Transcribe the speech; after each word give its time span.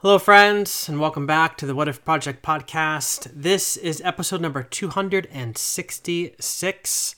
Hello, 0.00 0.16
friends, 0.16 0.88
and 0.88 1.00
welcome 1.00 1.26
back 1.26 1.56
to 1.56 1.66
the 1.66 1.74
What 1.74 1.88
If 1.88 2.04
Project 2.04 2.40
podcast. 2.40 3.28
This 3.34 3.76
is 3.76 4.00
episode 4.04 4.40
number 4.40 4.62
266. 4.62 7.16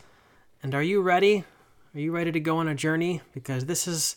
And 0.63 0.75
are 0.75 0.83
you 0.83 1.03
ready? 1.03 1.45
Are 1.95 2.01
you 2.01 2.11
ready 2.11 2.33
to 2.33 2.41
go 2.41 2.57
on 2.57 2.69
a 2.69 2.75
journey? 2.75 3.21
Because 3.35 3.67
this 3.67 3.87
is 3.87 4.17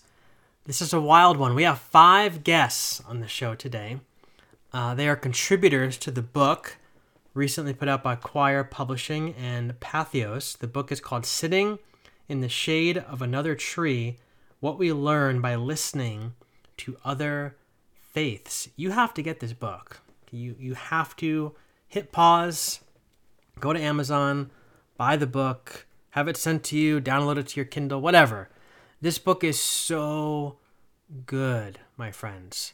this 0.63 0.81
is 0.81 0.93
a 0.93 1.01
wild 1.01 1.35
one. 1.35 1.55
We 1.55 1.63
have 1.63 1.79
five 1.79 2.45
guests 2.45 3.03
on 3.05 3.19
the 3.19 3.27
show 3.27 3.53
today. 3.53 3.99
Uh, 4.71 4.95
they 4.95 5.09
are 5.09 5.17
contributors 5.17 5.97
to 5.97 6.09
the 6.09 6.21
book 6.21 6.77
recently 7.33 7.73
put 7.73 7.89
out 7.89 8.01
by 8.01 8.15
Quoir 8.15 8.63
Publishing 8.63 9.33
and 9.33 9.77
Patheos. 9.81 10.57
The 10.57 10.67
book 10.67 10.89
is 10.89 11.01
called 11.01 11.25
Sitting 11.25 11.79
in 12.29 12.39
the 12.39 12.47
Shade 12.47 12.97
of 12.97 13.21
Another 13.21 13.55
Tree 13.55 14.19
What 14.61 14.79
We 14.79 14.93
Learn 14.93 15.41
by 15.41 15.55
Listening 15.55 16.31
to 16.77 16.95
Other 17.03 17.57
faiths. 18.13 18.69
You 18.75 18.91
have 18.91 19.13
to 19.15 19.21
get 19.21 19.39
this 19.39 19.53
book. 19.53 20.01
You 20.31 20.55
you 20.59 20.73
have 20.75 21.15
to 21.17 21.53
hit 21.87 22.11
pause, 22.11 22.79
go 23.59 23.73
to 23.73 23.79
Amazon, 23.79 24.49
buy 24.97 25.15
the 25.15 25.27
book, 25.27 25.85
have 26.11 26.27
it 26.27 26.37
sent 26.37 26.63
to 26.65 26.77
you, 26.77 27.01
download 27.01 27.37
it 27.37 27.49
to 27.49 27.59
your 27.59 27.65
Kindle, 27.65 28.01
whatever. 28.01 28.49
This 29.01 29.17
book 29.17 29.43
is 29.43 29.59
so 29.59 30.57
good, 31.25 31.79
my 31.97 32.11
friends. 32.11 32.73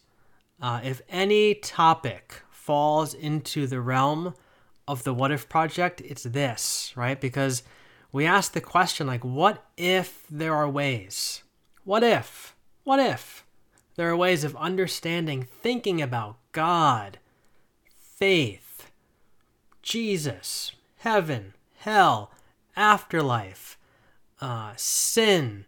Uh, 0.61 0.81
if 0.83 1.02
any 1.09 1.55
topic 1.55 2.41
falls 2.49 3.13
into 3.13 3.66
the 3.66 3.81
realm 3.81 4.35
of 4.88 5.03
the 5.03 5.13
What 5.13 5.31
If 5.31 5.49
Project, 5.49 6.02
it's 6.02 6.23
this, 6.23 6.94
right? 6.95 7.19
Because 7.19 7.63
we 8.11 8.25
ask 8.25 8.53
the 8.53 8.61
question, 8.61 9.08
like, 9.08 9.23
what 9.23 9.66
if 9.77 10.25
there 10.30 10.53
are 10.53 10.69
ways? 10.69 11.44
What 11.83 12.03
if? 12.03 12.55
What 12.83 12.99
if? 12.99 13.45
There 13.99 14.12
are 14.12 14.16
ways 14.16 14.45
of 14.45 14.55
understanding, 14.55 15.44
thinking 15.44 16.02
about 16.02 16.38
God, 16.53 17.20
faith, 17.98 18.89
Jesus, 19.81 20.72
heaven, 21.00 21.53
hell, 21.80 22.31
afterlife, 22.78 23.78
uh, 24.39 24.72
sin, 24.78 25.66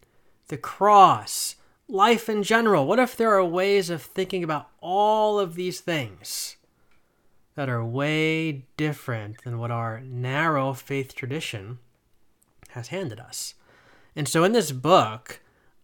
the 0.47 0.55
cross, 0.55 1.57
life 1.89 2.29
in 2.29 2.41
general. 2.41 2.87
What 2.87 2.99
if 2.99 3.17
there 3.17 3.33
are 3.33 3.43
ways 3.43 3.89
of 3.89 4.01
thinking 4.01 4.45
about 4.45 4.69
all 4.79 5.37
of 5.37 5.55
these 5.55 5.81
things 5.81 6.55
that 7.55 7.67
are 7.67 7.83
way 7.83 8.63
different 8.77 9.43
than 9.43 9.59
what 9.59 9.71
our 9.71 9.99
narrow 10.05 10.71
faith 10.71 11.15
tradition 11.15 11.79
has 12.69 12.87
handed 12.87 13.19
us? 13.19 13.55
And 14.15 14.25
so 14.25 14.45
in 14.45 14.53
this 14.53 14.71
book, 14.71 15.40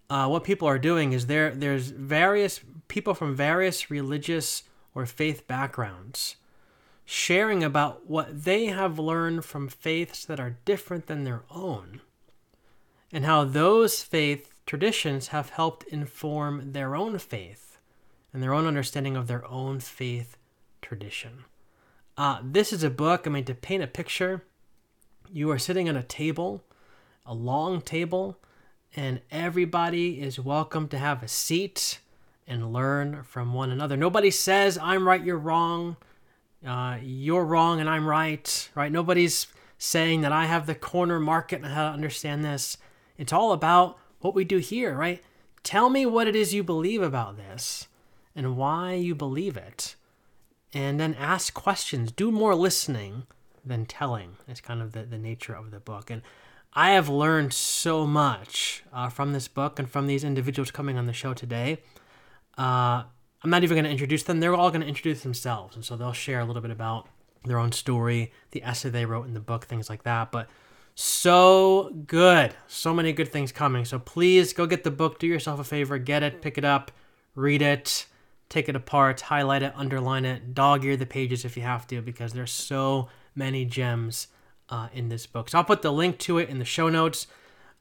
uh, 0.09 0.27
what 0.27 0.43
people 0.43 0.67
are 0.67 0.79
doing 0.79 1.13
is 1.13 1.27
there 1.27 1.51
there's 1.51 1.89
various 1.89 2.61
people 2.87 3.13
from 3.13 3.35
various 3.35 3.91
religious 3.91 4.63
or 4.95 5.05
faith 5.05 5.47
backgrounds 5.47 6.37
sharing 7.05 7.63
about 7.63 8.09
what 8.09 8.43
they 8.43 8.65
have 8.65 8.99
learned 8.99 9.45
from 9.45 9.67
faiths 9.67 10.25
that 10.25 10.39
are 10.39 10.57
different 10.65 11.07
than 11.07 11.23
their 11.23 11.43
own 11.49 12.01
and 13.11 13.25
how 13.25 13.43
those 13.43 14.03
faith 14.03 14.53
traditions 14.65 15.29
have 15.29 15.51
helped 15.51 15.83
inform 15.85 16.73
their 16.73 16.95
own 16.95 17.17
faith 17.17 17.77
and 18.33 18.43
their 18.43 18.53
own 18.53 18.67
understanding 18.67 19.15
of 19.15 19.27
their 19.27 19.45
own 19.47 19.79
faith 19.79 20.35
tradition. 20.81 21.45
Uh, 22.17 22.39
this 22.43 22.73
is 22.73 22.83
a 22.83 22.89
book, 22.89 23.25
I 23.25 23.29
mean, 23.29 23.45
to 23.45 23.53
paint 23.53 23.83
a 23.83 23.87
picture, 23.87 24.43
you 25.31 25.49
are 25.51 25.59
sitting 25.59 25.87
at 25.87 25.95
a 25.95 26.03
table, 26.03 26.63
a 27.25 27.33
long 27.33 27.81
table, 27.81 28.37
and 28.97 29.21
everybody 29.29 30.19
is 30.19 30.39
welcome 30.39 30.87
to 30.87 30.97
have 30.97 31.21
a 31.21 31.27
seat 31.27 31.99
and 32.47 32.73
learn 32.73 33.21
from 33.21 33.53
one 33.53 33.69
another. 33.69 33.95
Nobody 33.95 34.31
says, 34.31 34.79
I'm 34.81 35.07
right, 35.07 35.23
you're 35.23 35.37
wrong, 35.37 35.97
uh, 36.65 36.97
you're 37.03 37.45
wrong, 37.45 37.79
and 37.79 37.87
I'm 37.87 38.07
right, 38.07 38.69
right? 38.73 38.91
Nobody's 38.91 39.45
saying 39.77 40.21
that 40.21 40.31
I 40.31 40.45
have 40.45 40.65
the 40.65 40.73
corner 40.73 41.19
market 41.19 41.61
and 41.61 41.71
how 41.71 41.89
to 41.89 41.93
understand 41.93 42.43
this. 42.43 42.77
It's 43.19 43.31
all 43.31 43.51
about 43.51 43.99
what 44.21 44.33
we 44.33 44.43
do 44.43 44.57
here, 44.57 44.95
right? 44.95 45.23
Tell 45.61 45.91
me 45.91 46.07
what 46.07 46.27
it 46.27 46.35
is 46.35 46.55
you 46.55 46.63
believe 46.63 47.03
about 47.03 47.37
this 47.37 47.87
and 48.35 48.57
why 48.57 48.93
you 48.93 49.13
believe 49.13 49.55
it. 49.55 49.95
And 50.73 50.99
then 50.99 51.13
ask 51.13 51.53
questions. 51.53 52.11
Do 52.11 52.31
more 52.31 52.55
listening 52.55 53.27
than 53.63 53.85
telling. 53.85 54.37
It's 54.47 54.59
kind 54.61 54.81
of 54.81 54.93
the, 54.93 55.03
the 55.03 55.19
nature 55.19 55.53
of 55.53 55.69
the 55.69 55.79
book. 55.79 56.09
And 56.09 56.23
I 56.77 56.91
have 56.91 57.09
learned 57.09 57.53
so 57.53 58.05
much 58.05 58.83
uh, 58.93 59.09
from 59.09 59.33
this 59.33 59.47
book 59.47 59.79
and 59.79 59.89
from 59.89 60.05
these 60.05 60.23
individuals 60.23 60.69
coming 60.69 60.95
on 60.95 61.07
the 61.07 61.11
show 61.11 61.33
today. 61.33 61.79
Uh, 62.55 63.01
I'm 63.41 63.49
not 63.49 63.63
even 63.63 63.73
going 63.73 63.85
to 63.85 63.89
introduce 63.89 64.21
them. 64.21 64.39
They're 64.39 64.53
all 64.53 64.69
going 64.69 64.81
to 64.81 64.87
introduce 64.87 65.23
themselves. 65.23 65.75
And 65.75 65.83
so 65.83 65.97
they'll 65.97 66.13
share 66.13 66.39
a 66.39 66.45
little 66.45 66.61
bit 66.61 66.69
about 66.69 67.09
their 67.45 67.57
own 67.57 67.71
story, 67.71 68.31
the 68.51 68.63
essay 68.63 68.89
they 68.89 69.05
wrote 69.05 69.25
in 69.25 69.33
the 69.33 69.39
book, 69.39 69.65
things 69.65 69.89
like 69.89 70.03
that. 70.03 70.31
But 70.31 70.49
so 70.93 71.89
good. 72.05 72.53
So 72.67 72.93
many 72.93 73.11
good 73.11 73.29
things 73.29 73.51
coming. 73.51 73.83
So 73.83 73.97
please 73.97 74.53
go 74.53 74.67
get 74.67 74.83
the 74.83 74.91
book. 74.91 75.17
Do 75.17 75.25
yourself 75.25 75.59
a 75.59 75.63
favor. 75.63 75.97
Get 75.97 76.21
it, 76.21 76.43
pick 76.43 76.59
it 76.59 76.65
up, 76.65 76.91
read 77.33 77.63
it, 77.63 78.05
take 78.49 78.69
it 78.69 78.75
apart, 78.75 79.21
highlight 79.21 79.63
it, 79.63 79.73
underline 79.75 80.25
it, 80.25 80.53
dog 80.53 80.85
ear 80.85 80.95
the 80.95 81.07
pages 81.07 81.43
if 81.43 81.57
you 81.57 81.63
have 81.63 81.87
to, 81.87 82.03
because 82.03 82.33
there's 82.33 82.51
so 82.51 83.09
many 83.33 83.65
gems 83.65 84.27
uh, 84.69 84.87
in 84.93 85.09
this 85.09 85.25
book. 85.25 85.49
So 85.49 85.57
I'll 85.57 85.63
put 85.63 85.81
the 85.81 85.91
link 85.91 86.17
to 86.19 86.37
it 86.37 86.49
in 86.49 86.59
the 86.59 86.65
show 86.65 86.89
notes. 86.89 87.27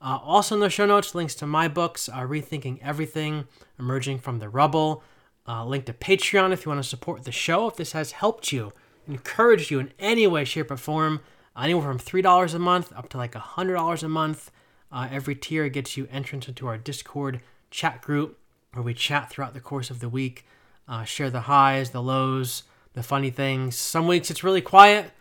Uh, 0.00 0.18
also 0.22 0.54
in 0.54 0.60
the 0.60 0.70
show 0.70 0.86
notes, 0.86 1.14
links 1.14 1.34
to 1.36 1.46
my 1.46 1.68
books, 1.68 2.08
uh, 2.08 2.20
Rethinking 2.20 2.78
Everything, 2.82 3.46
Emerging 3.78 4.18
from 4.18 4.38
the 4.38 4.48
Rubble. 4.48 5.02
Uh, 5.48 5.64
link 5.64 5.86
to 5.86 5.92
Patreon 5.92 6.52
if 6.52 6.64
you 6.64 6.70
want 6.70 6.82
to 6.82 6.88
support 6.88 7.24
the 7.24 7.32
show. 7.32 7.68
If 7.68 7.76
this 7.76 7.92
has 7.92 8.12
helped 8.12 8.52
you, 8.52 8.72
encouraged 9.06 9.70
you 9.70 9.78
in 9.78 9.92
any 9.98 10.26
way, 10.26 10.44
shape, 10.44 10.70
or 10.70 10.76
form, 10.76 11.20
anywhere 11.56 11.84
from 11.84 11.98
$3 11.98 12.54
a 12.54 12.58
month 12.58 12.92
up 12.96 13.08
to 13.10 13.16
like 13.16 13.32
$100 13.32 14.02
a 14.02 14.08
month. 14.08 14.50
Uh, 14.90 15.08
every 15.10 15.34
tier 15.34 15.68
gets 15.68 15.96
you 15.96 16.08
entrance 16.10 16.48
into 16.48 16.66
our 16.66 16.78
Discord 16.78 17.40
chat 17.70 18.02
group 18.02 18.38
where 18.72 18.82
we 18.82 18.94
chat 18.94 19.30
throughout 19.30 19.54
the 19.54 19.60
course 19.60 19.90
of 19.90 20.00
the 20.00 20.08
week, 20.08 20.46
uh, 20.86 21.04
share 21.04 21.30
the 21.30 21.42
highs, 21.42 21.90
the 21.90 22.02
lows, 22.02 22.64
the 22.92 23.02
funny 23.02 23.30
things. 23.30 23.76
Some 23.76 24.06
weeks 24.06 24.30
it's 24.30 24.44
really 24.44 24.60
quiet. 24.60 25.12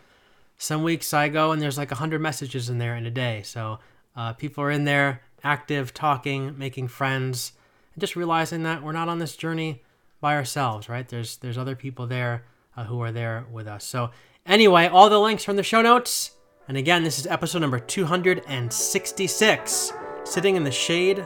Some 0.58 0.82
weeks 0.82 1.12
I 1.12 1.28
go 1.28 1.52
and 1.52 1.60
there's 1.60 1.78
like 1.78 1.90
100 1.90 2.20
messages 2.20 2.68
in 2.68 2.78
there 2.78 2.96
in 2.96 3.06
a 3.06 3.10
day. 3.10 3.42
So 3.44 3.78
uh, 4.16 4.32
people 4.32 4.64
are 4.64 4.70
in 4.70 4.84
there 4.84 5.22
active, 5.44 5.94
talking, 5.94 6.58
making 6.58 6.88
friends, 6.88 7.52
and 7.94 8.00
just 8.00 8.16
realizing 8.16 8.62
that 8.64 8.82
we're 8.82 8.92
not 8.92 9.08
on 9.08 9.18
this 9.18 9.36
journey 9.36 9.82
by 10.20 10.34
ourselves, 10.34 10.88
right? 10.88 11.08
There's 11.08 11.36
there's 11.36 11.58
other 11.58 11.76
people 11.76 12.06
there 12.06 12.44
uh, 12.76 12.84
who 12.84 13.00
are 13.00 13.12
there 13.12 13.46
with 13.52 13.66
us. 13.66 13.84
So 13.84 14.10
anyway, 14.44 14.88
all 14.88 15.10
the 15.10 15.20
links 15.20 15.46
are 15.46 15.52
in 15.52 15.56
the 15.56 15.62
show 15.62 15.82
notes. 15.82 16.32
And 16.68 16.76
again, 16.76 17.04
this 17.04 17.18
is 17.18 17.28
episode 17.28 17.60
number 17.60 17.78
266, 17.78 19.92
sitting 20.24 20.56
in 20.56 20.64
the 20.64 20.72
shade 20.72 21.24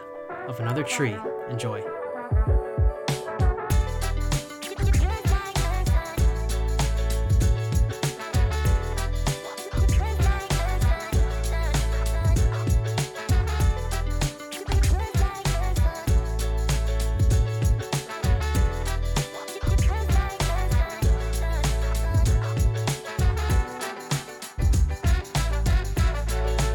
of 0.49 0.61
another 0.61 0.83
tree. 0.83 1.17
Enjoy. 1.49 1.83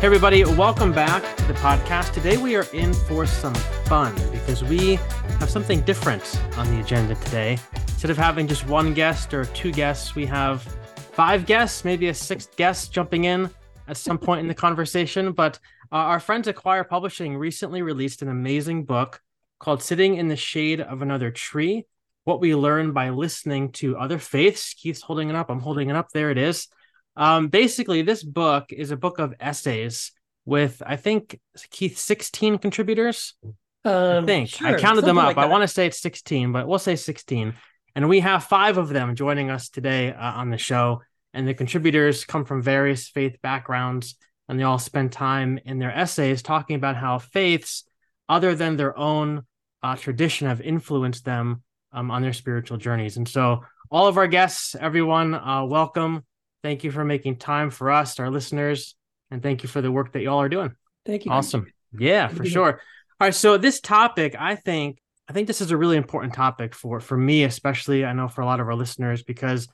Everybody, 0.06 0.46
welcome 0.46 0.94
back 0.94 1.36
to 1.38 1.46
the 1.46 1.56
podcast. 1.56 2.14
Today 2.14 2.38
we 2.38 2.56
are 2.56 2.68
in 2.74 2.94
for 2.94 3.26
some 3.26 3.56
fun 3.86 4.14
because 4.32 4.64
we 4.64 4.98
have 5.40 5.50
something 5.50 5.82
different 5.82 6.40
on 6.58 6.70
the 6.70 6.80
agenda 6.80 7.16
today. 7.16 7.58
Instead 7.76 8.12
of 8.12 8.16
having 8.16 8.46
just 8.46 8.68
one 8.68 8.94
guest 8.94 9.34
or 9.34 9.46
two 9.46 9.72
guests, 9.72 10.14
we 10.14 10.24
have 10.28 10.62
five 10.62 11.48
guests, 11.48 11.84
maybe 11.84 12.10
a 12.10 12.14
sixth 12.14 12.56
guest 12.56 12.94
jumping 12.94 13.24
in 13.24 13.50
at 13.88 13.98
some 13.98 14.20
point 14.20 14.42
in 14.42 14.48
the 14.48 14.54
conversation. 14.54 15.32
But 15.32 15.58
uh, 15.92 15.96
our 15.96 16.20
friends 16.20 16.48
at 16.48 16.56
Quoir 16.56 16.84
Publishing 16.84 17.36
recently 17.36 17.82
released 17.82 18.22
an 18.22 18.30
amazing 18.30 18.86
book 18.86 19.20
called 19.58 19.82
Sitting 19.82 20.18
in 20.18 20.28
the 20.28 20.36
Shade 20.36 20.82
of 20.82 21.02
Another 21.02 21.32
Tree 21.32 21.88
What 22.26 22.40
We 22.40 22.54
Learn 22.54 22.94
by 22.94 23.10
Listening 23.10 23.72
to 23.72 23.98
Other 23.98 24.20
Faiths. 24.20 24.76
Keith's 24.76 25.02
holding 25.02 25.32
it 25.32 25.36
up. 25.36 25.50
I'm 25.50 25.62
holding 25.62 25.90
it 25.90 25.96
up. 25.96 26.10
There 26.14 26.30
it 26.30 26.38
is. 26.38 26.68
Um, 27.16 27.48
basically, 27.48 28.02
this 28.02 28.24
book 28.24 28.72
is 28.72 28.92
a 28.92 28.98
book 28.98 29.20
of 29.20 29.34
essays 29.40 30.12
with 30.46 30.82
I 30.86 30.96
think 30.96 31.40
Keith 31.72 31.98
16 31.98 32.60
contributors. 32.60 33.34
Um, 33.84 34.24
I 34.24 34.26
think 34.26 34.50
sure, 34.50 34.68
I 34.68 34.80
counted 34.80 35.06
them 35.06 35.18
up. 35.18 35.26
like 35.26 35.38
I 35.38 35.46
want 35.46 35.62
to 35.62 35.68
say 35.68 35.88
it's 35.88 36.02
16, 36.02 36.52
but 36.52 36.68
we'll 36.68 36.80
say 36.80 36.96
16. 36.96 37.54
And 37.96 38.10
we 38.10 38.20
have 38.20 38.44
five 38.44 38.78
of 38.78 38.90
them 38.90 39.16
joining 39.16 39.50
us 39.50 39.70
today 39.70 40.12
uh, 40.12 40.34
on 40.34 40.50
the 40.50 40.58
show. 40.58 41.02
And 41.34 41.48
the 41.48 41.54
contributors 41.54 42.26
come 42.26 42.46
from 42.46 42.62
various 42.62 43.08
faith 43.10 43.42
backgrounds, 43.42 44.16
and 44.48 44.60
they 44.60 44.64
all 44.64 44.80
spend 44.80 45.12
time 45.12 45.60
in 45.66 45.80
their 45.80 45.92
essays 45.92 46.42
talking 46.42 46.78
about 46.78 46.96
how 46.96 47.20
faiths, 47.20 47.84
other 48.30 48.56
than 48.56 48.78
their 48.78 48.98
own 48.98 49.46
uh, 49.84 49.96
tradition, 49.96 50.48
have 50.48 50.62
influenced 50.62 51.26
them 51.26 51.64
um, 51.92 52.10
on 52.10 52.22
their 52.22 52.34
spiritual 52.34 52.78
journeys. 52.78 53.18
And 53.18 53.28
so, 53.28 53.64
all 53.92 54.08
of 54.08 54.18
our 54.18 54.28
guests, 54.28 54.76
everyone, 54.80 55.34
uh, 55.34 55.66
welcome. 55.66 56.24
Thank 56.66 56.84
you 56.84 56.90
for 56.90 57.06
making 57.06 57.36
time 57.36 57.70
for 57.70 57.92
us, 57.92 58.20
our 58.20 58.32
listeners, 58.32 58.96
and 59.30 59.44
thank 59.44 59.62
you 59.62 59.70
for 59.70 59.82
the 59.82 59.92
work 59.92 60.14
that 60.14 60.24
y'all 60.24 60.42
are 60.42 60.50
doing. 60.50 60.74
Thank 61.06 61.26
you. 61.26 61.32
Awesome. 61.32 61.72
Yeah, 61.96 62.28
for 62.28 62.44
sure. 62.44 62.82
All 63.22 63.28
right. 63.28 63.36
So 63.36 63.60
this 63.60 63.80
topic, 63.80 64.36
I 64.36 64.56
think, 64.56 64.98
I 65.30 65.34
think 65.34 65.46
this 65.46 65.62
is 65.62 65.70
a 65.70 65.78
really 65.78 65.96
important 65.96 66.34
topic 66.34 66.74
for 66.74 67.00
for 67.00 67.16
me, 67.16 67.44
especially. 67.44 68.04
I 68.04 68.14
know 68.14 68.28
for 68.30 68.42
a 68.42 68.48
lot 68.48 68.60
of 68.60 68.68
our 68.68 68.74
listeners, 68.74 69.22
because 69.22 69.68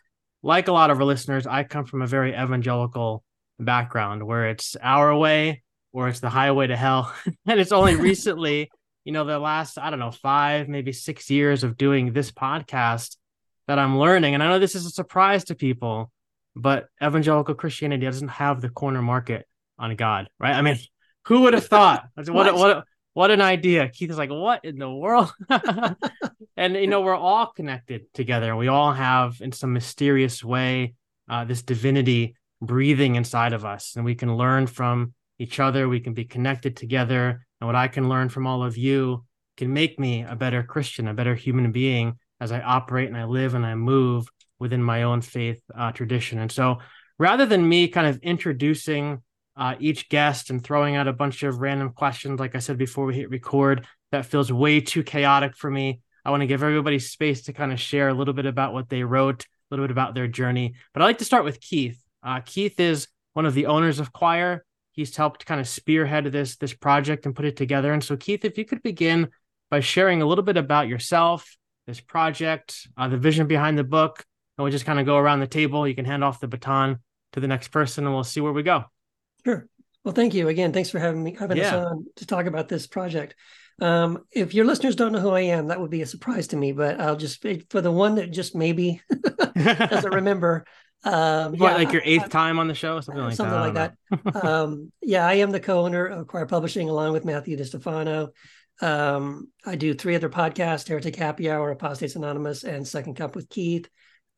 like 0.43 0.67
a 0.67 0.73
lot 0.73 0.91
of 0.91 0.99
our 0.99 1.05
listeners, 1.05 1.47
I 1.47 1.63
come 1.63 1.85
from 1.85 2.01
a 2.01 2.07
very 2.07 2.33
evangelical 2.33 3.23
background 3.57 4.21
where 4.27 4.49
it's 4.49 4.75
our 4.75 5.15
way 5.15 5.63
or 5.93 6.09
it's 6.09 6.19
the 6.19 6.29
highway 6.29 6.67
to 6.67 6.75
hell. 6.75 7.15
and 7.47 7.57
it's 7.57 7.71
only 7.71 7.95
recently, 8.09 8.69
you 9.05 9.13
know, 9.13 9.23
the 9.23 9.39
last, 9.39 9.77
I 9.77 9.91
don't 9.91 9.99
know, 9.99 10.11
five, 10.11 10.67
maybe 10.67 10.91
six 10.91 11.29
years 11.29 11.63
of 11.63 11.77
doing 11.77 12.11
this 12.11 12.33
podcast 12.33 13.15
that 13.69 13.79
I'm 13.79 13.97
learning. 13.97 14.33
And 14.33 14.43
I 14.43 14.49
know 14.49 14.59
this 14.59 14.75
is 14.75 14.85
a 14.85 14.89
surprise 14.89 15.45
to 15.45 15.55
people, 15.55 16.11
but 16.55 16.87
evangelical 17.01 17.55
Christianity 17.55 18.05
doesn't 18.05 18.27
have 18.29 18.61
the 18.61 18.69
corner 18.69 19.01
market 19.01 19.47
on 19.77 19.95
God, 19.95 20.29
right? 20.39 20.53
I 20.53 20.61
mean, 20.61 20.77
who 21.25 21.41
would 21.41 21.53
have 21.53 21.67
thought? 21.67 22.05
what, 22.15 22.33
what, 22.33 22.55
what, 22.55 22.83
what 23.13 23.31
an 23.31 23.41
idea. 23.41 23.89
Keith 23.89 24.09
is 24.09 24.17
like, 24.17 24.29
what 24.29 24.63
in 24.63 24.77
the 24.77 24.89
world? 24.89 25.33
and, 26.57 26.75
you 26.75 26.87
know, 26.87 27.01
we're 27.01 27.15
all 27.15 27.47
connected 27.47 28.13
together. 28.13 28.55
We 28.55 28.67
all 28.67 28.93
have, 28.93 29.37
in 29.41 29.51
some 29.51 29.73
mysterious 29.73 30.43
way, 30.43 30.93
uh, 31.29 31.43
this 31.45 31.61
divinity 31.61 32.35
breathing 32.61 33.15
inside 33.15 33.53
of 33.53 33.65
us. 33.65 33.93
And 33.95 34.05
we 34.05 34.15
can 34.15 34.35
learn 34.35 34.67
from 34.67 35.13
each 35.39 35.59
other. 35.59 35.89
We 35.89 35.99
can 35.99 36.13
be 36.13 36.25
connected 36.25 36.77
together. 36.77 37.45
And 37.59 37.67
what 37.67 37.75
I 37.75 37.87
can 37.87 38.07
learn 38.07 38.29
from 38.29 38.47
all 38.47 38.63
of 38.63 38.77
you 38.77 39.25
can 39.57 39.73
make 39.73 39.99
me 39.99 40.23
a 40.23 40.35
better 40.35 40.63
Christian, 40.63 41.07
a 41.07 41.13
better 41.13 41.35
human 41.35 41.71
being 41.71 42.17
as 42.39 42.51
I 42.51 42.61
operate 42.61 43.07
and 43.07 43.17
I 43.17 43.25
live 43.25 43.55
and 43.55 43.65
I 43.65 43.75
move 43.75 44.27
within 44.61 44.81
my 44.81 45.03
own 45.03 45.21
faith 45.21 45.59
uh, 45.75 45.91
tradition. 45.91 46.37
And 46.37 46.51
so 46.51 46.77
rather 47.17 47.47
than 47.47 47.67
me 47.67 47.87
kind 47.87 48.05
of 48.05 48.19
introducing 48.21 49.21
uh, 49.57 49.75
each 49.79 50.07
guest 50.07 50.51
and 50.51 50.63
throwing 50.63 50.95
out 50.95 51.07
a 51.07 51.13
bunch 51.13 51.41
of 51.41 51.59
random 51.59 51.89
questions, 51.89 52.39
like 52.39 52.55
I 52.55 52.59
said 52.59 52.77
before 52.77 53.05
we 53.05 53.15
hit 53.15 53.31
record, 53.31 53.87
that 54.11 54.27
feels 54.27 54.53
way 54.53 54.79
too 54.79 55.03
chaotic 55.03 55.57
for 55.57 55.69
me. 55.69 55.99
I 56.23 56.29
want 56.29 56.41
to 56.41 56.47
give 56.47 56.61
everybody 56.61 56.99
space 56.99 57.41
to 57.43 57.53
kind 57.53 57.73
of 57.73 57.79
share 57.79 58.09
a 58.09 58.13
little 58.13 58.35
bit 58.35 58.45
about 58.45 58.73
what 58.73 58.87
they 58.87 59.03
wrote, 59.03 59.43
a 59.43 59.47
little 59.71 59.83
bit 59.83 59.91
about 59.91 60.13
their 60.13 60.27
journey. 60.27 60.75
But 60.93 61.01
I'd 61.01 61.07
like 61.07 61.17
to 61.17 61.25
start 61.25 61.43
with 61.43 61.59
Keith. 61.59 61.99
Uh, 62.21 62.41
Keith 62.41 62.79
is 62.79 63.07
one 63.33 63.47
of 63.47 63.55
the 63.55 63.65
owners 63.65 63.99
of 63.99 64.13
Quoir. 64.13 64.63
he's 64.91 65.15
helped 65.15 65.45
kind 65.45 65.59
of 65.59 65.67
spearhead 65.67 66.25
this 66.25 66.57
this 66.57 66.73
project 66.73 67.25
and 67.25 67.35
put 67.35 67.45
it 67.45 67.57
together. 67.57 67.91
And 67.93 68.03
so, 68.03 68.15
Keith, 68.15 68.45
if 68.45 68.59
you 68.59 68.65
could 68.65 68.83
begin 68.83 69.29
by 69.71 69.79
sharing 69.79 70.21
a 70.21 70.27
little 70.27 70.43
bit 70.43 70.57
about 70.57 70.87
yourself, 70.87 71.57
this 71.87 71.99
project, 71.99 72.87
uh, 72.95 73.07
the 73.07 73.17
vision 73.17 73.47
behind 73.47 73.77
the 73.77 73.83
book, 73.83 74.23
and 74.57 74.63
we'll 74.63 74.71
just 74.71 74.85
kind 74.85 74.99
of 74.99 75.05
go 75.05 75.17
around 75.17 75.39
the 75.39 75.47
table. 75.47 75.87
You 75.87 75.95
can 75.95 76.05
hand 76.05 76.23
off 76.23 76.39
the 76.39 76.47
baton 76.47 76.99
to 77.33 77.39
the 77.39 77.47
next 77.47 77.69
person, 77.69 78.05
and 78.05 78.13
we'll 78.13 78.23
see 78.23 78.41
where 78.41 78.53
we 78.53 78.63
go. 78.63 78.85
Sure. 79.45 79.67
Well, 80.03 80.13
thank 80.13 80.33
you 80.33 80.47
again. 80.47 80.73
Thanks 80.73 80.89
for 80.89 80.99
having 80.99 81.23
me 81.23 81.35
having 81.37 81.57
yeah. 81.57 81.75
us 81.75 81.85
on 81.87 82.05
to 82.17 82.25
talk 82.25 82.45
about 82.45 82.67
this 82.67 82.87
project. 82.87 83.35
Um, 83.79 84.25
if 84.31 84.53
your 84.53 84.65
listeners 84.65 84.95
don't 84.95 85.11
know 85.11 85.19
who 85.19 85.29
I 85.29 85.41
am, 85.41 85.67
that 85.67 85.79
would 85.79 85.91
be 85.91 86.01
a 86.01 86.07
surprise 86.07 86.47
to 86.47 86.57
me. 86.57 86.71
But 86.71 86.99
I'll 86.99 87.15
just 87.15 87.45
for 87.69 87.81
the 87.81 87.91
one 87.91 88.15
that 88.15 88.31
just 88.31 88.55
maybe 88.55 89.01
doesn't 89.55 90.13
remember, 90.13 90.65
um, 91.03 91.53
what, 91.53 91.71
yeah, 91.71 91.75
like 91.75 91.91
your 91.91 92.03
eighth 92.05 92.25
I, 92.25 92.27
time 92.27 92.59
on 92.59 92.67
the 92.67 92.75
show, 92.75 92.99
something 92.99 93.23
like 93.23 93.35
something 93.35 93.73
that. 93.73 93.95
like 94.11 94.33
that. 94.33 94.45
um, 94.45 94.91
yeah, 95.01 95.25
I 95.25 95.35
am 95.35 95.51
the 95.51 95.59
co-owner 95.59 96.05
of 96.05 96.27
Quoir 96.27 96.45
Publishing, 96.45 96.89
along 96.89 97.13
with 97.13 97.25
Matthew 97.25 97.57
DiStefano. 97.57 98.29
Um, 98.81 99.49
I 99.65 99.75
do 99.75 99.93
three 99.93 100.15
other 100.15 100.29
podcasts: 100.29 100.87
Heretic 100.87 101.15
Happy 101.15 101.49
Hour, 101.49 101.71
Apostates 101.71 102.15
Anonymous, 102.15 102.63
and 102.63 102.87
Second 102.87 103.15
Cup 103.15 103.35
with 103.35 103.49
Keith. 103.49 103.89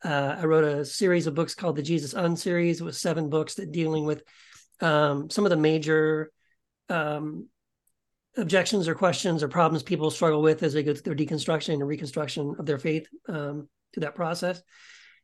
Uh, 0.04 0.36
I 0.38 0.44
wrote 0.44 0.64
a 0.64 0.84
series 0.84 1.26
of 1.26 1.34
books 1.34 1.54
called 1.54 1.76
the 1.76 1.82
Jesus 1.82 2.14
Un 2.14 2.36
series, 2.36 2.82
with 2.82 2.96
seven 2.96 3.30
books 3.30 3.54
that 3.54 3.72
dealing 3.72 4.04
with 4.04 4.22
um, 4.80 5.30
some 5.30 5.44
of 5.44 5.50
the 5.50 5.56
major 5.56 6.30
um, 6.90 7.48
objections 8.36 8.86
or 8.86 8.94
questions 8.94 9.42
or 9.42 9.48
problems 9.48 9.82
people 9.82 10.10
struggle 10.10 10.42
with 10.42 10.62
as 10.62 10.74
they 10.74 10.82
go 10.82 10.92
through 10.92 11.14
their 11.14 11.26
deconstruction 11.26 11.74
and 11.74 11.86
reconstruction 11.86 12.54
of 12.58 12.66
their 12.66 12.78
faith 12.78 13.06
um, 13.28 13.68
through 13.92 14.02
that 14.02 14.14
process. 14.14 14.60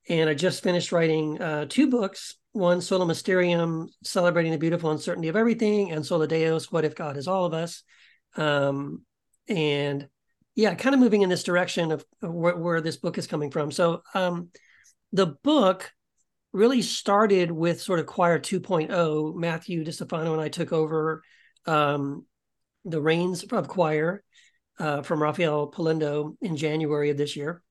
And 0.08 0.30
I 0.30 0.34
just 0.34 0.62
finished 0.62 0.92
writing 0.92 1.40
uh, 1.40 1.66
two 1.68 1.90
books 1.90 2.36
one, 2.52 2.80
Sola 2.80 3.06
Mysterium, 3.06 3.90
Celebrating 4.02 4.50
the 4.50 4.58
Beautiful 4.58 4.90
Uncertainty 4.90 5.28
of 5.28 5.36
Everything, 5.36 5.92
and 5.92 6.04
Sola 6.04 6.26
Deus, 6.26 6.72
What 6.72 6.84
If 6.84 6.96
God 6.96 7.16
is 7.16 7.28
All 7.28 7.44
of 7.44 7.54
Us? 7.54 7.84
Um, 8.36 9.04
and 9.46 10.08
yeah, 10.56 10.74
kind 10.74 10.94
of 10.94 11.00
moving 11.00 11.22
in 11.22 11.28
this 11.28 11.44
direction 11.44 11.92
of, 11.92 12.04
of 12.22 12.32
where, 12.32 12.56
where, 12.56 12.80
this 12.80 12.96
book 12.96 13.18
is 13.18 13.28
coming 13.28 13.50
from. 13.50 13.70
So 13.70 14.02
um, 14.14 14.48
the 15.12 15.26
book 15.26 15.92
really 16.52 16.82
started 16.82 17.50
with 17.50 17.80
sort 17.80 18.00
of 18.00 18.06
Quoir 18.06 18.38
2.0. 18.38 19.34
Matthew 19.36 19.84
DiStefano 19.84 20.32
and 20.32 20.40
I 20.40 20.48
took 20.48 20.72
over 20.72 21.22
um, 21.66 22.26
the 22.84 23.00
reins 23.00 23.44
of 23.44 23.68
Quoir 23.68 24.22
uh, 24.78 25.02
from 25.02 25.22
Rafael 25.22 25.70
Polendo 25.70 26.36
in 26.40 26.56
January 26.56 27.10
of 27.10 27.16
this 27.16 27.36
year. 27.36 27.62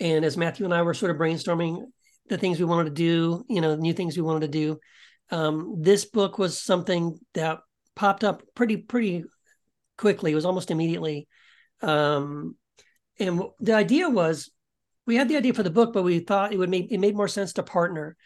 And 0.00 0.24
as 0.24 0.36
Matthew 0.36 0.64
and 0.64 0.74
I 0.74 0.82
were 0.82 0.94
sort 0.94 1.10
of 1.10 1.16
brainstorming 1.16 1.84
the 2.28 2.38
things 2.38 2.58
we 2.58 2.64
wanted 2.64 2.84
to 2.84 2.90
do, 2.90 3.44
you 3.48 3.60
know, 3.60 3.76
new 3.76 3.92
things 3.92 4.16
we 4.16 4.22
wanted 4.22 4.52
to 4.52 4.58
do, 4.58 4.78
um, 5.30 5.76
this 5.80 6.04
book 6.04 6.38
was 6.38 6.60
something 6.60 7.18
that 7.34 7.58
popped 7.94 8.24
up 8.24 8.42
pretty 8.54 8.76
pretty 8.76 9.24
quickly. 9.96 10.32
It 10.32 10.34
was 10.34 10.44
almost 10.44 10.70
immediately. 10.70 11.28
Um, 11.80 12.56
and 13.18 13.42
the 13.60 13.74
idea 13.74 14.08
was 14.08 14.50
we 15.06 15.16
had 15.16 15.28
the 15.28 15.36
idea 15.36 15.54
for 15.54 15.62
the 15.62 15.70
book, 15.70 15.92
but 15.92 16.02
we 16.02 16.20
thought 16.20 16.52
it 16.52 16.58
would 16.58 16.70
make 16.70 16.90
it 16.90 16.98
made 16.98 17.16
more 17.16 17.28
sense 17.28 17.54
to 17.54 17.62
partner. 17.62 18.16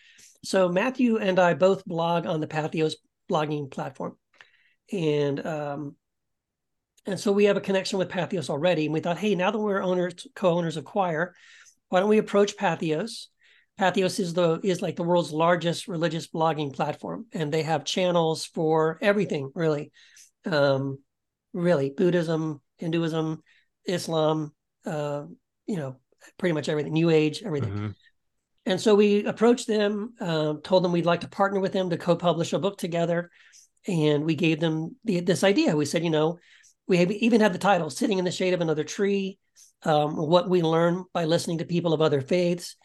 So 0.44 0.68
Matthew 0.68 1.18
and 1.18 1.38
I 1.38 1.54
both 1.54 1.84
blog 1.84 2.26
on 2.26 2.40
the 2.40 2.46
Patheos 2.46 2.94
blogging 3.30 3.70
platform, 3.70 4.16
and 4.92 5.44
um, 5.44 5.96
and 7.06 7.18
so 7.18 7.32
we 7.32 7.44
have 7.44 7.56
a 7.56 7.62
connection 7.62 7.98
with 7.98 8.10
Patheos 8.10 8.50
already. 8.50 8.84
And 8.84 8.94
we 8.94 9.00
thought, 9.00 9.18
hey, 9.18 9.34
now 9.34 9.50
that 9.50 9.58
we're 9.58 9.82
owners, 9.82 10.26
co-owners 10.34 10.76
of 10.76 10.84
Quoir, 10.84 11.34
why 11.88 12.00
don't 12.00 12.08
we 12.08 12.18
approach 12.18 12.56
Patheos? 12.56 13.26
Patheos 13.78 14.18
is 14.18 14.34
the 14.34 14.60
is 14.62 14.82
like 14.82 14.96
the 14.96 15.04
world's 15.04 15.32
largest 15.32 15.88
religious 15.88 16.28
blogging 16.28 16.72
platform, 16.72 17.26
and 17.32 17.52
they 17.52 17.62
have 17.62 17.84
channels 17.84 18.44
for 18.44 18.98
everything, 19.00 19.50
really, 19.54 19.92
um, 20.44 20.98
really 21.52 21.90
Buddhism, 21.90 22.60
Hinduism, 22.78 23.42
Islam, 23.84 24.52
uh, 24.84 25.24
you 25.66 25.76
know, 25.76 25.96
pretty 26.38 26.52
much 26.52 26.68
everything, 26.68 26.92
New 26.92 27.10
Age, 27.10 27.42
everything. 27.44 27.72
Mm-hmm. 27.72 27.88
And 28.66 28.80
so 28.80 28.94
we 28.94 29.24
approached 29.24 29.66
them, 29.66 30.14
uh, 30.20 30.54
told 30.62 30.84
them 30.84 30.92
we'd 30.92 31.06
like 31.06 31.22
to 31.22 31.28
partner 31.28 31.60
with 31.60 31.72
them 31.72 31.90
to 31.90 31.96
co-publish 31.96 32.52
a 32.52 32.58
book 32.58 32.78
together, 32.78 33.30
and 33.86 34.24
we 34.24 34.34
gave 34.34 34.60
them 34.60 34.96
the, 35.04 35.20
this 35.20 35.42
idea. 35.42 35.74
We 35.74 35.86
said, 35.86 36.04
you 36.04 36.10
know, 36.10 36.38
we 36.86 37.00
even 37.00 37.40
had 37.40 37.54
the 37.54 37.58
title 37.58 37.88
"Sitting 37.88 38.18
in 38.18 38.24
the 38.24 38.30
Shade 38.30 38.54
of 38.54 38.60
Another 38.60 38.84
Tree." 38.84 39.38
um, 39.82 40.16
what 40.16 40.48
we 40.48 40.62
learn 40.62 41.04
by 41.12 41.24
listening 41.24 41.58
to 41.58 41.64
people 41.64 41.92
of 41.92 42.00
other 42.00 42.20
faiths, 42.20 42.76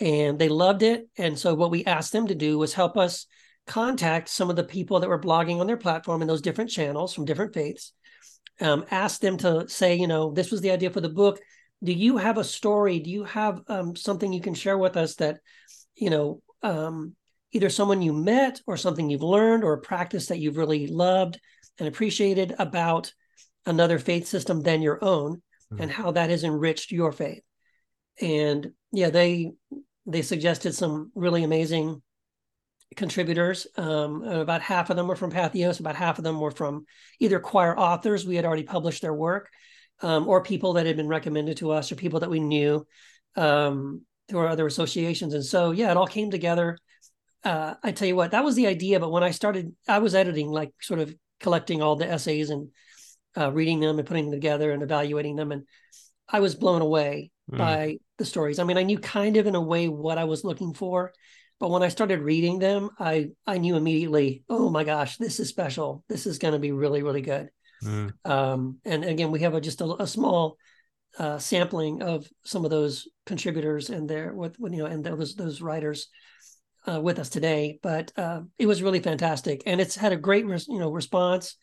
and 0.00 0.38
they 0.38 0.48
loved 0.48 0.82
it. 0.82 1.08
And 1.16 1.38
so, 1.38 1.54
what 1.54 1.70
we 1.70 1.84
asked 1.84 2.12
them 2.12 2.26
to 2.26 2.34
do 2.34 2.58
was 2.58 2.74
help 2.74 2.96
us 2.96 3.26
contact 3.66 4.28
some 4.28 4.50
of 4.50 4.56
the 4.56 4.64
people 4.64 5.00
that 5.00 5.08
were 5.08 5.20
blogging 5.20 5.60
on 5.60 5.66
their 5.66 5.76
platform 5.76 6.20
in 6.20 6.28
those 6.28 6.42
different 6.42 6.70
channels 6.70 7.14
from 7.14 7.24
different 7.24 7.54
faiths. 7.54 7.92
Um, 8.60 8.84
ask 8.90 9.20
them 9.20 9.38
to 9.38 9.68
say, 9.68 9.94
you 9.94 10.06
know, 10.06 10.32
this 10.32 10.50
was 10.50 10.60
the 10.60 10.72
idea 10.72 10.90
for 10.90 11.00
the 11.00 11.08
book. 11.08 11.40
Do 11.82 11.92
you 11.92 12.16
have 12.16 12.38
a 12.38 12.44
story? 12.44 13.00
Do 13.00 13.10
you 13.10 13.24
have 13.24 13.60
um, 13.68 13.96
something 13.96 14.32
you 14.32 14.40
can 14.40 14.54
share 14.54 14.78
with 14.78 14.96
us 14.96 15.16
that, 15.16 15.38
you 15.94 16.10
know, 16.10 16.42
um, 16.62 17.16
either 17.52 17.70
someone 17.70 18.02
you 18.02 18.12
met 18.12 18.60
or 18.66 18.76
something 18.76 19.10
you've 19.10 19.22
learned 19.22 19.64
or 19.64 19.74
a 19.74 19.80
practice 19.80 20.26
that 20.26 20.38
you've 20.38 20.56
really 20.56 20.86
loved 20.86 21.38
and 21.78 21.88
appreciated 21.88 22.54
about 22.58 23.12
another 23.66 23.98
faith 23.98 24.26
system 24.26 24.62
than 24.62 24.82
your 24.82 25.02
own? 25.02 25.42
mm-hmm. 25.72 25.82
and 25.82 25.90
how 25.90 26.10
that 26.12 26.30
has 26.30 26.44
enriched 26.44 26.92
your 26.92 27.12
faith. 27.12 27.42
And 28.20 28.72
yeah, 28.92 29.10
they 29.10 29.52
they 30.06 30.22
suggested 30.22 30.74
some 30.74 31.12
really 31.14 31.44
amazing 31.44 32.02
contributors. 32.96 33.66
Um, 33.76 34.22
about 34.22 34.60
half 34.60 34.90
of 34.90 34.96
them 34.96 35.06
were 35.06 35.16
from 35.16 35.30
Patheos, 35.30 35.80
about 35.80 35.96
half 35.96 36.18
of 36.18 36.24
them 36.24 36.40
were 36.40 36.50
from 36.50 36.84
either 37.20 37.40
Quoir 37.40 37.78
authors 37.78 38.26
we 38.26 38.36
had 38.36 38.44
already 38.44 38.64
published 38.64 39.02
their 39.02 39.14
work, 39.14 39.48
um, 40.02 40.28
or 40.28 40.42
people 40.42 40.74
that 40.74 40.86
had 40.86 40.96
been 40.96 41.08
recommended 41.08 41.56
to 41.58 41.70
us, 41.70 41.90
or 41.90 41.96
people 41.96 42.20
that 42.20 42.30
we 42.30 42.40
knew 42.40 42.86
um, 43.36 44.02
through 44.28 44.40
our 44.40 44.48
other 44.48 44.66
associations. 44.66 45.34
And 45.34 45.44
so, 45.44 45.70
yeah, 45.70 45.90
it 45.90 45.96
all 45.96 46.06
came 46.06 46.30
together. 46.30 46.76
Uh, 47.44 47.74
I 47.82 47.92
tell 47.92 48.08
you 48.08 48.16
what, 48.16 48.32
that 48.32 48.44
was 48.44 48.54
the 48.54 48.66
idea. 48.66 49.00
But 49.00 49.10
when 49.10 49.22
I 49.22 49.30
started, 49.30 49.74
I 49.88 49.98
was 49.98 50.14
editing, 50.14 50.48
like 50.48 50.72
sort 50.80 51.00
of 51.00 51.14
collecting 51.40 51.82
all 51.82 51.96
the 51.96 52.10
essays 52.10 52.50
and 52.50 52.68
uh, 53.36 53.50
reading 53.52 53.80
them 53.80 53.98
and 53.98 54.06
putting 54.06 54.24
them 54.26 54.32
together 54.32 54.70
and 54.70 54.82
evaluating 54.82 55.36
them. 55.36 55.52
And 55.52 55.64
I 56.28 56.40
was 56.40 56.54
blown 56.54 56.82
away 56.82 57.30
mm. 57.50 57.58
by 57.58 57.98
the 58.18 58.24
stories. 58.24 58.58
I 58.58 58.64
mean, 58.64 58.78
I 58.78 58.84
knew 58.84 58.98
kind 58.98 59.36
of 59.36 59.46
in 59.46 59.54
a 59.54 59.60
way 59.60 59.88
what 59.88 60.18
I 60.18 60.24
was 60.24 60.44
looking 60.44 60.74
for, 60.74 61.12
but 61.58 61.70
when 61.70 61.82
I 61.82 61.88
started 61.88 62.20
reading 62.20 62.58
them, 62.58 62.90
I 62.98 63.30
I 63.46 63.58
knew 63.58 63.76
immediately, 63.76 64.44
oh 64.48 64.70
my 64.70 64.84
gosh, 64.84 65.16
this 65.16 65.40
is 65.40 65.48
special. 65.48 66.04
This 66.08 66.26
is 66.26 66.38
going 66.38 66.52
to 66.54 66.58
be 66.58 66.72
really 66.72 67.02
really 67.02 67.22
good. 67.22 67.50
Mm. 67.82 68.12
Um, 68.24 68.78
and 68.84 69.04
again, 69.04 69.30
we 69.30 69.40
have 69.40 69.54
a, 69.54 69.60
just 69.60 69.80
a, 69.80 70.02
a, 70.02 70.06
small 70.06 70.56
uh, 71.18 71.38
sampling 71.38 72.02
of 72.02 72.26
some 72.44 72.64
of 72.64 72.70
those 72.70 73.08
contributors 73.26 73.90
and 73.90 74.08
their 74.08 74.32
with 74.32 74.56
you 74.58 74.78
know 74.78 74.86
and 74.86 75.04
those 75.04 75.34
those 75.34 75.60
writers 75.60 76.08
uh, 76.86 77.00
with 77.00 77.18
us 77.18 77.28
today. 77.28 77.78
But 77.82 78.12
uh, 78.16 78.42
it 78.58 78.66
was 78.66 78.82
really 78.82 79.00
fantastic, 79.00 79.62
and 79.66 79.80
it's 79.80 79.96
had 79.96 80.12
a 80.12 80.16
great 80.16 80.44
you 80.44 80.78
know 80.78 80.90
response. 80.90 81.56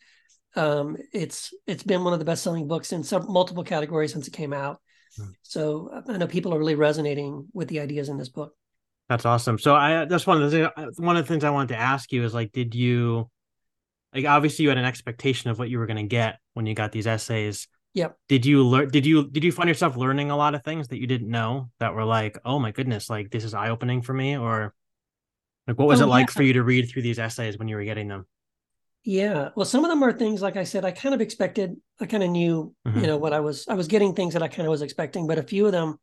Um, 0.56 0.96
it's 1.12 1.54
it's 1.66 1.82
been 1.82 2.04
one 2.04 2.12
of 2.12 2.18
the 2.18 2.24
best 2.24 2.42
selling 2.42 2.68
books 2.68 2.92
in 2.92 3.02
some 3.02 3.26
multiple 3.32 3.64
categories 3.64 4.12
since 4.12 4.28
it 4.28 4.34
came 4.34 4.52
out. 4.52 4.80
Hmm. 5.16 5.30
So 5.42 6.02
I 6.08 6.16
know 6.16 6.26
people 6.26 6.54
are 6.54 6.58
really 6.58 6.74
resonating 6.74 7.48
with 7.52 7.68
the 7.68 7.80
ideas 7.80 8.08
in 8.08 8.18
this 8.18 8.28
book. 8.28 8.52
That's 9.08 9.26
awesome. 9.26 9.58
So 9.58 9.74
I 9.74 10.04
that's 10.04 10.26
one 10.26 10.42
of 10.42 10.50
the 10.50 10.70
one 10.98 11.16
of 11.16 11.26
the 11.26 11.32
things 11.32 11.44
I 11.44 11.50
wanted 11.50 11.74
to 11.74 11.80
ask 11.80 12.12
you 12.12 12.24
is 12.24 12.34
like, 12.34 12.52
did 12.52 12.74
you 12.74 13.28
like 14.14 14.24
obviously 14.24 14.64
you 14.64 14.68
had 14.68 14.78
an 14.78 14.84
expectation 14.84 15.50
of 15.50 15.58
what 15.58 15.70
you 15.70 15.78
were 15.78 15.86
going 15.86 15.96
to 15.96 16.02
get 16.02 16.38
when 16.54 16.66
you 16.66 16.74
got 16.74 16.92
these 16.92 17.06
essays. 17.06 17.68
Yep. 17.94 18.16
Did 18.28 18.46
you 18.46 18.64
learn? 18.64 18.88
Did 18.88 19.04
you 19.04 19.28
did 19.28 19.42
you 19.42 19.52
find 19.52 19.68
yourself 19.68 19.96
learning 19.96 20.30
a 20.30 20.36
lot 20.36 20.54
of 20.54 20.62
things 20.62 20.88
that 20.88 21.00
you 21.00 21.06
didn't 21.06 21.28
know 21.28 21.70
that 21.80 21.94
were 21.94 22.04
like, 22.04 22.38
oh 22.44 22.58
my 22.58 22.70
goodness, 22.70 23.10
like 23.10 23.30
this 23.30 23.44
is 23.44 23.54
eye 23.54 23.70
opening 23.70 24.02
for 24.02 24.14
me, 24.14 24.36
or 24.36 24.74
like 25.66 25.78
what 25.78 25.88
was 25.88 26.00
oh, 26.00 26.04
it 26.04 26.08
like 26.08 26.28
yeah. 26.28 26.34
for 26.34 26.42
you 26.42 26.52
to 26.52 26.62
read 26.62 26.88
through 26.88 27.02
these 27.02 27.18
essays 27.18 27.58
when 27.58 27.68
you 27.68 27.76
were 27.76 27.84
getting 27.84 28.08
them? 28.08 28.26
Yeah, 29.02 29.48
well, 29.56 29.64
some 29.64 29.84
of 29.84 29.90
them 29.90 30.02
are 30.02 30.12
things 30.12 30.42
like 30.42 30.56
I 30.56 30.64
said, 30.64 30.84
I 30.84 30.90
kind 30.90 31.14
of 31.14 31.20
expected. 31.20 31.76
I 32.00 32.06
kind 32.06 32.22
of 32.22 32.30
knew, 32.30 32.74
mm-hmm. 32.86 33.00
you 33.00 33.06
know, 33.06 33.16
what 33.16 33.32
I 33.32 33.40
was. 33.40 33.66
I 33.66 33.74
was 33.74 33.88
getting 33.88 34.14
things 34.14 34.34
that 34.34 34.42
I 34.42 34.48
kind 34.48 34.66
of 34.66 34.70
was 34.70 34.82
expecting, 34.82 35.26
but 35.26 35.38
a 35.38 35.42
few 35.42 35.66
of 35.66 35.72
them 35.72 35.98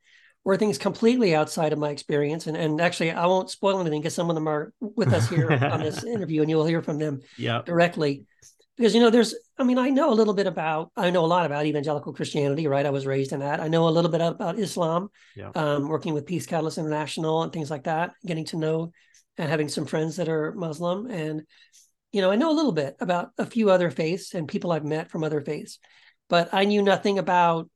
were 0.48 0.56
things 0.56 0.78
completely 0.78 1.36
outside 1.36 1.74
of 1.74 1.80
my 1.80 1.90
experience. 1.90 2.48
And 2.48 2.56
and 2.56 2.80
actually, 2.80 3.12
I 3.12 3.26
won't 3.26 3.50
spoil 3.50 3.82
anything 3.82 4.00
because 4.00 4.16
some 4.16 4.30
of 4.30 4.36
them 4.36 4.48
are 4.48 4.72
with 4.80 5.12
us 5.12 5.28
here 5.30 5.52
on 5.52 5.82
this 5.82 6.04
interview, 6.16 6.40
and 6.42 6.50
you'll 6.50 6.66
hear 6.66 6.82
from 6.82 7.00
them 7.00 7.20
yep. 7.38 7.66
directly 7.66 8.26
because 8.78 8.96
you 8.96 9.02
know 9.02 9.10
there's 9.10 9.36
i 9.58 9.64
mean 9.64 9.80
i 9.80 9.90
know 9.90 10.12
a 10.12 10.14
little 10.14 10.36
bit 10.36 10.46
about 10.46 10.92
i 10.96 11.10
know 11.10 11.26
a 11.26 11.34
lot 11.36 11.48
about 11.48 11.66
evangelical 11.66 12.14
christianity 12.14 12.68
right 12.68 12.86
i 12.86 12.92
was 12.92 13.08
raised 13.08 13.32
in 13.32 13.40
that 13.40 13.60
i 13.60 13.68
know 13.68 13.88
a 13.88 13.90
little 13.90 14.12
bit 14.12 14.22
about 14.22 14.60
islam 14.60 15.10
yeah. 15.36 15.50
um, 15.56 15.88
working 15.88 16.14
with 16.14 16.28
peace 16.28 16.46
catalyst 16.46 16.78
international 16.78 17.42
and 17.42 17.52
things 17.52 17.72
like 17.72 17.86
that 17.86 18.12
getting 18.24 18.46
to 18.46 18.56
know 18.56 18.92
and 19.40 19.50
having 19.50 19.68
some 19.68 19.88
friends 19.88 20.18
that 20.18 20.30
are 20.30 20.54
muslim 20.54 21.08
and 21.08 21.42
you 22.12 22.22
know 22.22 22.30
i 22.30 22.36
know 22.36 22.52
a 22.52 22.60
little 22.60 22.72
bit 22.72 22.96
about 23.00 23.32
a 23.40 23.48
few 23.48 23.72
other 23.72 23.90
faiths 23.90 24.36
and 24.36 24.48
people 24.48 24.72
i've 24.72 24.86
met 24.86 25.10
from 25.10 25.24
other 25.24 25.42
faiths 25.42 25.80
but 26.30 26.54
i 26.54 26.64
knew 26.64 26.84
nothing 26.84 27.18
about 27.18 27.68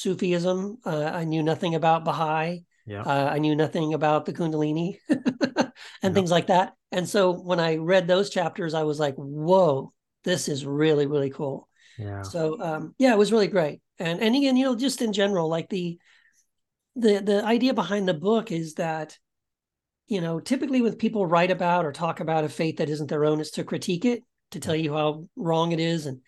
sufism 0.00 0.78
uh, 0.84 1.10
i 1.12 1.24
knew 1.24 1.42
nothing 1.42 1.74
about 1.74 2.04
baha'i 2.04 2.58
yeah. 2.88 3.02
Uh, 3.02 3.28
I 3.32 3.38
knew 3.40 3.56
nothing 3.56 3.94
about 3.94 4.26
the 4.26 4.32
Kundalini 4.32 5.00
and 5.08 5.72
yeah. 6.04 6.10
things 6.10 6.30
like 6.30 6.46
that. 6.46 6.74
And 6.92 7.08
so 7.08 7.32
when 7.32 7.58
I 7.58 7.78
read 7.78 8.06
those 8.06 8.30
chapters, 8.30 8.74
I 8.74 8.84
was 8.84 9.00
like, 9.00 9.16
whoa, 9.16 9.92
this 10.26 10.48
is 10.48 10.66
really 10.66 11.06
really 11.06 11.30
cool 11.30 11.68
yeah 11.98 12.20
so 12.20 12.60
um 12.60 12.94
yeah 12.98 13.12
it 13.12 13.18
was 13.18 13.32
really 13.32 13.46
great 13.46 13.80
and 13.98 14.20
and 14.20 14.34
again 14.34 14.56
you 14.56 14.64
know 14.64 14.76
just 14.76 15.00
in 15.00 15.12
general 15.14 15.48
like 15.48 15.68
the 15.70 15.98
the 16.96 17.20
the 17.20 17.44
idea 17.44 17.72
behind 17.72 18.06
the 18.06 18.12
book 18.12 18.52
is 18.52 18.74
that 18.74 19.16
you 20.08 20.20
know 20.20 20.40
typically 20.40 20.82
when 20.82 20.96
people 20.96 21.24
write 21.24 21.50
about 21.50 21.86
or 21.86 21.92
talk 21.92 22.20
about 22.20 22.44
a 22.44 22.48
faith 22.48 22.78
that 22.78 22.90
isn't 22.90 23.08
their 23.08 23.24
own 23.24 23.40
is 23.40 23.52
to 23.52 23.64
critique 23.64 24.04
it 24.04 24.22
to 24.50 24.60
tell 24.60 24.76
you 24.76 24.92
how 24.92 25.26
wrong 25.36 25.72
it 25.72 25.80
is 25.80 26.06
and 26.06 26.20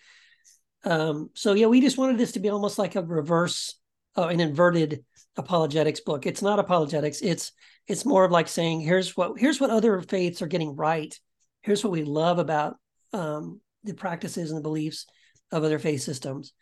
um 0.84 1.30
so 1.34 1.54
yeah 1.54 1.66
we 1.66 1.80
just 1.80 1.98
wanted 1.98 2.18
this 2.18 2.32
to 2.32 2.40
be 2.40 2.48
almost 2.48 2.78
like 2.78 2.94
a 2.94 3.02
reverse 3.02 3.78
uh, 4.16 4.28
an 4.28 4.40
inverted 4.40 5.04
apologetics 5.38 6.00
book. 6.00 6.26
It's 6.26 6.42
not 6.42 6.58
apologetics. 6.58 7.20
It's 7.22 7.52
it's 7.86 8.04
more 8.04 8.24
of 8.24 8.32
like 8.32 8.48
saying 8.48 8.80
here's 8.80 9.16
what 9.16 9.38
here's 9.38 9.60
what 9.60 9.70
other 9.70 10.00
faiths 10.02 10.42
are 10.42 10.48
getting 10.48 10.76
right. 10.76 11.14
Here's 11.62 11.82
what 11.82 11.92
we 11.92 12.04
love 12.04 12.38
about 12.38 12.76
um, 13.12 13.60
the 13.84 13.94
practices 13.94 14.50
and 14.50 14.58
the 14.58 14.62
beliefs 14.62 15.06
of 15.52 15.64
other 15.64 15.78
faith 15.78 16.02
systems. 16.02 16.52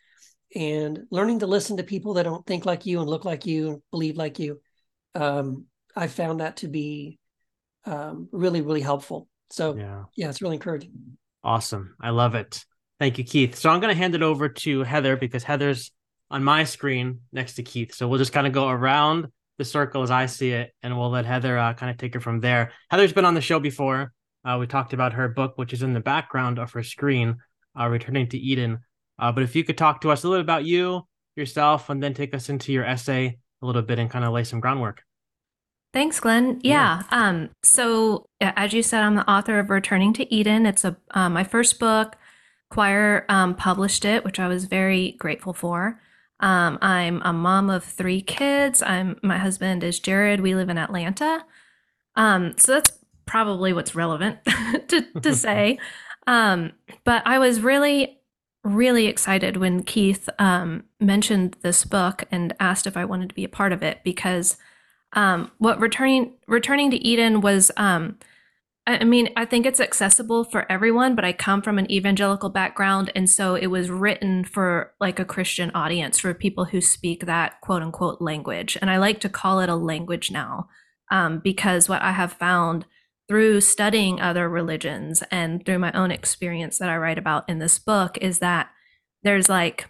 And 0.55 1.01
learning 1.11 1.39
to 1.39 1.47
listen 1.47 1.77
to 1.77 1.83
people 1.83 2.13
that 2.13 2.23
don't 2.23 2.45
think 2.45 2.65
like 2.65 2.85
you 2.85 3.01
and 3.01 3.09
look 3.09 3.25
like 3.25 3.45
you 3.45 3.69
and 3.69 3.81
believe 3.91 4.15
like 4.15 4.39
you 4.39 4.61
um, 5.13 5.65
i 5.95 6.07
found 6.07 6.39
that 6.39 6.57
to 6.57 6.67
be 6.67 7.19
um, 7.85 8.29
really 8.31 8.61
really 8.61 8.81
helpful. 8.81 9.27
So 9.49 9.75
yeah. 9.75 10.03
yeah 10.15 10.29
it's 10.29 10.41
really 10.41 10.55
encouraging. 10.55 11.17
Awesome. 11.43 11.95
I 11.99 12.11
love 12.11 12.35
it 12.35 12.63
thank 12.99 13.17
you 13.17 13.23
keith 13.23 13.55
so 13.55 13.69
i'm 13.69 13.79
going 13.79 13.93
to 13.93 13.97
hand 13.97 14.15
it 14.15 14.21
over 14.21 14.49
to 14.49 14.83
heather 14.83 15.15
because 15.15 15.43
heather's 15.43 15.91
on 16.29 16.43
my 16.43 16.63
screen 16.63 17.19
next 17.31 17.55
to 17.55 17.63
keith 17.63 17.93
so 17.93 18.07
we'll 18.07 18.19
just 18.19 18.33
kind 18.33 18.47
of 18.47 18.53
go 18.53 18.67
around 18.67 19.27
the 19.57 19.65
circle 19.65 20.03
as 20.03 20.11
i 20.11 20.25
see 20.25 20.51
it 20.51 20.73
and 20.83 20.97
we'll 20.97 21.09
let 21.09 21.25
heather 21.25 21.57
uh, 21.57 21.73
kind 21.73 21.89
of 21.89 21.97
take 21.97 22.15
it 22.15 22.21
from 22.21 22.39
there 22.39 22.71
heather's 22.89 23.13
been 23.13 23.25
on 23.25 23.33
the 23.33 23.41
show 23.41 23.59
before 23.59 24.11
uh, 24.47 24.57
we 24.57 24.65
talked 24.65 24.93
about 24.93 25.13
her 25.13 25.27
book, 25.27 25.57
which 25.57 25.73
is 25.73 25.83
in 25.83 25.93
the 25.93 25.99
background 25.99 26.57
of 26.57 26.71
her 26.71 26.81
screen, 26.81 27.35
uh, 27.77 27.87
Returning 27.87 28.29
to 28.29 28.37
Eden. 28.37 28.79
Uh, 29.19 29.31
but 29.31 29.43
if 29.43 29.55
you 29.55 29.63
could 29.63 29.77
talk 29.77 30.01
to 30.01 30.11
us 30.11 30.23
a 30.23 30.29
little 30.29 30.41
about 30.41 30.63
you, 30.63 31.05
yourself, 31.35 31.89
and 31.89 32.01
then 32.01 32.13
take 32.13 32.33
us 32.33 32.49
into 32.49 32.71
your 32.71 32.85
essay 32.85 33.37
a 33.61 33.65
little 33.65 33.81
bit 33.81 33.99
and 33.99 34.09
kind 34.09 34.23
of 34.23 34.31
lay 34.31 34.45
some 34.45 34.61
groundwork. 34.61 35.01
Thanks, 35.91 36.19
Glenn. 36.19 36.61
Yeah. 36.63 37.03
yeah. 37.11 37.27
Um, 37.27 37.49
so, 37.61 38.25
as 38.39 38.71
you 38.71 38.83
said, 38.83 39.03
I'm 39.03 39.15
the 39.15 39.29
author 39.29 39.59
of 39.59 39.69
Returning 39.69 40.13
to 40.13 40.33
Eden. 40.33 40.65
It's 40.65 40.85
a 40.85 40.95
uh, 41.11 41.29
my 41.29 41.43
first 41.43 41.79
book. 41.79 42.15
Quoir 42.69 43.25
um, 43.29 43.55
published 43.55 44.05
it, 44.05 44.23
which 44.23 44.39
I 44.39 44.47
was 44.47 44.65
very 44.65 45.13
grateful 45.13 45.53
for. 45.53 45.99
Um, 46.39 46.77
I'm 46.81 47.21
a 47.23 47.33
mom 47.33 47.69
of 47.69 47.83
three 47.83 48.21
kids. 48.21 48.83
I'm 48.83 49.17
my 49.23 49.37
husband 49.37 49.83
is 49.83 49.99
Jared. 49.99 50.41
We 50.41 50.53
live 50.53 50.69
in 50.69 50.77
Atlanta. 50.77 51.45
Um, 52.15 52.55
so 52.57 52.73
that's 52.73 52.91
probably 53.25 53.73
what's 53.73 53.95
relevant 53.95 54.39
to, 54.87 55.01
to 55.21 55.35
say. 55.35 55.79
Um, 56.27 56.73
but 57.03 57.25
I 57.25 57.39
was 57.39 57.61
really, 57.61 58.19
really 58.63 59.07
excited 59.07 59.57
when 59.57 59.83
Keith 59.83 60.29
um, 60.37 60.83
mentioned 60.99 61.55
this 61.61 61.85
book 61.85 62.25
and 62.31 62.53
asked 62.59 62.85
if 62.85 62.97
I 62.97 63.05
wanted 63.05 63.29
to 63.29 63.35
be 63.35 63.45
a 63.45 63.49
part 63.49 63.71
of 63.71 63.81
it 63.81 63.99
because 64.03 64.57
um, 65.13 65.51
what 65.57 65.79
returning 65.79 66.33
returning 66.47 66.91
to 66.91 66.97
Eden 66.97 67.41
was. 67.41 67.71
Um, 67.77 68.17
I 68.87 69.03
mean, 69.03 69.29
I 69.35 69.43
think 69.43 69.65
it's 69.65 69.81
accessible 69.81 70.45
for 70.45 70.71
everyone, 70.71 71.13
but 71.13 71.25
I 71.25 71.33
come 71.33 71.61
from 71.61 71.77
an 71.77 71.91
evangelical 71.91 72.49
background. 72.49 73.11
And 73.13 73.29
so 73.29 73.55
it 73.55 73.67
was 73.67 73.89
written 73.89 74.45
for 74.45 74.93
like 75.01 75.19
a 75.19 75.25
Christian 75.25 75.71
audience, 75.71 76.19
for 76.19 76.33
people 76.33 76.63
who 76.63 76.79
speak 76.79 77.25
that 77.25 77.59
quote 77.59 77.81
unquote 77.81 78.21
language. 78.21 78.77
And 78.81 78.89
I 78.89 78.97
like 78.97 79.19
to 79.19 79.29
call 79.29 79.59
it 79.59 79.67
a 79.67 79.75
language 79.75 80.31
now 80.31 80.69
um, 81.11 81.39
because 81.39 81.89
what 81.89 82.01
I 82.01 82.13
have 82.13 82.31
found 82.33 82.85
through 83.27 83.59
studying 83.59 84.21
other 84.21 84.47
religions 84.47 85.21
and 85.31 85.65
through 85.65 85.79
my 85.79 85.91
own 85.91 86.11
experience 86.11 86.77
that 86.77 86.87
I 86.87 86.95
write 86.95 87.17
about 87.17 87.49
in 87.49 87.59
this 87.59 87.77
book 87.77 88.17
is 88.19 88.39
that 88.39 88.69
there's 89.23 89.49
like, 89.49 89.89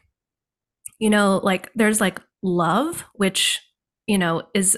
you 0.98 1.12
know, 1.12 1.40
like 1.44 1.70
there's 1.76 2.02
like 2.02 2.20
love, 2.42 3.06
which, 3.14 3.62
you 4.08 4.18
know, 4.18 4.42
is 4.56 4.76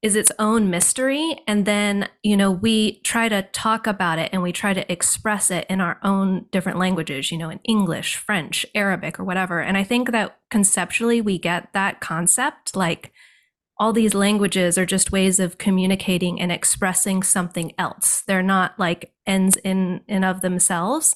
is 0.00 0.14
its 0.14 0.30
own 0.38 0.70
mystery 0.70 1.40
and 1.46 1.64
then 1.66 2.08
you 2.22 2.36
know 2.36 2.50
we 2.50 3.00
try 3.00 3.28
to 3.28 3.42
talk 3.52 3.86
about 3.86 4.18
it 4.18 4.30
and 4.32 4.42
we 4.42 4.52
try 4.52 4.72
to 4.72 4.90
express 4.90 5.50
it 5.50 5.66
in 5.68 5.80
our 5.80 5.98
own 6.04 6.46
different 6.52 6.78
languages 6.78 7.32
you 7.32 7.38
know 7.38 7.50
in 7.50 7.58
english 7.64 8.14
french 8.14 8.64
arabic 8.74 9.18
or 9.18 9.24
whatever 9.24 9.60
and 9.60 9.76
i 9.76 9.82
think 9.82 10.12
that 10.12 10.38
conceptually 10.50 11.20
we 11.20 11.36
get 11.36 11.72
that 11.72 12.00
concept 12.00 12.76
like 12.76 13.12
all 13.78 13.92
these 13.92 14.14
languages 14.14 14.76
are 14.76 14.86
just 14.86 15.12
ways 15.12 15.38
of 15.38 15.58
communicating 15.58 16.40
and 16.40 16.50
expressing 16.50 17.22
something 17.22 17.72
else. 17.78 18.22
They're 18.26 18.42
not 18.42 18.78
like 18.78 19.12
ends 19.26 19.56
in 19.58 20.00
and 20.08 20.24
of 20.24 20.40
themselves. 20.40 21.14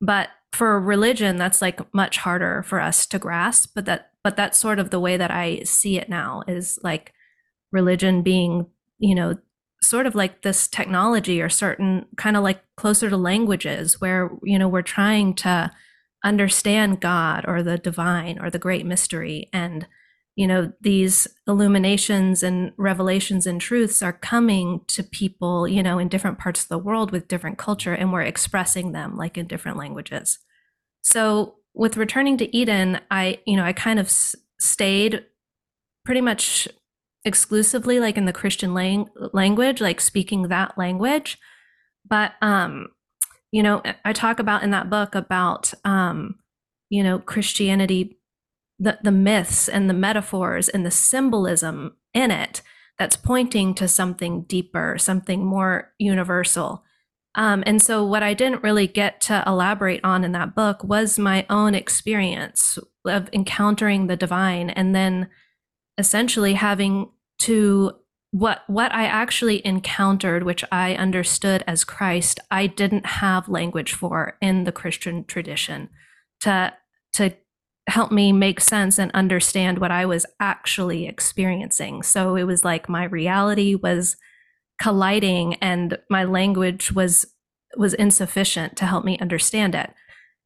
But 0.00 0.28
for 0.52 0.78
religion, 0.78 1.38
that's 1.38 1.62
like 1.62 1.80
much 1.94 2.18
harder 2.18 2.62
for 2.62 2.78
us 2.78 3.06
to 3.06 3.18
grasp. 3.18 3.70
But 3.74 3.86
that 3.86 4.10
but 4.22 4.36
that's 4.36 4.58
sort 4.58 4.78
of 4.78 4.90
the 4.90 5.00
way 5.00 5.16
that 5.16 5.30
I 5.30 5.60
see 5.64 5.98
it 5.98 6.08
now 6.08 6.42
is 6.46 6.78
like 6.82 7.12
religion 7.74 8.22
being, 8.22 8.66
you 8.98 9.14
know, 9.14 9.36
sort 9.82 10.06
of 10.06 10.14
like 10.14 10.40
this 10.40 10.66
technology 10.66 11.42
or 11.42 11.50
certain 11.50 12.06
kind 12.16 12.36
of 12.36 12.42
like 12.42 12.62
closer 12.76 13.10
to 13.10 13.16
languages 13.18 14.00
where, 14.00 14.30
you 14.42 14.58
know, 14.58 14.68
we're 14.68 14.80
trying 14.80 15.34
to 15.34 15.70
understand 16.24 17.02
God 17.02 17.44
or 17.46 17.62
the 17.62 17.76
divine 17.76 18.38
or 18.38 18.48
the 18.48 18.58
great 18.58 18.86
mystery. 18.86 19.50
And 19.52 19.86
you 20.36 20.48
know 20.48 20.72
these 20.80 21.28
illuminations 21.46 22.42
and 22.42 22.72
revelations 22.76 23.46
and 23.46 23.60
truths 23.60 24.02
are 24.02 24.12
coming 24.12 24.80
to 24.88 25.02
people 25.02 25.68
you 25.68 25.82
know 25.82 25.98
in 25.98 26.08
different 26.08 26.38
parts 26.38 26.62
of 26.62 26.68
the 26.68 26.78
world 26.78 27.12
with 27.12 27.28
different 27.28 27.56
culture 27.56 27.94
and 27.94 28.12
we're 28.12 28.22
expressing 28.22 28.92
them 28.92 29.16
like 29.16 29.38
in 29.38 29.46
different 29.46 29.78
languages. 29.78 30.38
So 31.02 31.56
with 31.74 31.96
returning 31.96 32.36
to 32.38 32.56
eden 32.56 33.00
i 33.10 33.38
you 33.46 33.56
know 33.56 33.64
i 33.64 33.72
kind 33.72 33.98
of 33.98 34.10
stayed 34.10 35.24
pretty 36.04 36.20
much 36.20 36.68
exclusively 37.24 38.00
like 38.00 38.16
in 38.16 38.26
the 38.26 38.32
christian 38.32 38.74
lang- 38.74 39.08
language 39.32 39.80
like 39.80 40.00
speaking 40.00 40.48
that 40.48 40.76
language 40.76 41.38
but 42.08 42.32
um 42.42 42.88
you 43.50 43.62
know 43.62 43.82
i 44.04 44.12
talk 44.12 44.38
about 44.38 44.62
in 44.62 44.70
that 44.70 44.90
book 44.90 45.14
about 45.14 45.72
um 45.84 46.36
you 46.90 47.02
know 47.02 47.18
christianity 47.18 48.18
the, 48.78 48.98
the 49.02 49.12
myths 49.12 49.68
and 49.68 49.88
the 49.88 49.94
metaphors 49.94 50.68
and 50.68 50.84
the 50.84 50.90
symbolism 50.90 51.96
in 52.12 52.30
it 52.30 52.62
that's 52.98 53.16
pointing 53.16 53.74
to 53.74 53.88
something 53.88 54.42
deeper, 54.42 54.96
something 54.98 55.44
more 55.44 55.92
universal. 55.98 56.84
Um, 57.34 57.64
and 57.66 57.82
so, 57.82 58.04
what 58.04 58.22
I 58.22 58.34
didn't 58.34 58.62
really 58.62 58.86
get 58.86 59.20
to 59.22 59.42
elaborate 59.46 60.04
on 60.04 60.22
in 60.22 60.32
that 60.32 60.54
book 60.54 60.84
was 60.84 61.18
my 61.18 61.44
own 61.50 61.74
experience 61.74 62.78
of 63.04 63.28
encountering 63.32 64.06
the 64.06 64.16
divine 64.16 64.70
and 64.70 64.94
then 64.94 65.28
essentially 65.98 66.54
having 66.54 67.10
to 67.40 67.92
what 68.34 68.62
what 68.66 68.92
I 68.92 69.04
actually 69.04 69.64
encountered, 69.64 70.42
which 70.42 70.64
I 70.72 70.96
understood 70.96 71.62
as 71.68 71.84
Christ, 71.84 72.40
I 72.50 72.66
didn't 72.66 73.06
have 73.06 73.48
language 73.48 73.92
for 73.92 74.36
in 74.40 74.64
the 74.64 74.72
Christian 74.72 75.24
tradition 75.24 75.88
to 76.40 76.74
to 77.12 77.34
help 77.88 78.10
me 78.10 78.32
make 78.32 78.60
sense 78.60 78.98
and 78.98 79.12
understand 79.12 79.78
what 79.78 79.92
I 79.92 80.04
was 80.04 80.26
actually 80.40 81.06
experiencing. 81.06 82.02
So 82.02 82.34
it 82.34 82.42
was 82.44 82.64
like 82.64 82.88
my 82.88 83.04
reality 83.04 83.76
was 83.76 84.16
colliding 84.80 85.54
and 85.56 85.98
my 86.10 86.24
language 86.24 86.90
was 86.90 87.26
was 87.76 87.94
insufficient 87.94 88.76
to 88.78 88.86
help 88.86 89.04
me 89.04 89.16
understand 89.18 89.76
it. 89.76 89.92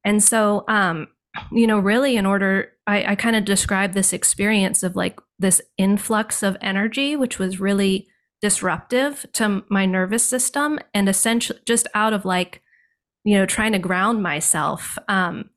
And 0.05 0.21
so 0.23 0.63
um 0.67 1.07
you 1.51 1.65
know, 1.65 1.79
really 1.79 2.17
in 2.17 2.27
order 2.27 2.73
I, 2.85 3.13
I 3.13 3.15
kind 3.15 3.35
of 3.35 3.45
described 3.45 3.95
this 3.95 4.13
experience 4.13 4.83
of 4.83 4.95
like 4.95 5.19
this 5.39 5.61
influx 5.77 6.43
of 6.43 6.57
energy, 6.61 7.15
which 7.15 7.39
was 7.39 7.59
really 7.59 8.07
disruptive 8.41 9.25
to 9.33 9.63
my 9.69 9.85
nervous 9.85 10.23
system 10.23 10.79
and 10.93 11.09
essentially 11.09 11.59
just 11.65 11.87
out 11.95 12.13
of 12.13 12.25
like, 12.25 12.61
you 13.23 13.35
know, 13.37 13.45
trying 13.45 13.71
to 13.71 13.79
ground 13.79 14.21
myself. 14.21 14.97
Um, 15.07 15.49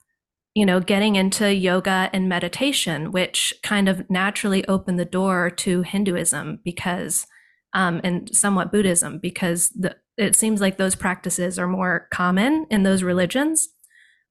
you 0.54 0.66
know, 0.66 0.80
getting 0.80 1.16
into 1.16 1.54
yoga 1.54 2.10
and 2.12 2.28
meditation, 2.28 3.10
which 3.10 3.54
kind 3.62 3.88
of 3.88 4.08
naturally 4.10 4.66
opened 4.68 4.98
the 4.98 5.04
door 5.04 5.48
to 5.48 5.80
Hinduism 5.82 6.60
because, 6.62 7.26
um, 7.72 8.02
and 8.04 8.28
somewhat 8.34 8.70
Buddhism, 8.70 9.18
because 9.18 9.70
the, 9.70 9.96
it 10.18 10.36
seems 10.36 10.60
like 10.60 10.76
those 10.76 10.94
practices 10.94 11.58
are 11.58 11.66
more 11.66 12.06
common 12.12 12.66
in 12.70 12.82
those 12.82 13.02
religions. 13.02 13.70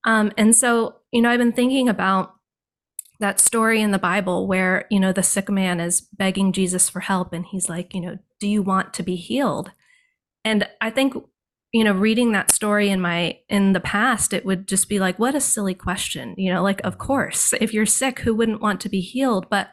Um, 0.05 0.31
and 0.37 0.55
so, 0.55 0.97
you 1.11 1.23
know, 1.23 1.29
I've 1.31 1.39
been 1.39 1.53
thinking 1.53 1.89
about 1.89 2.35
that 3.21 3.39
story 3.39 3.81
in 3.81 3.91
the 3.91 3.99
Bible 3.99 4.47
where, 4.47 4.85
you 4.89 4.99
know, 4.99 5.13
the 5.13 5.23
sick 5.23 5.49
man 5.49 5.79
is 5.79 6.01
begging 6.01 6.51
Jesus 6.51 6.89
for 6.89 6.99
help 6.99 7.33
and 7.33 7.45
he's 7.45 7.69
like, 7.69 7.93
you 7.93 8.01
know, 8.01 8.17
do 8.39 8.47
you 8.47 8.63
want 8.63 8.93
to 8.95 9.03
be 9.03 9.15
healed? 9.15 9.71
And 10.43 10.67
I 10.81 10.89
think, 10.89 11.13
you 11.71 11.83
know, 11.83 11.93
reading 11.93 12.31
that 12.31 12.51
story 12.51 12.89
in 12.89 12.99
my 12.99 13.37
in 13.47 13.73
the 13.73 13.79
past, 13.79 14.33
it 14.33 14.43
would 14.43 14.67
just 14.67 14.89
be 14.89 14.99
like, 14.99 15.19
what 15.19 15.35
a 15.35 15.39
silly 15.39 15.75
question. 15.75 16.33
You 16.35 16.51
know, 16.51 16.63
like 16.63 16.81
of 16.83 16.97
course, 16.97 17.53
if 17.61 17.73
you're 17.73 17.85
sick, 17.85 18.19
who 18.19 18.33
wouldn't 18.33 18.61
want 18.61 18.81
to 18.81 18.89
be 18.89 19.01
healed? 19.01 19.49
But 19.49 19.69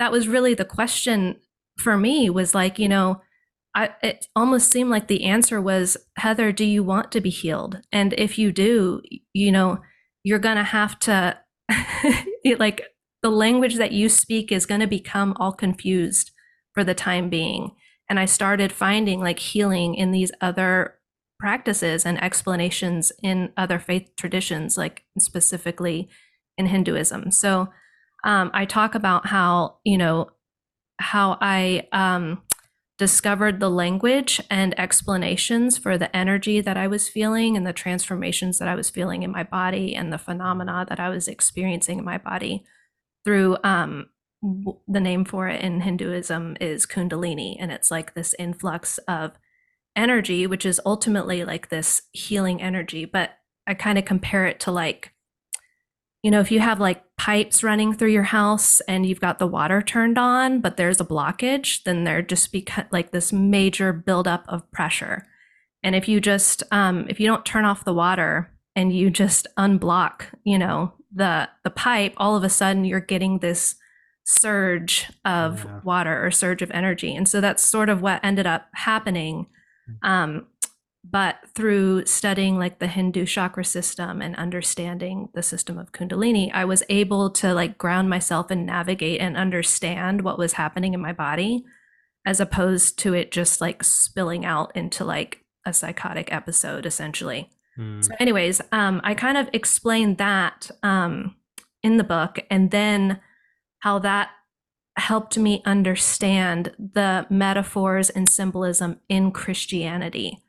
that 0.00 0.10
was 0.10 0.28
really 0.28 0.54
the 0.54 0.64
question 0.64 1.36
for 1.78 1.96
me 1.96 2.28
was 2.28 2.54
like, 2.56 2.78
you 2.78 2.88
know, 2.88 3.22
I, 3.72 3.90
it 4.02 4.26
almost 4.34 4.72
seemed 4.72 4.90
like 4.90 5.06
the 5.06 5.24
answer 5.24 5.60
was, 5.60 5.96
Heather, 6.16 6.50
do 6.50 6.64
you 6.64 6.82
want 6.82 7.12
to 7.12 7.20
be 7.20 7.30
healed? 7.30 7.80
And 7.92 8.14
if 8.18 8.36
you 8.36 8.50
do, 8.50 9.00
you 9.32 9.52
know, 9.52 9.78
you're 10.24 10.40
going 10.40 10.56
to 10.56 10.64
have 10.64 10.98
to 11.00 11.38
like 12.58 12.82
the 13.22 13.30
language 13.30 13.76
that 13.76 13.92
you 13.92 14.08
speak 14.08 14.50
is 14.50 14.66
going 14.66 14.80
to 14.80 14.86
become 14.86 15.34
all 15.38 15.52
confused 15.52 16.30
for 16.72 16.84
the 16.84 16.94
time 16.94 17.28
being. 17.28 17.72
And 18.08 18.18
I 18.18 18.24
started 18.24 18.72
finding 18.72 19.20
like 19.20 19.38
healing 19.38 19.94
in 19.94 20.10
these 20.10 20.32
other 20.40 20.96
practices 21.38 22.04
and 22.04 22.22
explanations 22.22 23.12
in 23.22 23.52
other 23.56 23.78
faith 23.78 24.10
traditions, 24.16 24.76
like 24.76 25.04
specifically 25.18 26.08
in 26.58 26.66
Hinduism. 26.66 27.30
So 27.30 27.68
um, 28.24 28.50
I 28.52 28.64
talk 28.64 28.94
about 28.94 29.26
how, 29.26 29.78
you 29.84 29.96
know, 29.96 30.30
how 30.98 31.38
I 31.40 31.88
um, 31.92 32.42
discovered 33.00 33.60
the 33.60 33.70
language 33.70 34.42
and 34.50 34.78
explanations 34.78 35.78
for 35.78 35.96
the 35.96 36.14
energy 36.14 36.60
that 36.60 36.76
I 36.76 36.86
was 36.86 37.08
feeling 37.08 37.56
and 37.56 37.66
the 37.66 37.72
transformations 37.72 38.58
that 38.58 38.68
I 38.68 38.74
was 38.74 38.90
feeling 38.90 39.22
in 39.22 39.30
my 39.30 39.42
body 39.42 39.96
and 39.96 40.12
the 40.12 40.18
phenomena 40.18 40.84
that 40.86 41.00
I 41.00 41.08
was 41.08 41.26
experiencing 41.26 42.00
in 42.00 42.04
my 42.04 42.18
body 42.18 42.62
through 43.24 43.56
um, 43.64 44.10
the 44.42 45.00
name 45.00 45.24
for 45.24 45.48
it 45.48 45.62
in 45.62 45.80
Hinduism 45.80 46.58
is 46.60 46.84
Kundalini. 46.84 47.56
And 47.58 47.72
it's 47.72 47.90
like 47.90 48.12
this 48.12 48.34
influx 48.38 48.98
of 49.08 49.32
energy, 49.96 50.46
which 50.46 50.66
is 50.66 50.78
ultimately 50.84 51.42
like 51.42 51.70
this 51.70 52.02
healing 52.12 52.60
energy. 52.60 53.06
But 53.06 53.30
I 53.66 53.72
kind 53.72 53.96
of 53.96 54.04
compare 54.04 54.44
it 54.44 54.60
to 54.60 54.70
like 54.70 55.14
you 56.22 56.30
know, 56.30 56.40
if 56.40 56.50
you 56.50 56.60
have 56.60 56.80
like 56.80 57.02
pipes 57.16 57.62
running 57.62 57.94
through 57.94 58.10
your 58.10 58.24
house 58.24 58.80
and 58.82 59.06
you've 59.06 59.20
got 59.20 59.38
the 59.38 59.46
water 59.46 59.80
turned 59.80 60.18
on, 60.18 60.60
but 60.60 60.76
there's 60.76 61.00
a 61.00 61.04
blockage, 61.04 61.82
then 61.84 62.04
there 62.04 62.20
just 62.20 62.52
be 62.52 62.66
like 62.90 63.10
this 63.10 63.32
major 63.32 63.92
buildup 63.92 64.44
of 64.48 64.70
pressure. 64.70 65.26
And 65.82 65.94
if 65.94 66.08
you 66.08 66.20
just 66.20 66.62
um, 66.70 67.06
if 67.08 67.18
you 67.18 67.26
don't 67.26 67.46
turn 67.46 67.64
off 67.64 67.84
the 67.84 67.94
water 67.94 68.50
and 68.76 68.94
you 68.94 69.10
just 69.10 69.46
unblock, 69.58 70.24
you 70.44 70.58
know, 70.58 70.92
the 71.14 71.48
the 71.64 71.70
pipe, 71.70 72.12
all 72.18 72.36
of 72.36 72.44
a 72.44 72.50
sudden 72.50 72.84
you're 72.84 73.00
getting 73.00 73.38
this 73.38 73.76
surge 74.24 75.08
of 75.24 75.64
yeah. 75.64 75.80
water 75.82 76.24
or 76.24 76.30
surge 76.30 76.60
of 76.60 76.70
energy. 76.70 77.14
And 77.14 77.26
so 77.26 77.40
that's 77.40 77.62
sort 77.62 77.88
of 77.88 78.02
what 78.02 78.22
ended 78.22 78.46
up 78.46 78.68
happening. 78.74 79.46
Mm. 80.04 80.08
Um, 80.08 80.46
but 81.02 81.36
through 81.54 82.04
studying 82.04 82.58
like 82.58 82.78
the 82.78 82.86
hindu 82.86 83.24
chakra 83.24 83.64
system 83.64 84.20
and 84.20 84.36
understanding 84.36 85.28
the 85.34 85.42
system 85.42 85.78
of 85.78 85.92
kundalini 85.92 86.50
i 86.52 86.64
was 86.64 86.82
able 86.88 87.30
to 87.30 87.54
like 87.54 87.78
ground 87.78 88.10
myself 88.10 88.50
and 88.50 88.66
navigate 88.66 89.20
and 89.20 89.36
understand 89.36 90.22
what 90.22 90.38
was 90.38 90.54
happening 90.54 90.92
in 90.94 91.00
my 91.00 91.12
body 91.12 91.64
as 92.26 92.40
opposed 92.40 92.98
to 92.98 93.14
it 93.14 93.30
just 93.30 93.60
like 93.60 93.82
spilling 93.82 94.44
out 94.44 94.74
into 94.76 95.04
like 95.04 95.44
a 95.66 95.72
psychotic 95.72 96.32
episode 96.32 96.84
essentially 96.84 97.50
mm. 97.78 98.04
so 98.04 98.12
anyways 98.20 98.60
um 98.72 99.00
i 99.02 99.14
kind 99.14 99.38
of 99.38 99.48
explained 99.52 100.18
that 100.18 100.70
um 100.82 101.34
in 101.82 101.96
the 101.96 102.04
book 102.04 102.38
and 102.50 102.70
then 102.70 103.18
how 103.78 103.98
that 103.98 104.30
helped 104.96 105.38
me 105.38 105.62
understand 105.64 106.72
the 106.78 107.26
metaphors 107.30 108.10
and 108.10 108.28
symbolism 108.28 109.00
in 109.08 109.30
christianity 109.30 110.42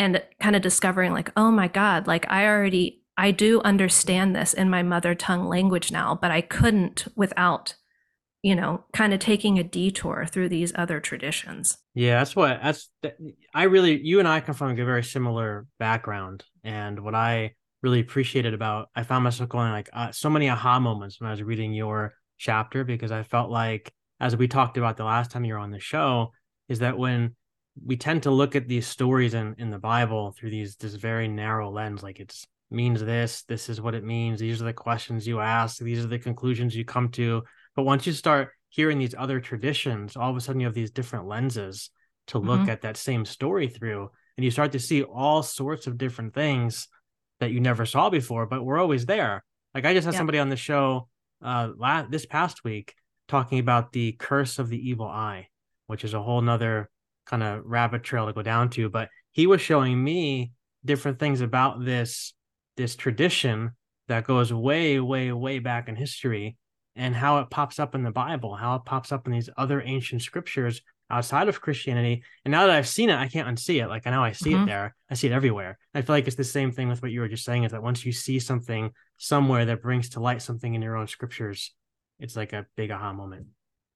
and 0.00 0.22
kind 0.40 0.56
of 0.56 0.62
discovering 0.62 1.12
like 1.12 1.30
oh 1.36 1.50
my 1.50 1.68
god 1.68 2.06
like 2.06 2.24
i 2.30 2.46
already 2.46 3.02
i 3.18 3.30
do 3.30 3.60
understand 3.60 4.34
this 4.34 4.54
in 4.54 4.70
my 4.70 4.82
mother 4.82 5.14
tongue 5.14 5.46
language 5.46 5.92
now 5.92 6.18
but 6.20 6.30
i 6.30 6.40
couldn't 6.40 7.06
without 7.14 7.74
you 8.42 8.56
know 8.56 8.82
kind 8.94 9.12
of 9.12 9.20
taking 9.20 9.58
a 9.58 9.62
detour 9.62 10.26
through 10.26 10.48
these 10.48 10.72
other 10.74 10.98
traditions. 11.00 11.76
Yeah 11.94 12.18
that's 12.18 12.34
what 12.34 12.60
that's 12.62 12.88
i 13.54 13.64
really 13.64 14.00
you 14.00 14.18
and 14.18 14.26
i 14.26 14.40
come 14.40 14.54
from 14.54 14.70
a 14.70 14.84
very 14.84 15.04
similar 15.04 15.66
background 15.78 16.44
and 16.64 16.98
what 17.00 17.14
i 17.14 17.52
really 17.82 18.00
appreciated 18.00 18.54
about 18.54 18.88
i 18.94 19.02
found 19.02 19.24
myself 19.24 19.50
going 19.50 19.70
like 19.70 19.90
uh, 19.92 20.10
so 20.12 20.30
many 20.30 20.48
aha 20.48 20.80
moments 20.80 21.20
when 21.20 21.28
i 21.28 21.30
was 21.32 21.42
reading 21.42 21.74
your 21.74 22.14
chapter 22.38 22.84
because 22.84 23.12
i 23.12 23.22
felt 23.22 23.50
like 23.50 23.92
as 24.18 24.34
we 24.34 24.48
talked 24.48 24.78
about 24.78 24.96
the 24.96 25.04
last 25.04 25.30
time 25.30 25.44
you 25.44 25.52
were 25.52 25.58
on 25.58 25.70
the 25.70 25.78
show 25.78 26.32
is 26.70 26.78
that 26.78 26.96
when 26.96 27.34
we 27.84 27.96
tend 27.96 28.24
to 28.24 28.30
look 28.30 28.56
at 28.56 28.68
these 28.68 28.86
stories 28.86 29.34
in, 29.34 29.54
in 29.58 29.70
the 29.70 29.78
Bible 29.78 30.32
through 30.32 30.50
these 30.50 30.76
this 30.76 30.94
very 30.94 31.28
narrow 31.28 31.70
lens, 31.70 32.02
like 32.02 32.20
it's 32.20 32.46
means 32.70 33.02
this, 33.02 33.42
this 33.42 33.68
is 33.68 33.80
what 33.80 33.94
it 33.94 34.04
means, 34.04 34.38
these 34.38 34.62
are 34.62 34.66
the 34.66 34.72
questions 34.72 35.26
you 35.26 35.40
ask, 35.40 35.78
these 35.78 36.04
are 36.04 36.08
the 36.08 36.18
conclusions 36.18 36.74
you 36.74 36.84
come 36.84 37.08
to. 37.08 37.42
But 37.74 37.82
once 37.82 38.06
you 38.06 38.12
start 38.12 38.50
hearing 38.68 38.98
these 38.98 39.14
other 39.16 39.40
traditions, 39.40 40.16
all 40.16 40.30
of 40.30 40.36
a 40.36 40.40
sudden 40.40 40.60
you 40.60 40.66
have 40.66 40.74
these 40.74 40.92
different 40.92 41.26
lenses 41.26 41.90
to 42.28 42.38
look 42.38 42.60
mm-hmm. 42.60 42.70
at 42.70 42.82
that 42.82 42.96
same 42.96 43.24
story 43.24 43.68
through, 43.68 44.10
and 44.36 44.44
you 44.44 44.50
start 44.50 44.72
to 44.72 44.78
see 44.78 45.02
all 45.02 45.42
sorts 45.42 45.86
of 45.86 45.98
different 45.98 46.32
things 46.32 46.86
that 47.40 47.50
you 47.50 47.60
never 47.60 47.86
saw 47.86 48.08
before, 48.08 48.46
but 48.46 48.64
we're 48.64 48.78
always 48.78 49.06
there. 49.06 49.42
Like 49.74 49.84
I 49.84 49.94
just 49.94 50.04
had 50.04 50.14
yeah. 50.14 50.18
somebody 50.18 50.38
on 50.38 50.48
the 50.48 50.56
show 50.56 51.08
uh 51.42 51.70
last 51.76 52.10
this 52.10 52.26
past 52.26 52.64
week 52.64 52.94
talking 53.26 53.58
about 53.58 53.92
the 53.92 54.12
curse 54.12 54.58
of 54.58 54.68
the 54.68 54.88
evil 54.90 55.06
eye, 55.06 55.48
which 55.86 56.04
is 56.04 56.14
a 56.14 56.22
whole 56.22 56.42
nother 56.42 56.90
kind 57.30 57.42
of 57.42 57.62
rabbit 57.64 58.02
trail 58.02 58.26
to 58.26 58.32
go 58.32 58.42
down 58.42 58.68
to, 58.70 58.88
but 58.88 59.08
he 59.30 59.46
was 59.46 59.60
showing 59.60 60.02
me 60.02 60.52
different 60.84 61.18
things 61.18 61.40
about 61.40 61.84
this 61.84 62.34
this 62.76 62.96
tradition 62.96 63.70
that 64.08 64.26
goes 64.26 64.52
way, 64.52 64.98
way, 64.98 65.32
way 65.32 65.58
back 65.58 65.88
in 65.88 65.94
history 65.94 66.56
and 66.96 67.14
how 67.14 67.38
it 67.38 67.50
pops 67.50 67.78
up 67.78 67.94
in 67.94 68.02
the 68.02 68.10
Bible, 68.10 68.54
how 68.54 68.74
it 68.74 68.84
pops 68.84 69.12
up 69.12 69.26
in 69.26 69.32
these 69.32 69.50
other 69.56 69.82
ancient 69.82 70.22
scriptures 70.22 70.82
outside 71.10 71.48
of 71.48 71.60
Christianity. 71.60 72.22
And 72.44 72.52
now 72.52 72.66
that 72.66 72.74
I've 72.74 72.88
seen 72.88 73.10
it, 73.10 73.16
I 73.16 73.28
can't 73.28 73.48
unsee 73.48 73.82
it. 73.82 73.88
Like 73.88 74.06
I 74.06 74.10
know 74.10 74.22
I 74.22 74.32
see 74.32 74.50
mm-hmm. 74.50 74.62
it 74.62 74.66
there. 74.66 74.94
I 75.10 75.14
see 75.14 75.28
it 75.28 75.32
everywhere. 75.32 75.78
I 75.94 76.02
feel 76.02 76.14
like 76.16 76.26
it's 76.26 76.36
the 76.36 76.44
same 76.44 76.72
thing 76.72 76.88
with 76.88 77.02
what 77.02 77.10
you 77.10 77.20
were 77.20 77.28
just 77.28 77.44
saying 77.44 77.64
is 77.64 77.72
that 77.72 77.82
once 77.82 78.04
you 78.04 78.12
see 78.12 78.38
something 78.38 78.90
somewhere 79.18 79.66
that 79.66 79.82
brings 79.82 80.10
to 80.10 80.20
light 80.20 80.42
something 80.42 80.74
in 80.74 80.82
your 80.82 80.96
own 80.96 81.06
scriptures, 81.06 81.72
it's 82.18 82.36
like 82.36 82.52
a 82.52 82.66
big 82.76 82.90
aha 82.90 83.12
moment. 83.12 83.46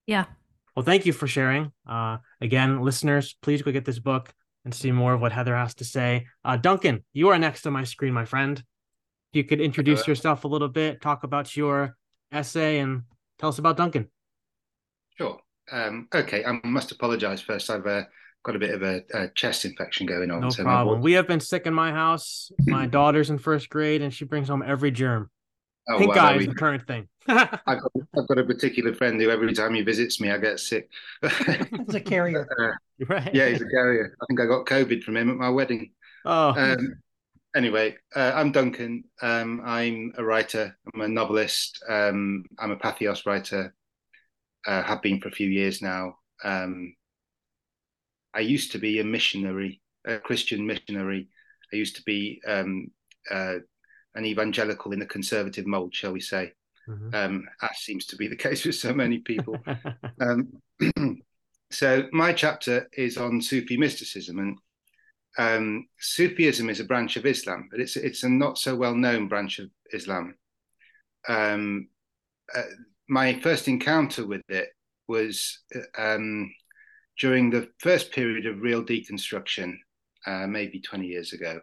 Yeah. 0.06 0.26
Well, 0.74 0.84
thank 0.84 1.06
you 1.06 1.12
for 1.12 1.26
sharing. 1.26 1.72
Uh, 1.88 2.18
again, 2.40 2.82
listeners, 2.82 3.36
please 3.42 3.62
go 3.62 3.70
get 3.70 3.84
this 3.84 3.98
book 3.98 4.32
and 4.64 4.74
see 4.74 4.90
more 4.90 5.14
of 5.14 5.20
what 5.20 5.32
Heather 5.32 5.56
has 5.56 5.74
to 5.76 5.84
say. 5.84 6.26
Uh, 6.44 6.56
Duncan, 6.56 7.04
you 7.12 7.28
are 7.28 7.38
next 7.38 7.66
on 7.66 7.72
my 7.72 7.84
screen, 7.84 8.12
my 8.12 8.24
friend. 8.24 8.58
If 8.58 9.36
you 9.36 9.44
could 9.44 9.60
introduce 9.60 10.06
yourself 10.06 10.44
a 10.44 10.48
little 10.48 10.68
bit, 10.68 11.00
talk 11.00 11.22
about 11.24 11.56
your 11.56 11.96
essay, 12.32 12.78
and 12.78 13.02
tell 13.38 13.48
us 13.48 13.58
about 13.58 13.76
Duncan. 13.76 14.08
Sure. 15.16 15.38
Um, 15.70 16.08
okay, 16.14 16.44
I 16.44 16.60
must 16.64 16.92
apologize 16.92 17.40
first. 17.40 17.70
I've 17.70 17.86
uh, 17.86 18.02
got 18.42 18.56
a 18.56 18.58
bit 18.58 18.74
of 18.74 18.82
a, 18.82 19.02
a, 19.12 19.28
chest 19.34 19.64
infection 19.64 20.06
going 20.06 20.30
on. 20.30 20.40
No 20.40 20.50
so 20.50 20.62
problem. 20.62 21.00
We 21.00 21.12
have 21.12 21.26
been 21.26 21.40
sick 21.40 21.66
in 21.66 21.74
my 21.74 21.90
house. 21.90 22.50
My 22.66 22.86
daughter's 22.86 23.30
in 23.30 23.38
first 23.38 23.68
grade, 23.70 24.02
and 24.02 24.12
she 24.12 24.24
brings 24.24 24.48
home 24.48 24.62
every 24.64 24.90
germ. 24.90 25.30
Oh, 25.88 25.98
Pink 25.98 26.14
well, 26.14 26.24
eye 26.24 26.32
there 26.32 26.40
is 26.40 26.46
we 26.46 26.52
the 26.52 26.58
current 26.58 26.86
thing. 26.86 27.08
I've 27.28 27.60
got, 27.80 27.92
I've 28.16 28.28
got 28.28 28.38
a 28.38 28.44
particular 28.44 28.94
friend 28.94 29.20
who 29.20 29.30
every 29.30 29.52
time 29.52 29.74
he 29.74 29.82
visits 29.82 30.20
me, 30.20 30.30
I 30.30 30.38
get 30.38 30.60
sick. 30.60 30.90
It's 31.22 31.94
a 31.94 32.00
carrier. 32.00 32.46
Uh, 33.00 33.06
right. 33.08 33.34
yeah, 33.34 33.48
he's 33.48 33.60
a 33.60 33.68
carrier. 33.68 34.14
I 34.22 34.26
think 34.26 34.40
I 34.40 34.46
got 34.46 34.66
COVID 34.66 35.02
from 35.02 35.16
him 35.16 35.28
at 35.28 35.36
my 35.36 35.50
wedding. 35.50 35.90
Oh. 36.24 36.54
Um, 36.56 36.94
anyway, 37.56 37.96
uh, 38.14 38.32
I'm 38.34 38.52
Duncan. 38.52 39.04
Um, 39.20 39.62
I'm 39.64 40.12
a 40.16 40.24
writer. 40.24 40.76
I'm 40.94 41.00
a 41.00 41.08
novelist. 41.08 41.82
Um, 41.88 42.44
I'm 42.58 42.70
a 42.70 42.76
Patheos 42.76 43.26
writer. 43.26 43.74
Uh, 44.66 44.82
have 44.82 45.02
been 45.02 45.20
for 45.20 45.28
a 45.28 45.32
few 45.32 45.48
years 45.48 45.82
now. 45.82 46.16
Um, 46.44 46.94
I 48.32 48.40
used 48.40 48.72
to 48.72 48.78
be 48.78 49.00
a 49.00 49.04
missionary, 49.04 49.80
a 50.06 50.18
Christian 50.18 50.66
missionary. 50.66 51.28
I 51.72 51.76
used 51.76 51.96
to 51.96 52.02
be 52.02 52.40
um, 52.46 52.90
uh, 53.30 53.56
an 54.14 54.24
evangelical 54.24 54.92
in 54.92 54.98
the 54.98 55.06
conservative 55.06 55.66
mold, 55.66 55.94
shall 55.94 56.12
we 56.12 56.20
say? 56.20 56.52
Mhm. 56.88 57.14
Um, 57.14 57.48
as 57.62 57.78
seems 57.78 58.06
to 58.06 58.16
be 58.16 58.28
the 58.28 58.36
case 58.46 58.64
with 58.64 58.74
so 58.74 58.92
many 58.92 59.18
people. 59.18 59.56
Um, 60.20 60.62
so 61.70 62.08
my 62.12 62.32
chapter 62.32 62.88
is 62.92 63.16
on 63.16 63.40
Sufi 63.40 63.76
mysticism, 63.76 64.38
and 64.38 64.58
um, 65.38 65.88
Sufism 65.98 66.70
is 66.70 66.80
a 66.80 66.84
branch 66.84 67.16
of 67.16 67.26
Islam, 67.26 67.68
but 67.70 67.80
it's 67.80 67.96
it's 67.96 68.22
a 68.22 68.28
not 68.28 68.58
so 68.58 68.76
well 68.76 68.94
known 68.94 69.28
branch 69.28 69.58
of 69.58 69.70
Islam. 69.92 70.36
Um, 71.28 71.88
uh, 72.54 72.62
my 73.08 73.40
first 73.40 73.66
encounter 73.68 74.26
with 74.26 74.42
it 74.48 74.68
was 75.08 75.60
uh, 75.74 76.00
um, 76.00 76.52
during 77.18 77.50
the 77.50 77.68
first 77.78 78.12
period 78.12 78.46
of 78.46 78.60
real 78.60 78.84
deconstruction, 78.84 79.76
uh, 80.26 80.46
maybe 80.46 80.80
20 80.80 81.06
years 81.06 81.32
ago. 81.32 81.60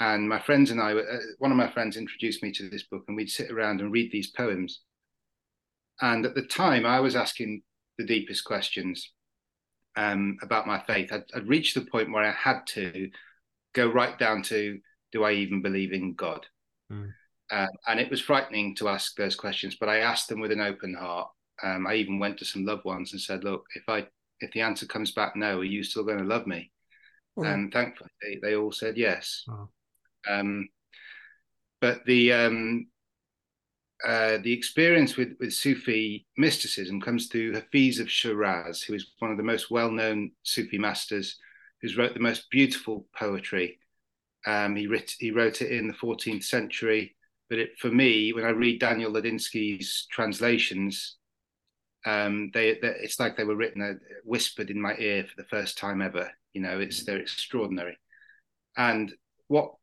And 0.00 0.28
my 0.28 0.40
friends 0.40 0.70
and 0.70 0.80
I, 0.80 0.92
uh, 0.92 1.18
one 1.38 1.52
of 1.52 1.56
my 1.56 1.70
friends 1.70 1.96
introduced 1.96 2.42
me 2.42 2.50
to 2.52 2.68
this 2.68 2.82
book, 2.84 3.04
and 3.06 3.16
we'd 3.16 3.30
sit 3.30 3.50
around 3.50 3.80
and 3.80 3.92
read 3.92 4.10
these 4.10 4.30
poems. 4.30 4.80
And 6.00 6.26
at 6.26 6.34
the 6.34 6.42
time, 6.42 6.84
I 6.84 7.00
was 7.00 7.14
asking 7.14 7.62
the 7.98 8.04
deepest 8.04 8.44
questions 8.44 9.12
um, 9.96 10.36
about 10.42 10.66
my 10.66 10.82
faith. 10.82 11.12
I'd, 11.12 11.24
I'd, 11.34 11.46
reached 11.46 11.74
the 11.74 11.82
point 11.82 12.10
where 12.10 12.24
I 12.24 12.32
had 12.32 12.66
to 12.68 13.10
go 13.72 13.86
right 13.86 14.18
down 14.18 14.42
to 14.44 14.80
do 15.12 15.22
I 15.22 15.32
even 15.32 15.62
believe 15.62 15.92
in 15.92 16.14
God? 16.14 16.44
Mm. 16.92 17.12
Uh, 17.50 17.66
and 17.86 18.00
it 18.00 18.10
was 18.10 18.20
frightening 18.20 18.74
to 18.76 18.88
ask 18.88 19.14
those 19.14 19.36
questions, 19.36 19.76
but 19.78 19.88
I 19.88 19.98
asked 19.98 20.28
them 20.28 20.40
with 20.40 20.50
an 20.50 20.60
open 20.60 20.94
heart. 20.94 21.28
Um, 21.62 21.86
I 21.86 21.94
even 21.94 22.18
went 22.18 22.38
to 22.38 22.44
some 22.44 22.64
loved 22.64 22.84
ones 22.84 23.12
and 23.12 23.20
said, 23.20 23.44
"Look, 23.44 23.64
if 23.76 23.84
I 23.88 24.06
if 24.40 24.50
the 24.52 24.62
answer 24.62 24.86
comes 24.86 25.12
back 25.12 25.36
no, 25.36 25.60
are 25.60 25.64
you 25.64 25.84
still 25.84 26.02
going 26.02 26.18
to 26.18 26.24
love 26.24 26.48
me?" 26.48 26.72
Mm. 27.38 27.54
And 27.54 27.72
thankfully, 27.72 28.10
they, 28.20 28.38
they 28.42 28.56
all 28.56 28.72
said 28.72 28.96
yes. 28.96 29.44
Wow. 29.46 29.68
Um, 30.28 30.68
but 31.80 32.04
the 32.06 32.32
um, 32.32 32.86
uh, 34.06 34.38
the 34.42 34.52
experience 34.52 35.16
with, 35.16 35.34
with 35.40 35.52
Sufi 35.52 36.26
mysticism 36.36 37.00
comes 37.00 37.28
through 37.28 37.54
Hafiz 37.54 38.00
of 38.00 38.10
Shiraz, 38.10 38.82
who 38.82 38.94
is 38.94 39.12
one 39.18 39.30
of 39.30 39.36
the 39.36 39.42
most 39.42 39.70
well 39.70 39.90
known 39.90 40.32
Sufi 40.42 40.78
masters, 40.78 41.38
who's 41.80 41.96
wrote 41.96 42.14
the 42.14 42.20
most 42.20 42.50
beautiful 42.50 43.06
poetry. 43.16 43.78
Um, 44.46 44.76
he, 44.76 44.86
writ, 44.86 45.12
he 45.18 45.30
wrote 45.30 45.62
it 45.62 45.72
in 45.72 45.88
the 45.88 45.94
14th 45.94 46.44
century, 46.44 47.16
but 47.48 47.58
it, 47.58 47.78
for 47.78 47.90
me, 47.90 48.32
when 48.34 48.44
I 48.44 48.50
read 48.50 48.80
Daniel 48.80 49.12
Ladinsky's 49.12 50.06
translations, 50.10 51.16
um, 52.04 52.50
they, 52.52 52.78
they, 52.82 52.94
it's 53.00 53.18
like 53.18 53.36
they 53.36 53.44
were 53.44 53.56
written, 53.56 53.80
uh, 53.80 53.94
whispered 54.24 54.68
in 54.68 54.80
my 54.80 54.94
ear 54.98 55.24
for 55.24 55.40
the 55.40 55.48
first 55.48 55.78
time 55.78 56.02
ever. 56.02 56.30
You 56.52 56.60
know, 56.60 56.78
it's 56.78 57.04
they're 57.04 57.18
extraordinary. 57.18 57.96
And 58.76 59.12
what 59.48 59.74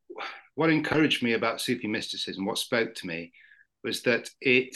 what 0.55 0.69
encouraged 0.69 1.23
me 1.23 1.33
about 1.33 1.61
Sufi 1.61 1.87
mysticism, 1.87 2.45
what 2.45 2.57
spoke 2.57 2.93
to 2.95 3.07
me, 3.07 3.31
was 3.83 4.03
that 4.03 4.29
it 4.41 4.75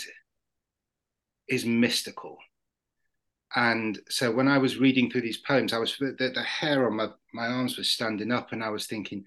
is 1.47 1.65
mystical. 1.65 2.37
And 3.55 3.99
so 4.09 4.31
when 4.31 4.47
I 4.47 4.57
was 4.57 4.77
reading 4.77 5.09
through 5.09 5.21
these 5.21 5.37
poems, 5.37 5.73
I 5.73 5.77
was 5.77 5.95
the, 5.97 6.31
the 6.33 6.43
hair 6.43 6.87
on 6.87 6.95
my, 6.95 7.07
my 7.33 7.47
arms 7.47 7.77
was 7.77 7.89
standing 7.89 8.31
up, 8.31 8.51
and 8.51 8.63
I 8.63 8.69
was 8.69 8.87
thinking, 8.87 9.23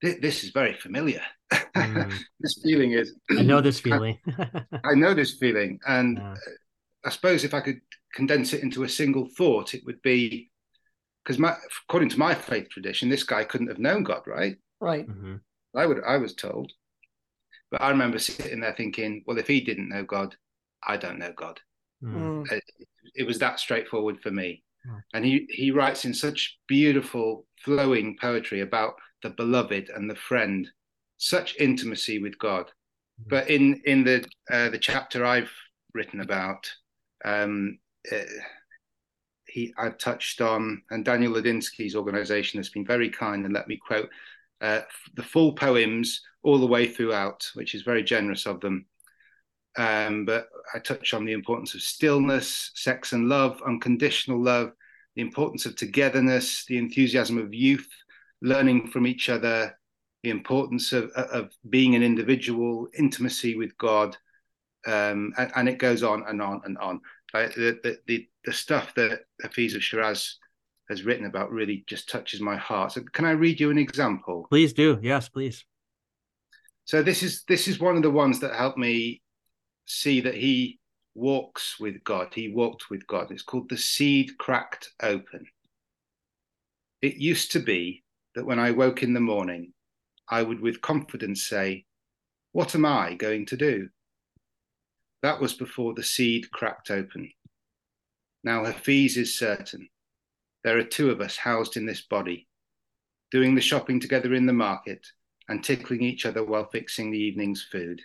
this 0.00 0.44
is 0.44 0.50
very 0.50 0.74
familiar. 0.74 1.22
Mm. 1.52 2.12
this 2.40 2.60
feeling 2.62 2.92
is. 2.92 3.14
I 3.30 3.42
know 3.42 3.60
this 3.60 3.80
feeling. 3.80 4.18
I 4.84 4.94
know 4.94 5.14
this 5.14 5.36
feeling, 5.38 5.80
and 5.86 6.18
yeah. 6.18 6.34
I 7.04 7.10
suppose 7.10 7.42
if 7.42 7.54
I 7.54 7.60
could 7.60 7.80
condense 8.14 8.52
it 8.52 8.62
into 8.62 8.84
a 8.84 8.88
single 8.88 9.28
thought, 9.36 9.74
it 9.74 9.82
would 9.86 10.00
be 10.02 10.50
because 11.24 11.38
my, 11.38 11.54
according 11.88 12.08
to 12.10 12.18
my 12.18 12.34
faith 12.34 12.68
tradition, 12.70 13.08
this 13.08 13.22
guy 13.22 13.44
couldn't 13.44 13.68
have 13.68 13.78
known 13.78 14.02
God, 14.02 14.22
right? 14.26 14.56
Right. 14.80 15.08
Mm-hmm. 15.08 15.36
I 15.76 15.86
would, 15.86 16.02
I 16.04 16.16
was 16.16 16.34
told, 16.34 16.72
but 17.70 17.82
I 17.82 17.90
remember 17.90 18.18
sitting 18.18 18.60
there 18.60 18.74
thinking, 18.74 19.22
well, 19.26 19.38
if 19.38 19.46
he 19.46 19.60
didn't 19.60 19.90
know 19.90 20.04
God, 20.04 20.34
I 20.86 20.96
don't 20.96 21.18
know 21.18 21.32
God. 21.36 21.60
Mm. 22.02 22.50
It, 22.50 22.64
it, 23.14 23.26
was 23.26 23.38
that 23.38 23.60
straightforward 23.60 24.20
for 24.22 24.30
me. 24.30 24.62
Mm. 24.88 25.02
And 25.14 25.24
he 25.24 25.46
he 25.50 25.70
writes 25.70 26.04
in 26.04 26.14
such 26.14 26.58
beautiful, 26.66 27.46
flowing 27.64 28.16
poetry 28.20 28.60
about 28.60 28.94
the 29.22 29.30
beloved 29.30 29.90
and 29.94 30.08
the 30.08 30.14
friend, 30.14 30.68
such 31.16 31.56
intimacy 31.58 32.20
with 32.20 32.38
God. 32.38 32.70
Mm. 33.20 33.28
But 33.28 33.50
in 33.50 33.82
in 33.84 34.04
the 34.04 34.24
uh, 34.50 34.70
the 34.70 34.78
chapter 34.78 35.26
I've 35.26 35.50
written 35.92 36.20
about, 36.20 36.70
um, 37.24 37.78
uh, 38.10 38.18
he 39.46 39.74
I've 39.76 39.98
touched 39.98 40.40
on, 40.40 40.82
and 40.90 41.04
Daniel 41.04 41.32
Ladinsky's 41.32 41.96
organization 41.96 42.58
has 42.58 42.68
been 42.68 42.86
very 42.86 43.10
kind 43.10 43.44
and 43.44 43.52
let 43.52 43.68
me 43.68 43.76
quote 43.76 44.08
uh, 44.60 44.80
the 45.14 45.22
full 45.22 45.52
poems 45.52 46.22
all 46.42 46.58
the 46.58 46.66
way 46.66 46.86
throughout, 46.86 47.48
which 47.54 47.74
is 47.74 47.82
very 47.82 48.02
generous 48.02 48.46
of 48.46 48.60
them. 48.60 48.86
Um, 49.76 50.24
but 50.24 50.48
I 50.74 50.80
touch 50.80 51.14
on 51.14 51.24
the 51.24 51.32
importance 51.32 51.74
of 51.74 51.82
stillness, 51.82 52.72
sex 52.74 53.12
and 53.12 53.28
love, 53.28 53.62
unconditional 53.64 54.42
love, 54.42 54.72
the 55.14 55.22
importance 55.22 55.66
of 55.66 55.76
togetherness, 55.76 56.64
the 56.66 56.78
enthusiasm 56.78 57.38
of 57.38 57.54
youth, 57.54 57.88
learning 58.42 58.88
from 58.88 59.06
each 59.06 59.28
other, 59.28 59.76
the 60.22 60.30
importance 60.30 60.92
of, 60.92 61.10
of 61.10 61.50
being 61.70 61.94
an 61.94 62.02
individual, 62.02 62.88
intimacy 62.98 63.56
with 63.56 63.76
God, 63.78 64.16
um, 64.86 65.32
and, 65.38 65.52
and, 65.54 65.68
it 65.68 65.78
goes 65.78 66.02
on 66.02 66.24
and 66.28 66.40
on 66.40 66.60
and 66.64 66.78
on. 66.78 67.00
Like 67.34 67.54
the, 67.54 67.78
the, 67.82 67.98
the, 68.06 68.28
the 68.44 68.52
stuff 68.52 68.94
that 68.94 69.22
Hafiz 69.42 69.74
of 69.74 69.82
Shiraz 69.82 70.38
has 70.88 71.04
written 71.04 71.26
about 71.26 71.50
really 71.50 71.84
just 71.86 72.08
touches 72.08 72.40
my 72.40 72.56
heart. 72.56 72.92
So 72.92 73.02
can 73.12 73.24
I 73.24 73.32
read 73.32 73.60
you 73.60 73.70
an 73.70 73.78
example? 73.78 74.46
Please 74.48 74.72
do. 74.72 74.98
Yes, 75.02 75.28
please. 75.28 75.64
So 76.84 77.02
this 77.02 77.22
is 77.22 77.44
this 77.46 77.68
is 77.68 77.78
one 77.78 77.96
of 77.96 78.02
the 78.02 78.10
ones 78.10 78.40
that 78.40 78.54
helped 78.54 78.78
me 78.78 79.20
see 79.84 80.20
that 80.22 80.34
he 80.34 80.78
walks 81.14 81.78
with 81.78 82.02
God. 82.04 82.28
He 82.32 82.48
walked 82.48 82.90
with 82.90 83.06
God. 83.06 83.30
It's 83.30 83.42
called 83.42 83.68
the 83.68 83.76
seed 83.76 84.38
cracked 84.38 84.90
open. 85.02 85.46
It 87.02 87.16
used 87.16 87.52
to 87.52 87.60
be 87.60 88.02
that 88.34 88.46
when 88.46 88.58
I 88.58 88.70
woke 88.70 89.02
in 89.02 89.14
the 89.14 89.20
morning, 89.20 89.72
I 90.28 90.42
would 90.42 90.60
with 90.60 90.80
confidence 90.80 91.42
say, 91.42 91.84
What 92.52 92.74
am 92.74 92.84
I 92.84 93.14
going 93.14 93.46
to 93.46 93.56
do? 93.56 93.88
That 95.22 95.40
was 95.40 95.54
before 95.54 95.94
the 95.94 96.02
seed 96.02 96.50
cracked 96.52 96.90
open. 96.90 97.30
Now 98.44 98.64
Hafiz 98.64 99.16
is 99.16 99.38
certain. 99.38 99.88
There 100.68 100.76
are 100.76 100.84
two 100.84 101.10
of 101.10 101.22
us 101.22 101.38
housed 101.38 101.78
in 101.78 101.86
this 101.86 102.02
body, 102.02 102.46
doing 103.30 103.54
the 103.54 103.60
shopping 103.62 104.00
together 104.00 104.34
in 104.34 104.44
the 104.44 104.52
market 104.52 105.06
and 105.48 105.64
tickling 105.64 106.02
each 106.02 106.26
other 106.26 106.44
while 106.44 106.68
fixing 106.68 107.10
the 107.10 107.18
evening's 107.18 107.66
food. 107.72 108.02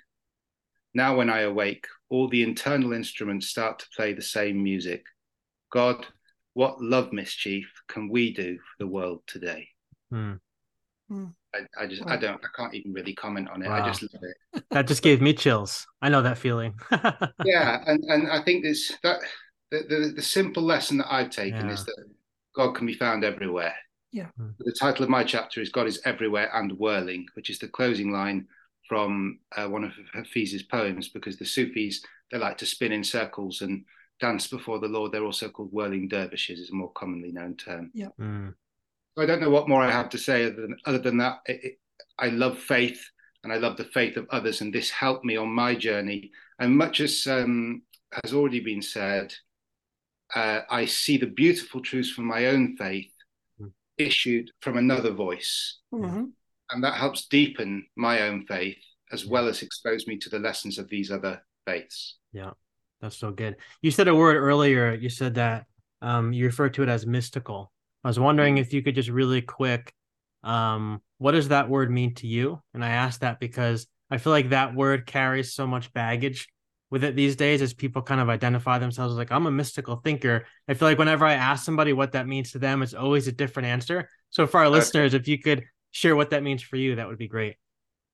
Now, 0.93 1.17
when 1.17 1.30
I 1.30 1.41
awake, 1.41 1.88
all 2.10 2.30
the 2.30 2.41
internal 2.41 2.93
instruments 2.93 3.49
start 3.49 3.80
to 3.80 3.86
play 3.93 4.13
the 4.13 4.21
same 4.21 4.63
music. 4.63 5.04
God, 5.73 6.08
what 6.54 6.82
love 6.82 7.12
mischief 7.12 7.69
can 7.89 8.08
we 8.08 8.34
do 8.34 8.56
for 8.56 8.76
the 8.80 8.88
world 8.88 9.23
today? 9.28 9.67
Hmm. 10.10 10.36
I, 11.12 11.60
I, 11.78 11.86
just, 11.86 12.04
I 12.08 12.15
don't, 12.15 12.39
I 12.41 12.47
can't 12.56 12.73
even 12.76 12.93
really 12.93 13.13
comment 13.13 13.49
on 13.49 13.62
it. 13.62 13.67
Wow. 13.67 13.84
I 13.84 13.86
just 13.86 14.04
love 14.04 14.23
it. 14.23 14.63
that 14.71 14.88
just 14.88 15.04
gave 15.04 15.21
me 15.21 15.34
chills. 15.34 15.86
I 16.02 16.08
know 16.08 16.21
that 16.21 16.38
feeling. 16.38 16.76
yeah, 17.43 17.84
and 17.86 18.02
and 18.06 18.32
I 18.32 18.41
think 18.41 18.63
this 18.63 18.93
that 19.04 19.19
the 19.69 19.80
the, 19.89 20.13
the 20.15 20.21
simple 20.21 20.63
lesson 20.63 20.97
that 20.99 21.13
I've 21.13 21.30
taken 21.30 21.67
Yeah. 21.67 21.73
is 21.73 21.84
that 21.84 22.06
God 22.56 22.74
can 22.74 22.86
be 22.86 22.94
found 22.94 23.24
everywhere. 23.24 23.76
Yeah. 24.12 24.28
The 24.60 24.76
title 24.80 25.04
of 25.04 25.10
my 25.10 25.24
chapter 25.24 25.60
is 25.60 25.70
God 25.70 25.88
is 25.88 26.00
Everywhere 26.06 26.50
and 26.54 26.72
Whirling, 26.74 27.26
which 27.34 27.50
is 27.50 27.58
the 27.58 27.68
closing 27.68 28.12
line 28.12 28.48
from 28.88 29.39
uh, 29.58 29.68
one 29.68 29.84
of 29.84 29.92
Hafiz's 30.13 30.63
poems, 30.63 31.10
because 31.10 31.38
the 31.38 31.46
Sufis, 31.46 32.04
they 32.32 32.38
like 32.38 32.58
to 32.60 32.66
spin 32.66 32.92
in 32.92 33.04
circles 33.04 33.62
and 33.62 33.84
dance 34.20 34.48
before 34.48 34.80
the 34.80 34.88
Lord. 34.88 35.12
They're 35.12 35.26
also 35.26 35.50
called 35.50 35.72
whirling 35.72 36.08
dervishes, 36.08 36.60
is 36.60 36.70
a 36.70 36.76
more 36.76 36.92
commonly 36.92 37.32
known 37.32 37.56
term. 37.56 37.92
Mm. 38.20 38.54
I 39.18 39.26
don't 39.26 39.42
know 39.42 39.50
what 39.50 39.68
more 39.68 39.82
I 39.82 39.92
have 39.92 40.10
to 40.10 40.18
say 40.18 40.46
other 40.46 40.62
than, 40.62 40.78
other 40.86 41.00
than 41.00 41.18
that. 41.18 41.39
It, 41.48 41.63
it, 41.63 41.80
I 42.20 42.28
love 42.28 42.60
faith 42.60 43.04
and 43.44 43.52
I 43.52 43.58
love 43.58 43.78
the 43.78 43.86
faith 43.86 44.16
of 44.16 44.28
others, 44.30 44.62
and 44.62 44.72
this 44.72 44.89
helped 44.89 45.26
me 45.26 45.38
on 45.38 45.50
my 45.50 45.76
journey. 45.76 46.32
And 46.60 46.78
much 46.78 47.00
as 47.00 47.26
um, 47.28 47.82
has 48.24 48.34
already 48.34 48.60
been 48.60 48.82
said, 48.82 49.34
uh, 50.36 50.62
I 50.69 50.86
see 50.86 51.17
the 51.17 51.28
beautiful 51.28 51.82
truths 51.82 52.10
from 52.10 52.26
my 52.26 52.48
own 52.48 52.76
faith 52.78 53.12
Mm. 53.60 53.72
issued 53.98 54.52
from 54.62 54.78
another 54.78 55.12
voice, 55.12 55.80
Mhm. 55.93 56.32
and 56.72 56.84
that 56.84 56.96
helps 56.96 57.28
deepen 57.28 57.88
my 57.96 58.22
own 58.24 58.46
faith 58.48 58.78
as 59.12 59.26
well 59.26 59.48
as 59.48 59.62
expose 59.62 60.08
me 60.08 60.17
to 60.17 60.30
the 60.30 60.39
lessons 60.39 60.80
of 60.80 60.89
these 60.89 61.12
other 61.12 61.46
faiths. 61.67 62.17
Yeah, 62.32 62.54
that's 63.00 63.15
so 63.15 63.32
good. 63.32 63.58
You 63.84 63.91
said 63.91 64.08
a 64.08 64.15
word 64.15 64.38
earlier. 64.38 64.93
You 64.93 65.10
said 65.10 65.36
that 65.36 65.67
um, 66.02 66.34
you 66.34 66.46
referred 66.46 66.74
to 66.74 66.84
it 66.84 66.89
as 66.89 67.06
mystical. 67.06 67.72
I 68.04 68.08
was 68.10 68.19
wondering 68.19 68.58
if 68.58 68.74
you 68.74 68.82
could 68.82 68.96
just 68.96 69.08
really 69.10 69.41
quick, 69.41 69.93
um, 70.43 71.02
what 71.19 71.32
does 71.32 71.48
that 71.50 71.69
word 71.69 71.89
mean 71.91 72.15
to 72.15 72.28
you? 72.28 72.62
And 72.74 72.84
I 72.84 72.89
asked 72.89 73.22
that 73.22 73.39
because 73.39 73.88
I 74.10 74.17
feel 74.17 74.34
like 74.34 74.50
that 74.50 74.76
word 74.76 75.06
carries 75.06 75.54
so 75.54 75.65
much 75.65 75.93
baggage 75.93 76.50
with 76.93 77.03
it 77.03 77.15
these 77.15 77.36
days 77.36 77.63
as 77.63 77.73
people 77.73 78.03
kind 78.03 78.21
of 78.21 78.29
identify 78.29 78.77
themselves 78.77 79.13
as 79.13 79.17
like 79.17 79.32
I'm 79.32 79.47
a 79.47 79.51
mystical 79.51 79.95
thinker. 79.95 80.45
I 80.67 80.75
feel 80.75 80.88
like 80.88 80.99
whenever 80.99 81.25
I 81.25 81.34
ask 81.34 81.65
somebody 81.65 81.91
what 81.91 82.12
that 82.12 82.27
means 82.27 82.51
to 82.51 82.60
them, 82.60 82.84
it's 82.84 82.93
always 82.93 83.27
a 83.27 83.32
different 83.32 83.65
answer. 83.65 84.08
So 84.29 84.45
for 84.45 84.60
our 84.60 84.67
okay. 84.67 84.75
listeners, 84.75 85.15
if 85.15 85.27
you 85.27 85.39
could 85.39 85.63
share 85.89 86.15
what 86.15 86.29
that 86.29 86.43
means 86.43 86.62
for 86.62 86.75
you, 86.75 86.97
that 86.97 87.08
would 87.08 87.17
be 87.17 87.27
great. 87.27 87.56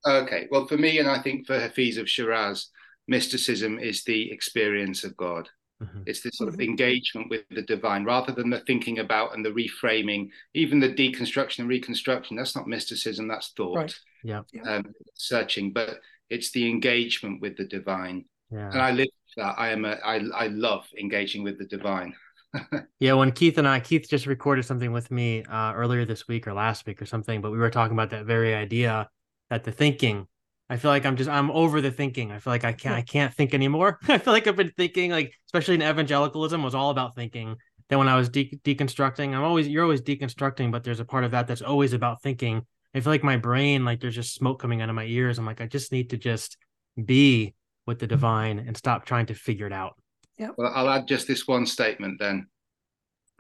Okay. 0.08 0.48
Well, 0.50 0.66
for 0.66 0.78
me, 0.78 0.98
and 1.00 1.10
I 1.10 1.22
think 1.22 1.46
for 1.46 1.60
Hafiz 1.60 1.98
of 1.98 2.10
Shiraz, 2.10 2.68
mysticism 3.06 3.80
is 3.80 4.06
the 4.06 4.32
experience 4.32 5.04
of 5.04 5.18
God. 5.18 5.50
Mm-hmm. 5.84 6.04
It's 6.06 6.22
this 6.22 6.38
sort 6.38 6.48
of 6.48 6.54
mm-hmm. 6.54 6.70
engagement 6.70 7.30
with 7.30 7.42
the 7.50 7.64
divine 7.64 8.06
rather 8.06 8.32
than 8.32 8.50
the 8.50 8.62
thinking 8.62 9.00
about 9.00 9.36
and 9.36 9.46
the 9.46 9.50
reframing, 9.50 10.30
even 10.54 10.80
the 10.80 10.94
deconstruction 10.94 11.60
and 11.60 11.68
reconstruction. 11.68 12.38
That's 12.38 12.56
not 12.56 12.66
mysticism, 12.66 13.28
that's 13.28 13.52
thought. 13.58 13.76
Right. 13.76 13.96
Yeah. 14.24 14.44
Um, 14.66 14.86
searching, 15.16 15.74
but 15.74 16.00
it's 16.30 16.52
the 16.52 16.70
engagement 16.70 17.42
with 17.42 17.58
the 17.58 17.66
divine. 17.66 18.24
Yeah. 18.52 18.70
And 18.72 18.82
I 18.82 18.92
live 18.92 19.08
that. 19.38 19.56
I 19.58 19.70
am 19.70 19.86
a, 19.86 19.98
I, 20.04 20.22
I 20.36 20.48
love 20.48 20.86
engaging 21.00 21.44
with 21.44 21.58
the 21.58 21.66
divine. 21.66 22.16
yeah, 23.00 23.14
when 23.14 23.32
Keith 23.32 23.58
and 23.58 23.68
I, 23.68 23.80
Keith 23.80 24.08
just 24.10 24.26
recorded 24.26 24.66
something 24.66 24.92
with 24.92 25.12
me 25.12 25.44
uh, 25.44 25.74
earlier 25.74 26.04
this 26.06 26.28
week 26.28 26.48
or 26.48 26.54
last 26.54 26.86
week 26.88 27.02
or 27.02 27.06
something, 27.06 27.42
but 27.42 27.52
we 27.52 27.60
were 27.60 27.70
talking 27.70 27.94
about 27.94 28.10
that 28.10 28.26
very 28.26 28.56
idea 28.56 29.08
that 29.50 29.64
the 29.64 29.72
thinking 29.72 30.28
I 30.70 30.78
feel 30.78 30.92
like 30.92 31.06
I'm 31.06 31.16
just 31.16 31.30
I'm 31.30 31.50
over 31.52 31.82
the 31.82 31.92
thinking. 31.92 32.32
I 32.32 32.40
feel 32.40 32.54
like 32.54 32.64
I 32.64 32.74
can't 32.74 32.96
I 32.96 33.02
can't 33.02 33.34
think 33.34 33.54
anymore. 33.54 33.98
I 34.08 34.20
feel 34.20 34.34
like 34.34 34.46
I've 34.46 34.56
been 34.56 34.72
thinking 34.78 35.12
like 35.12 35.34
especially 35.48 35.76
in 35.76 35.82
evangelicalism 35.82 36.62
was 36.62 36.76
all 36.76 36.92
about 36.92 37.16
thinking. 37.16 37.56
Then 37.90 37.98
when 37.98 38.08
I 38.08 38.16
was 38.16 38.30
de- 38.30 38.60
deconstructing, 38.64 39.34
I'm 39.34 39.44
always 39.44 39.68
you're 39.68 39.84
always 39.84 40.02
deconstructing, 40.02 40.72
but 40.72 40.84
there's 40.84 41.00
a 41.00 41.06
part 41.06 41.24
of 41.24 41.32
that 41.32 41.48
that's 41.48 41.64
always 41.64 41.94
about 41.94 42.22
thinking. 42.22 42.66
I 42.94 43.00
feel 43.00 43.12
like 43.12 43.24
my 43.24 43.38
brain 43.38 43.84
like 43.84 44.00
there's 44.00 44.16
just 44.16 44.36
smoke 44.36 44.62
coming 44.62 44.82
out 44.82 44.90
of 44.90 44.96
my 44.96 45.06
ears. 45.06 45.40
I'm 45.40 45.46
like 45.46 45.62
I 45.62 45.66
just 45.66 45.92
need 45.92 46.12
to 46.12 46.18
just 46.18 46.58
be 47.04 47.56
with 47.90 48.00
the 48.00 48.08
divine 48.08 48.60
and 48.60 48.78
stop 48.78 49.06
trying 49.06 49.26
to 49.26 49.34
figure 49.34 49.68
it 49.68 49.74
out. 49.74 49.96
Yeah. 50.38 50.52
Well, 50.56 50.72
I'll 50.74 50.90
add 50.90 51.08
just 51.08 51.28
this 51.28 51.48
one 51.48 51.66
statement 51.66 52.20
then. 52.20 52.48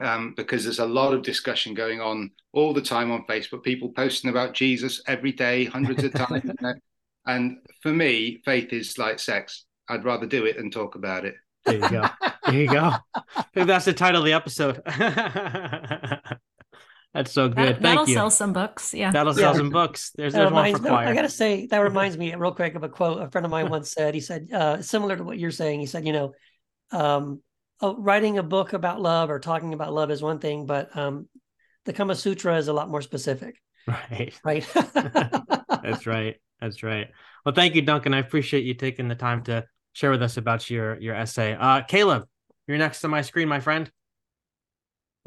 Um, 0.02 0.34
because 0.36 0.64
there's 0.64 0.80
a 0.80 0.86
lot 0.86 1.14
of 1.14 1.24
discussion 1.24 1.74
going 1.74 2.00
on 2.02 2.32
all 2.54 2.74
the 2.74 2.82
time 2.82 3.12
on 3.12 3.26
Facebook. 3.30 3.64
People 3.64 3.90
posting 3.90 4.30
about 4.30 4.54
Jesus 4.54 5.02
every 5.08 5.32
day, 5.32 5.66
hundreds 5.66 6.04
of 6.04 6.14
times. 6.28 6.52
And 7.26 7.58
for 7.82 7.92
me, 7.92 8.42
faith 8.44 8.74
is 8.74 8.98
like 8.98 9.20
sex. 9.20 9.66
I'd 9.88 10.06
rather 10.06 10.26
do 10.26 10.46
it 10.46 10.58
than 10.58 10.72
talk 10.72 10.96
about 10.96 11.26
it. 11.26 11.36
There 11.66 11.76
you 11.76 11.90
go. 11.90 12.06
there 12.46 12.54
you 12.54 12.68
go. 12.68 12.94
that's 13.54 13.86
the 13.86 13.94
title 13.94 14.22
of 14.22 14.26
the 14.26 14.34
episode. 14.34 14.82
That's 17.14 17.32
so 17.32 17.48
good. 17.48 17.58
That, 17.58 17.66
Thank 17.66 17.84
that'll 17.84 18.06
sell 18.06 18.30
some 18.30 18.54
books. 18.54 18.94
Yeah. 18.94 19.12
That'll 19.12 19.34
sell 19.34 19.56
some 19.56 19.72
books. 19.72 20.12
There's, 20.16 20.34
there's 20.34 20.52
one 20.52 20.74
for 20.74 20.80
Quoir. 20.80 20.94
I 20.94 21.14
gotta 21.14 21.30
say 21.30 21.66
that 21.68 21.78
reminds 21.84 22.18
me 22.18 22.34
real 22.36 22.54
quick 22.54 22.76
of 22.76 22.84
a 22.84 22.90
quote 22.90 23.22
a 23.22 23.30
friend 23.32 23.46
of 23.46 23.52
mine 23.52 23.70
once 23.70 23.92
said. 23.92 24.14
He 24.14 24.22
said, 24.22 24.50
uh, 24.54 24.82
similar 24.82 25.18
to 25.18 25.24
what 25.24 25.40
you're 25.40 25.50
saying. 25.50 25.80
He 25.80 25.88
said, 25.88 26.06
you 26.06 26.14
know, 26.14 26.34
um, 26.92 27.42
uh, 27.82 27.96
writing 27.96 28.38
a 28.38 28.44
book 28.44 28.74
about 28.74 29.02
love 29.02 29.32
or 29.32 29.40
talking 29.40 29.74
about 29.74 29.94
love 29.94 30.12
is 30.12 30.22
one 30.22 30.40
thing, 30.40 30.66
but 30.66 30.96
um, 30.96 31.28
the 31.86 31.94
Kama 31.94 32.16
Sutra 32.16 32.58
is 32.58 32.68
a 32.68 32.74
lot 32.74 32.90
more 32.90 33.02
specific. 33.02 33.56
Right. 33.88 34.40
Right. 34.44 34.68
That's 35.82 36.06
right. 36.06 36.36
That's 36.62 36.84
right. 36.84 37.08
Well, 37.46 37.56
thank 37.56 37.74
you, 37.74 37.82
Duncan. 37.82 38.14
I 38.14 38.20
appreciate 38.20 38.66
you 38.66 38.74
taking 38.74 39.08
the 39.08 39.16
time 39.16 39.44
to 39.46 39.66
share 39.94 40.12
with 40.12 40.22
us 40.22 40.38
about 40.38 40.70
your 40.70 41.00
your 41.00 41.16
essay. 41.16 41.56
Uh, 41.60 41.82
Caleb, 41.82 42.26
you're 42.68 42.78
next 42.78 43.02
to 43.02 43.08
my 43.08 43.22
screen, 43.22 43.48
my 43.48 43.60
friend. 43.60 43.90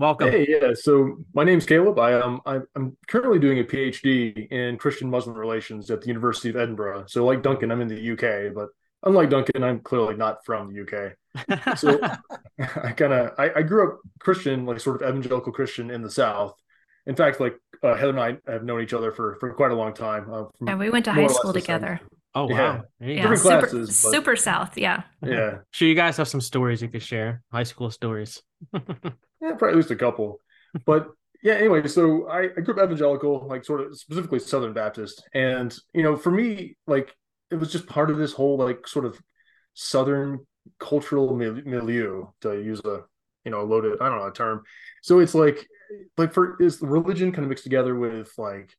Welcome. 0.03 0.33
Hey, 0.33 0.49
yeah. 0.49 0.73
So 0.75 1.19
my 1.33 1.45
name's 1.45 1.65
Caleb. 1.65 1.97
I 2.01 2.15
am 2.15 2.41
um, 2.45 2.67
I'm 2.75 2.97
currently 3.07 3.39
doing 3.39 3.61
a 3.61 3.63
PhD 3.63 4.51
in 4.51 4.77
Christian 4.77 5.09
Muslim 5.09 5.37
relations 5.37 5.89
at 5.93 6.01
the 6.01 6.09
University 6.09 6.49
of 6.49 6.57
Edinburgh. 6.57 7.05
So 7.07 7.25
like 7.25 7.41
Duncan, 7.41 7.71
I'm 7.71 7.81
in 7.81 7.87
the 7.87 8.11
UK, 8.11 8.53
but 8.53 8.71
unlike 9.05 9.31
Duncan, 9.31 9.63
I'm 9.63 9.79
clearly 9.79 10.17
not 10.17 10.45
from 10.45 10.75
the 10.75 10.83
UK. 10.83 11.79
So 11.79 12.01
I 12.83 12.91
kind 12.91 13.13
of 13.13 13.31
I, 13.39 13.51
I 13.59 13.63
grew 13.63 13.93
up 13.93 14.01
Christian, 14.19 14.67
like 14.67 14.81
sort 14.81 15.01
of 15.01 15.09
evangelical 15.09 15.53
Christian 15.53 15.89
in 15.89 16.03
the 16.03 16.11
South. 16.11 16.61
In 17.07 17.15
fact, 17.15 17.39
like 17.39 17.55
uh, 17.85 17.95
Heather 17.95 18.11
and 18.11 18.19
I 18.19 18.51
have 18.51 18.65
known 18.65 18.83
each 18.83 18.95
other 18.95 19.13
for 19.13 19.37
for 19.39 19.55
quite 19.55 19.71
a 19.71 19.77
long 19.77 19.95
time. 19.95 20.27
Uh, 20.29 20.45
yeah, 20.67 20.75
we 20.75 20.91
went 20.91 21.05
to 21.05 21.13
high 21.13 21.29
school 21.29 21.53
together. 21.53 22.01
Oh 22.35 22.47
wow! 22.47 22.85
Yeah, 23.01 23.07
yeah 23.09 23.35
super, 23.35 23.61
classes, 23.67 24.03
but... 24.03 24.11
super 24.11 24.37
south. 24.37 24.79
Yeah. 24.79 25.03
Yeah. 25.23 25.59
Sure, 25.71 25.89
you 25.89 25.95
guys 25.95 26.17
have 26.17 26.29
some 26.29 26.41
stories 26.41 26.81
you 26.81 26.89
could 26.89 27.03
share. 27.03 27.43
High 27.53 27.65
school 27.65 27.91
stories. 27.91 28.43
yeah, 28.75 28.81
probably 29.41 29.69
at 29.69 29.77
least 29.77 29.91
a 29.91 29.97
couple. 29.97 30.41
But 30.87 31.09
yeah, 31.43 31.55
anyway, 31.55 31.87
so 31.89 32.29
I, 32.29 32.45
I 32.57 32.61
grew 32.61 32.75
up 32.75 32.85
evangelical, 32.85 33.47
like 33.49 33.65
sort 33.65 33.81
of 33.81 33.99
specifically 33.99 34.39
Southern 34.39 34.73
Baptist, 34.73 35.23
and 35.35 35.75
you 35.93 36.03
know, 36.03 36.17
for 36.17 36.31
me, 36.31 36.77
like 36.87 37.15
it 37.51 37.57
was 37.57 37.71
just 37.71 37.87
part 37.87 38.11
of 38.11 38.17
this 38.17 38.33
whole 38.33 38.57
like 38.57 38.87
sort 38.87 39.05
of 39.05 39.21
Southern 39.75 40.47
cultural 40.79 41.35
milieu, 41.35 42.27
to 42.41 42.63
use 42.63 42.81
a 42.85 43.01
you 43.45 43.51
know 43.51 43.61
a 43.61 43.65
loaded 43.65 43.99
I 44.01 44.09
don't 44.09 44.19
know 44.19 44.27
a 44.27 44.33
term. 44.33 44.63
So 45.03 45.19
it's 45.19 45.35
like 45.35 45.67
like 46.17 46.33
for 46.33 46.57
is 46.63 46.81
religion 46.81 47.33
kind 47.33 47.45
of 47.45 47.51
mixed 47.51 47.65
together 47.65 47.95
with 47.95 48.33
like 48.39 48.75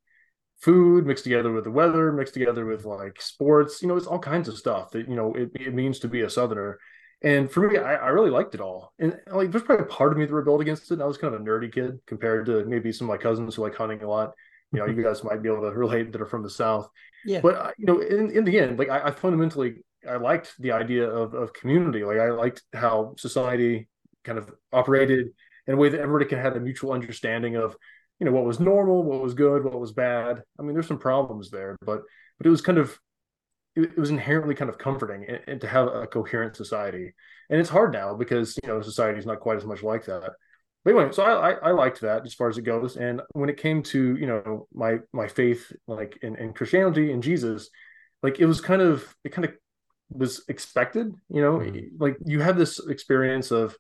food 0.63 1.05
mixed 1.05 1.25
together 1.25 1.51
with 1.51 1.65
the 1.65 1.71
weather 1.71 2.13
mixed 2.13 2.33
together 2.33 2.65
with 2.65 2.85
like 2.85 3.21
sports 3.21 3.81
you 3.81 3.87
know 3.87 3.97
it's 3.97 4.07
all 4.07 4.17
kinds 4.17 4.47
of 4.47 4.57
stuff 4.57 4.91
that 4.91 5.09
you 5.09 5.15
know 5.15 5.33
it, 5.33 5.51
it 5.55 5.73
means 5.73 5.99
to 5.99 6.07
be 6.07 6.21
a 6.21 6.29
southerner. 6.29 6.79
And 7.21 7.51
for 7.51 7.67
me 7.67 7.77
I, 7.77 7.95
I 7.95 8.07
really 8.09 8.29
liked 8.29 8.55
it 8.55 8.61
all. 8.61 8.93
And 8.99 9.19
like 9.27 9.51
there's 9.51 9.63
probably 9.63 9.85
a 9.85 9.89
part 9.89 10.13
of 10.13 10.17
me 10.17 10.25
that 10.25 10.33
rebelled 10.33 10.61
against 10.61 10.91
it. 10.91 11.01
I 11.01 11.05
was 11.05 11.17
kind 11.17 11.33
of 11.33 11.41
a 11.41 11.43
nerdy 11.43 11.71
kid 11.71 11.99
compared 12.07 12.45
to 12.45 12.63
maybe 12.65 12.93
some 12.93 13.09
of 13.09 13.15
my 13.15 13.21
cousins 13.21 13.55
who 13.55 13.61
like 13.61 13.75
hunting 13.75 14.01
a 14.03 14.09
lot. 14.09 14.31
You 14.71 14.79
know 14.79 14.85
you 14.85 15.03
guys 15.03 15.23
might 15.23 15.43
be 15.43 15.49
able 15.49 15.61
to 15.61 15.71
relate 15.71 16.11
that 16.13 16.21
are 16.21 16.25
from 16.25 16.43
the 16.43 16.49
south. 16.49 16.87
Yeah. 17.25 17.41
But 17.41 17.55
uh, 17.55 17.71
you 17.77 17.85
know 17.85 17.99
in, 17.99 18.31
in 18.31 18.45
the 18.45 18.57
end 18.57 18.79
like 18.79 18.89
I, 18.89 19.07
I 19.07 19.11
fundamentally 19.11 19.83
i 20.09 20.17
liked 20.17 20.53
the 20.59 20.71
idea 20.71 21.09
of, 21.09 21.33
of 21.33 21.51
community. 21.53 22.05
Like 22.05 22.19
i 22.19 22.31
liked 22.31 22.61
how 22.73 23.15
society 23.17 23.89
kind 24.23 24.37
of 24.37 24.49
operated 24.71 25.27
in 25.67 25.73
a 25.73 25.77
way 25.77 25.89
that 25.89 25.99
everybody 25.99 26.29
can 26.29 26.39
have 26.39 26.55
a 26.55 26.59
mutual 26.59 26.93
understanding 26.93 27.57
of 27.57 27.75
you 28.23 28.29
know 28.29 28.35
what 28.35 28.45
was 28.45 28.61
normal 28.61 29.03
what 29.03 29.21
was 29.21 29.33
good 29.33 29.65
what 29.65 29.79
was 29.79 29.91
bad. 29.91 30.41
I 30.57 30.63
mean 30.63 30.73
there's 30.73 30.87
some 30.87 30.97
problems 30.97 31.49
there 31.49 31.75
but 31.85 32.01
but 32.37 32.47
it 32.47 32.49
was 32.49 32.61
kind 32.61 32.77
of 32.77 32.97
it, 33.75 33.97
was 33.97 34.11
inherently 34.11 34.55
kind 34.55 34.69
of 34.69 34.77
comforting 34.77 35.25
and, 35.27 35.41
and, 35.45 35.61
to 35.61 35.67
have 35.67 35.87
a 35.87 36.07
coherent 36.07 36.55
society. 36.55 37.13
And 37.49 37.59
it's 37.59 37.69
hard 37.69 37.91
now 37.91 38.15
because 38.15 38.57
you 38.63 38.69
know 38.69 38.81
society 38.81 39.19
is 39.19 39.25
not 39.25 39.41
quite 39.41 39.57
as 39.57 39.65
much 39.65 39.83
like 39.83 40.05
that. 40.05 40.31
But 40.85 40.91
anyway 40.91 41.11
so 41.11 41.23
I, 41.23 41.51
I, 41.51 41.51
I 41.51 41.71
liked 41.71 41.99
that 42.01 42.25
as 42.25 42.33
far 42.33 42.47
as 42.47 42.57
it 42.57 42.61
goes. 42.61 42.95
And 42.95 43.21
when 43.33 43.49
it 43.49 43.57
came 43.57 43.83
to 43.83 44.15
you 44.15 44.25
know 44.25 44.67
my 44.73 44.99
my 45.11 45.27
faith 45.27 45.69
like 45.85 46.17
in, 46.21 46.37
in 46.37 46.53
christianity 46.53 47.11
and 47.11 47.21
jesus 47.21 47.69
like 48.21 48.39
it 48.39 48.45
was 48.45 48.61
kind 48.61 48.81
of 48.81 49.13
it 49.25 49.33
kind 49.33 49.45
of 49.45 49.53
was 50.09 50.45
expected 50.47 51.13
you 51.29 51.41
know? 51.41 51.57
Mm-hmm. 51.57 52.01
like 52.01 52.15
you 52.23 52.39
have 52.39 52.57
this 52.57 52.79
experience 52.87 53.51
of 53.51 53.75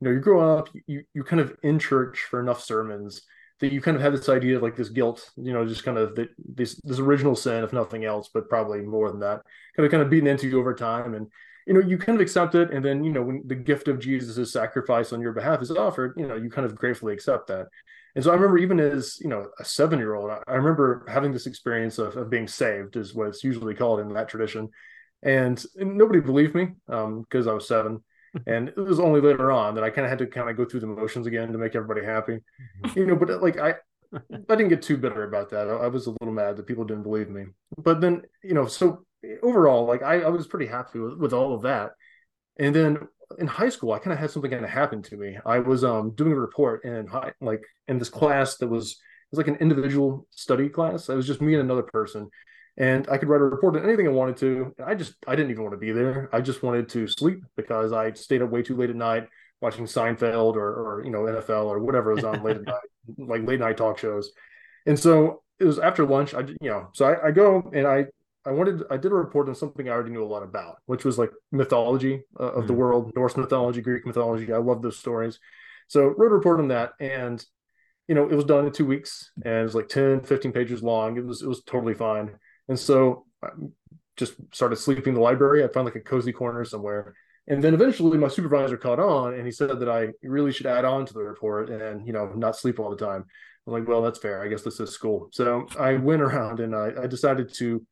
you 0.00 0.06
know 0.06 0.14
you 0.14 0.20
grow 0.20 0.58
up 0.58 0.68
you 0.86 1.02
you 1.12 1.24
kind 1.24 1.40
of 1.40 1.56
in 1.64 1.80
church 1.80 2.26
for 2.30 2.38
enough 2.38 2.62
sermons 2.62 3.22
that 3.60 3.72
you 3.72 3.80
kind 3.80 3.96
of 3.96 4.02
have 4.02 4.12
this 4.12 4.28
idea 4.28 4.56
of 4.56 4.62
like 4.62 4.76
this 4.76 4.88
guilt 4.88 5.30
you 5.36 5.52
know 5.52 5.66
just 5.66 5.84
kind 5.84 5.98
of 5.98 6.18
this 6.38 6.80
this 6.82 6.98
original 6.98 7.36
sin 7.36 7.62
if 7.62 7.72
nothing 7.72 8.04
else 8.04 8.30
but 8.32 8.48
probably 8.48 8.80
more 8.80 9.10
than 9.10 9.20
that 9.20 9.42
kind 9.76 9.86
of 9.86 9.90
kind 9.90 10.02
of 10.02 10.10
beaten 10.10 10.28
into 10.28 10.48
you 10.48 10.58
over 10.58 10.74
time. 10.74 11.14
And 11.14 11.28
you 11.66 11.74
know 11.74 11.80
you 11.80 11.98
kind 11.98 12.16
of 12.16 12.22
accept 12.22 12.54
it. 12.54 12.70
And 12.70 12.84
then 12.84 13.04
you 13.04 13.12
know 13.12 13.22
when 13.22 13.42
the 13.46 13.54
gift 13.54 13.88
of 13.88 13.98
jesus' 13.98 14.52
sacrifice 14.52 15.12
on 15.12 15.20
your 15.20 15.32
behalf 15.32 15.62
is 15.62 15.70
offered 15.70 16.14
you 16.16 16.26
know 16.26 16.36
you 16.36 16.50
kind 16.50 16.66
of 16.66 16.74
gratefully 16.74 17.14
accept 17.14 17.48
that. 17.48 17.66
And 18.14 18.24
so 18.24 18.30
i 18.30 18.34
remember 18.34 18.58
even 18.58 18.80
as 18.80 19.18
you 19.20 19.28
know 19.28 19.48
a 19.58 19.64
seven 19.64 19.98
year 19.98 20.14
old 20.14 20.30
i 20.30 20.54
remember 20.54 21.04
having 21.08 21.32
this 21.32 21.46
experience 21.46 21.98
of, 21.98 22.16
of 22.16 22.30
being 22.30 22.48
saved 22.48 22.96
is 22.96 23.14
what 23.14 23.28
it's 23.28 23.44
usually 23.44 23.74
called 23.74 24.00
in 24.00 24.12
that 24.14 24.28
tradition. 24.28 24.68
And, 25.22 25.62
and 25.76 25.98
nobody 25.98 26.20
believed 26.20 26.54
me 26.54 26.70
because 26.86 27.46
um, 27.46 27.48
i 27.48 27.52
was 27.52 27.68
seven 27.68 28.02
and 28.46 28.68
it 28.68 28.76
was 28.76 29.00
only 29.00 29.20
later 29.20 29.50
on 29.50 29.74
that 29.74 29.84
I 29.84 29.90
kind 29.90 30.04
of 30.04 30.10
had 30.10 30.18
to 30.20 30.26
kind 30.26 30.48
of 30.48 30.56
go 30.56 30.64
through 30.64 30.80
the 30.80 30.86
motions 30.86 31.26
again 31.26 31.52
to 31.52 31.58
make 31.58 31.74
everybody 31.74 32.04
happy, 32.04 32.40
mm-hmm. 32.84 32.98
you 32.98 33.06
know. 33.06 33.16
But 33.16 33.42
like 33.42 33.58
I, 33.58 33.74
I 34.14 34.54
didn't 34.56 34.68
get 34.68 34.82
too 34.82 34.96
bitter 34.96 35.24
about 35.24 35.50
that. 35.50 35.68
I, 35.68 35.72
I, 35.72 35.86
was 35.88 36.06
a 36.06 36.10
little 36.10 36.32
mad 36.32 36.56
that 36.56 36.66
people 36.66 36.84
didn't 36.84 37.04
believe 37.04 37.28
me. 37.28 37.46
But 37.78 38.00
then 38.00 38.22
you 38.42 38.54
know, 38.54 38.66
so 38.66 39.04
overall, 39.42 39.86
like 39.86 40.02
I, 40.02 40.20
I 40.20 40.28
was 40.28 40.46
pretty 40.46 40.66
happy 40.66 40.98
with, 40.98 41.18
with 41.18 41.32
all 41.32 41.54
of 41.54 41.62
that. 41.62 41.92
And 42.58 42.74
then 42.74 43.08
in 43.38 43.46
high 43.46 43.68
school, 43.68 43.92
I 43.92 43.98
kind 43.98 44.12
of 44.12 44.18
had 44.18 44.30
something 44.30 44.50
kind 44.50 44.64
of 44.64 44.70
happen 44.70 45.02
to 45.02 45.16
me. 45.16 45.38
I 45.44 45.58
was 45.60 45.84
um 45.84 46.12
doing 46.12 46.32
a 46.32 46.40
report 46.40 46.84
in 46.84 47.06
high, 47.06 47.32
like 47.40 47.62
in 47.88 47.98
this 47.98 48.08
class 48.08 48.56
that 48.58 48.68
was 48.68 48.92
it 48.92 49.36
was 49.36 49.38
like 49.38 49.48
an 49.48 49.60
individual 49.60 50.26
study 50.30 50.68
class. 50.68 51.08
It 51.08 51.14
was 51.14 51.26
just 51.26 51.40
me 51.40 51.54
and 51.54 51.62
another 51.62 51.82
person, 51.82 52.28
and 52.80 53.06
I 53.10 53.18
could 53.18 53.28
write 53.28 53.42
a 53.42 53.44
report 53.44 53.76
on 53.76 53.84
anything 53.84 54.08
I 54.08 54.10
wanted 54.10 54.38
to. 54.38 54.74
I 54.84 54.94
just 54.94 55.14
I 55.28 55.36
didn't 55.36 55.50
even 55.50 55.62
want 55.62 55.74
to 55.74 55.78
be 55.78 55.92
there. 55.92 56.30
I 56.32 56.40
just 56.40 56.62
wanted 56.62 56.88
to 56.88 57.06
sleep 57.06 57.44
because 57.54 57.92
I 57.92 58.12
stayed 58.14 58.40
up 58.40 58.48
way 58.48 58.62
too 58.62 58.74
late 58.74 58.88
at 58.88 58.96
night 58.96 59.28
watching 59.60 59.84
Seinfeld 59.84 60.56
or 60.56 60.68
or 60.68 61.02
you 61.04 61.10
know 61.10 61.20
NFL 61.20 61.66
or 61.66 61.78
whatever 61.80 62.14
was 62.14 62.24
on 62.24 62.42
late 62.42 62.56
at 62.56 62.62
night, 62.66 62.74
like 63.18 63.46
late 63.46 63.60
night 63.60 63.76
talk 63.76 63.98
shows. 63.98 64.32
And 64.86 64.98
so 64.98 65.42
it 65.58 65.66
was 65.66 65.78
after 65.78 66.06
lunch. 66.06 66.32
I 66.32 66.40
you 66.40 66.70
know 66.70 66.88
so 66.94 67.04
I, 67.04 67.28
I 67.28 67.30
go 67.32 67.70
and 67.74 67.86
I 67.86 68.06
I 68.46 68.52
wanted 68.52 68.82
I 68.90 68.96
did 68.96 69.12
a 69.12 69.14
report 69.14 69.50
on 69.50 69.54
something 69.54 69.86
I 69.86 69.92
already 69.92 70.12
knew 70.12 70.24
a 70.24 70.32
lot 70.32 70.42
about, 70.42 70.78
which 70.86 71.04
was 71.04 71.18
like 71.18 71.32
mythology 71.52 72.22
uh, 72.40 72.52
of 72.52 72.64
mm. 72.64 72.66
the 72.66 72.72
world, 72.72 73.12
Norse 73.14 73.36
mythology, 73.36 73.82
Greek 73.82 74.06
mythology. 74.06 74.50
I 74.54 74.56
love 74.56 74.80
those 74.80 74.98
stories. 74.98 75.38
So 75.88 76.14
wrote 76.16 76.32
a 76.32 76.34
report 76.34 76.60
on 76.60 76.68
that 76.68 76.92
and 76.98 77.44
you 78.08 78.14
know, 78.14 78.28
it 78.28 78.34
was 78.34 78.46
done 78.46 78.66
in 78.66 78.72
2 78.72 78.86
weeks 78.86 79.30
and 79.44 79.54
it 79.54 79.62
was 79.64 79.74
like 79.74 79.88
10 79.88 80.22
15 80.22 80.52
pages 80.52 80.82
long. 80.82 81.18
It 81.18 81.26
was 81.26 81.42
it 81.42 81.48
was 81.48 81.62
totally 81.62 81.94
fine. 81.94 82.38
And 82.70 82.78
so 82.78 83.26
I 83.42 83.48
just 84.16 84.34
started 84.52 84.76
sleeping 84.76 85.08
in 85.08 85.14
the 85.14 85.20
library. 85.20 85.64
I 85.64 85.68
found 85.68 85.86
like 85.86 85.96
a 85.96 86.00
cozy 86.00 86.32
corner 86.32 86.64
somewhere. 86.64 87.14
And 87.48 87.62
then 87.62 87.74
eventually 87.74 88.16
my 88.16 88.28
supervisor 88.28 88.76
caught 88.76 89.00
on 89.00 89.34
and 89.34 89.44
he 89.44 89.50
said 89.50 89.80
that 89.80 89.88
I 89.88 90.08
really 90.22 90.52
should 90.52 90.66
add 90.66 90.84
on 90.84 91.04
to 91.04 91.12
the 91.12 91.24
report 91.24 91.68
and, 91.68 92.06
you 92.06 92.12
know, 92.12 92.26
not 92.36 92.56
sleep 92.56 92.78
all 92.78 92.90
the 92.90 92.96
time. 92.96 93.24
I'm 93.66 93.72
like, 93.72 93.88
well, 93.88 94.02
that's 94.02 94.20
fair. 94.20 94.40
I 94.40 94.46
guess 94.46 94.62
this 94.62 94.78
is 94.78 94.90
school. 94.90 95.30
So 95.32 95.66
I 95.78 95.94
went 95.94 96.22
around 96.22 96.60
and 96.60 96.74
I, 96.74 96.92
I 97.02 97.06
decided 97.08 97.52
to 97.54 97.84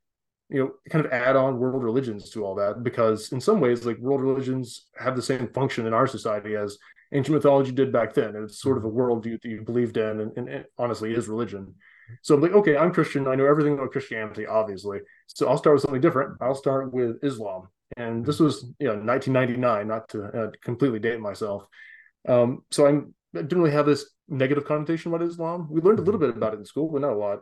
you 0.51 0.59
know 0.59 0.71
kind 0.91 1.05
of 1.05 1.13
add 1.13 1.37
on 1.37 1.59
world 1.59 1.83
religions 1.83 2.31
to 2.31 2.45
all 2.45 2.55
that 2.55 2.83
because 2.83 3.33
in 3.33 3.41
some 3.41 3.61
ways 3.61 3.85
like 3.85 3.99
world 3.99 4.23
religions 4.23 4.87
have 4.99 5.15
the 5.15 5.21
same 5.21 5.49
function 5.49 5.87
in 5.87 5.93
our 5.93 6.07
society 6.07 6.57
as 6.57 6.79
ancient 7.13 7.35
mythology 7.35 7.71
did 7.71 7.93
back 7.93 8.15
then 8.15 8.35
and 8.35 8.45
it's 8.45 8.61
sort 8.61 8.79
of 8.79 8.85
a 8.85 8.91
worldview 8.91 9.39
that 9.43 9.49
you 9.49 9.61
believed 9.63 9.99
in 9.99 10.21
and, 10.21 10.49
and, 10.49 10.65
honestly 10.79 11.13
is 11.13 11.29
religion 11.29 11.75
so 12.23 12.35
i'm 12.35 12.41
like 12.41 12.53
okay 12.53 12.77
i'm 12.77 12.93
christian. 12.93 13.27
I 13.27 13.35
know 13.35 13.47
everything 13.47 13.75
about 13.75 13.93
christianity 13.93 14.47
obviously. 14.47 15.01
So 15.27 15.49
i'll 15.49 15.59
start 15.59 15.75
with 15.75 15.83
something 15.83 16.01
different. 16.01 16.39
I'll 16.41 16.55
start 16.55 16.93
with 16.93 17.23
islam. 17.23 17.69
And 17.97 18.25
this 18.25 18.39
was 18.39 18.65
you 18.79 18.89
know 18.89 18.97
1999 18.97 19.89
not 19.89 20.09
to 20.11 20.25
uh, 20.25 20.51
completely 20.63 20.99
date 20.99 21.21
myself. 21.21 21.65
Um, 22.27 22.65
so 22.71 22.87
I'm, 22.87 23.15
i 23.35 23.43
didn't 23.43 23.59
really 23.59 23.73
have 23.73 23.87
this 23.87 24.11
negative 24.29 24.65
connotation 24.65 25.13
about 25.13 25.27
islam. 25.27 25.69
We 25.71 25.81
learned 25.81 25.99
a 25.99 26.03
little 26.03 26.21
bit 26.21 26.31
about 26.31 26.55
it 26.55 26.59
in 26.59 26.65
school 26.65 26.91
but 26.91 27.03
not 27.03 27.13
a 27.13 27.17
lot. 27.17 27.41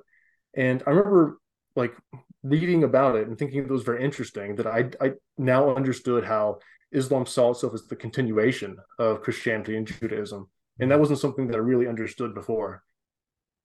And 0.56 0.82
i 0.86 0.90
remember 0.90 1.38
like 1.74 1.94
reading 2.42 2.84
about 2.84 3.16
it 3.16 3.26
and 3.28 3.38
thinking 3.38 3.60
it 3.60 3.70
was 3.70 3.82
very 3.82 4.04
interesting 4.04 4.56
that 4.56 4.66
I 4.66 4.90
I 5.00 5.12
now 5.36 5.74
understood 5.74 6.24
how 6.24 6.58
Islam 6.92 7.26
saw 7.26 7.50
itself 7.50 7.74
as 7.74 7.86
the 7.86 7.96
continuation 7.96 8.76
of 8.98 9.22
Christianity 9.22 9.76
and 9.76 9.86
Judaism. 9.86 10.48
And 10.78 10.90
that 10.90 11.00
wasn't 11.00 11.18
something 11.18 11.46
that 11.48 11.56
I 11.56 11.60
really 11.60 11.88
understood 11.88 12.34
before. 12.34 12.82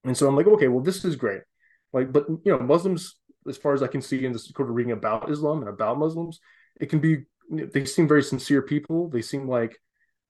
And 0.04 0.16
so 0.16 0.26
I'm 0.26 0.36
like, 0.36 0.46
okay, 0.46 0.68
well, 0.68 0.82
this 0.82 1.04
is 1.04 1.16
great. 1.16 1.42
Like, 1.92 2.12
but 2.12 2.28
you 2.28 2.52
know, 2.52 2.58
Muslims, 2.58 3.16
as 3.48 3.56
far 3.56 3.74
as 3.74 3.82
I 3.82 3.86
can 3.86 4.02
see 4.02 4.24
in 4.24 4.32
this 4.32 4.48
sort 4.48 4.68
of 4.68 4.74
reading 4.74 4.92
about 4.92 5.30
Islam 5.30 5.60
and 5.60 5.68
about 5.68 5.98
Muslims, 5.98 6.40
it 6.80 6.86
can 6.86 7.00
be 7.00 7.24
they 7.50 7.84
seem 7.84 8.08
very 8.08 8.22
sincere 8.22 8.62
people. 8.62 9.08
They 9.08 9.22
seem 9.22 9.48
like, 9.48 9.78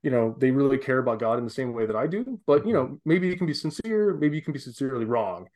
you 0.03 0.11
know, 0.11 0.35
they 0.39 0.51
really 0.51 0.79
care 0.79 0.99
about 0.99 1.21
God 1.21 1.39
in 1.39 1.45
the 1.45 1.51
same 1.51 1.73
way 1.73 1.87
that 1.87 1.97
I 1.97 2.07
do. 2.07 2.41
But 2.47 2.67
you 2.67 2.73
know, 2.73 2.99
maybe 3.05 3.29
you 3.29 3.37
can 3.37 3.47
be 3.47 3.55
sincere, 3.55 4.15
maybe 4.15 4.37
you 4.37 4.43
can 4.43 4.53
be 4.53 4.59
sincerely 4.59 5.05
wrong. 5.05 5.47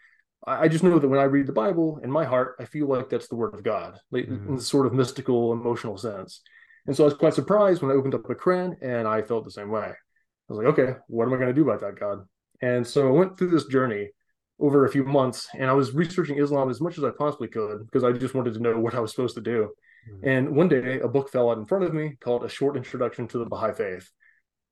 I 0.47 0.69
just 0.69 0.85
know 0.85 0.99
that 1.01 1.09
when 1.09 1.19
I 1.19 1.25
read 1.25 1.47
the 1.47 1.53
Bible 1.53 1.99
in 2.05 2.11
my 2.11 2.25
heart, 2.25 2.55
I 2.61 2.67
feel 2.67 2.87
like 2.87 3.09
that's 3.09 3.27
the 3.27 3.35
word 3.35 3.55
of 3.55 3.65
God, 3.65 3.99
like 4.13 4.27
mm-hmm. 4.27 4.51
in 4.51 4.57
the 4.57 4.63
sort 4.63 4.87
of 4.87 4.93
mystical, 4.93 5.53
emotional 5.53 5.97
sense. 5.97 6.41
And 6.87 6.95
so 6.95 7.03
I 7.03 7.07
was 7.07 7.15
quite 7.15 7.35
surprised 7.35 7.83
when 7.83 7.91
I 7.91 7.95
opened 7.95 8.15
up 8.15 8.23
the 8.23 8.35
Quran 8.35 8.77
and 8.81 9.09
I 9.09 9.23
felt 9.23 9.45
the 9.45 9.51
same 9.51 9.71
way. 9.71 9.89
I 9.89 10.53
was 10.53 10.59
like, 10.59 10.79
okay, 10.79 10.99
what 11.09 11.25
am 11.25 11.35
I 11.35 11.37
going 11.37 11.49
to 11.49 11.55
do 11.55 11.69
about 11.69 11.81
that, 11.81 11.99
God? 11.99 12.21
And 12.63 12.87
so 12.87 13.09
I 13.09 13.11
went 13.11 13.37
through 13.37 13.51
this 13.51 13.67
journey 13.67 14.11
over 14.59 14.85
a 14.85 14.91
few 14.91 15.05
months 15.05 15.49
and 15.55 15.69
I 15.69 15.75
was 15.75 15.95
researching 15.95 16.39
Islam 16.39 16.71
as 16.71 16.81
much 16.81 16.97
as 16.97 17.05
I 17.05 17.11
possibly 17.11 17.49
could 17.49 17.85
because 17.87 18.05
I 18.05 18.13
just 18.13 18.35
wanted 18.35 18.55
to 18.55 18.61
know 18.61 18.79
what 18.79 18.95
I 18.95 19.01
was 19.01 19.11
supposed 19.11 19.35
to 19.35 19.43
do. 19.43 19.71
Mm-hmm. 20.11 20.29
And 20.29 20.57
one 20.57 20.69
day 20.69 21.01
a 21.01 21.09
book 21.09 21.31
fell 21.31 21.51
out 21.51 21.59
in 21.59 21.67
front 21.67 21.85
of 21.85 21.93
me 21.93 22.17
called 22.21 22.45
A 22.45 22.49
Short 22.49 22.77
Introduction 22.77 23.29
to 23.29 23.39
the 23.39 23.47
Baha'i 23.47 23.75
Faith, 23.75 24.11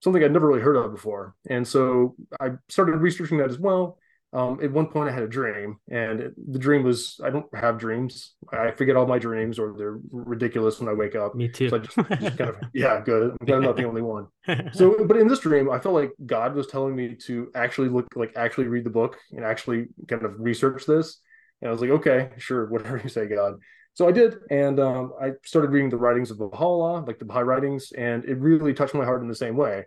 something 0.03 0.23
I'd 0.23 0.33
never 0.33 0.49
really 0.49 0.63
heard 0.63 0.77
of 0.77 0.93
before. 0.93 1.35
And 1.51 1.67
so 1.67 2.17
I 2.41 2.53
started 2.69 2.97
researching 2.97 3.39
that 3.39 3.51
as 3.51 3.59
well 3.59 3.99
um, 4.35 4.59
at 4.61 4.73
one 4.73 4.89
point 4.89 5.09
I 5.09 5.13
had 5.13 5.23
a 5.23 5.29
dream, 5.29 5.77
and 5.89 6.21
it, 6.21 6.53
the 6.53 6.59
dream 6.59 6.83
was 6.83 7.21
I 7.23 7.31
don't 7.31 7.47
have 7.55 7.79
dreams. 7.79 8.35
I 8.53 8.73
forget 8.73 8.97
all 8.97 9.07
my 9.07 9.19
dreams, 9.19 9.61
or 9.61 9.75
they're 9.79 10.01
ridiculous 10.11 10.81
when 10.81 10.89
I 10.89 10.93
wake 10.93 11.15
up. 11.15 11.37
Me 11.37 11.49
too. 11.49 11.69
So 11.69 11.79
just, 11.79 11.97
just 11.97 12.37
kind 12.37 12.51
of 12.51 12.57
yeah, 12.75 13.01
good. 13.01 13.37
I'm 13.49 13.63
not 13.63 13.77
the 13.77 13.85
only 13.85 14.03
one. 14.03 14.27
So, 14.73 15.07
but 15.07 15.17
in 15.17 15.29
this 15.29 15.39
dream, 15.39 15.71
I 15.71 15.79
felt 15.79 15.95
like 15.95 16.11
God 16.27 16.55
was 16.55 16.67
telling 16.67 16.97
me 16.97 17.15
to 17.27 17.51
actually 17.55 17.89
look, 17.89 18.07
like 18.15 18.33
actually 18.37 18.67
read 18.67 18.85
the 18.85 18.91
book 18.91 19.17
and 19.31 19.45
actually 19.45 19.87
kind 20.09 20.25
of 20.25 20.33
research 20.39 20.85
this. 20.85 21.21
And 21.63 21.69
I 21.69 21.73
was 21.73 21.81
like, 21.81 21.91
okay, 21.91 22.31
sure, 22.37 22.67
whatever 22.71 23.01
you 23.03 23.09
say, 23.09 23.27
God. 23.27 23.55
So 23.95 24.09
I 24.09 24.13
did, 24.13 24.37
and 24.51 24.81
um, 24.81 25.13
I 25.23 25.31
started 25.45 25.71
reading 25.71 25.91
the 25.91 25.97
writings 25.97 26.33
of 26.33 26.39
Baha'u'llah, 26.39 27.07
like 27.07 27.21
the 27.21 27.25
Baha'i 27.25 27.45
writings, 27.45 27.93
and 27.97 28.25
it 28.25 28.39
really 28.39 28.75
touched 28.75 28.95
my 28.95 29.05
heart 29.05 29.23
in 29.23 29.29
the 29.29 29.35
same 29.37 29.57
way. 29.57 29.85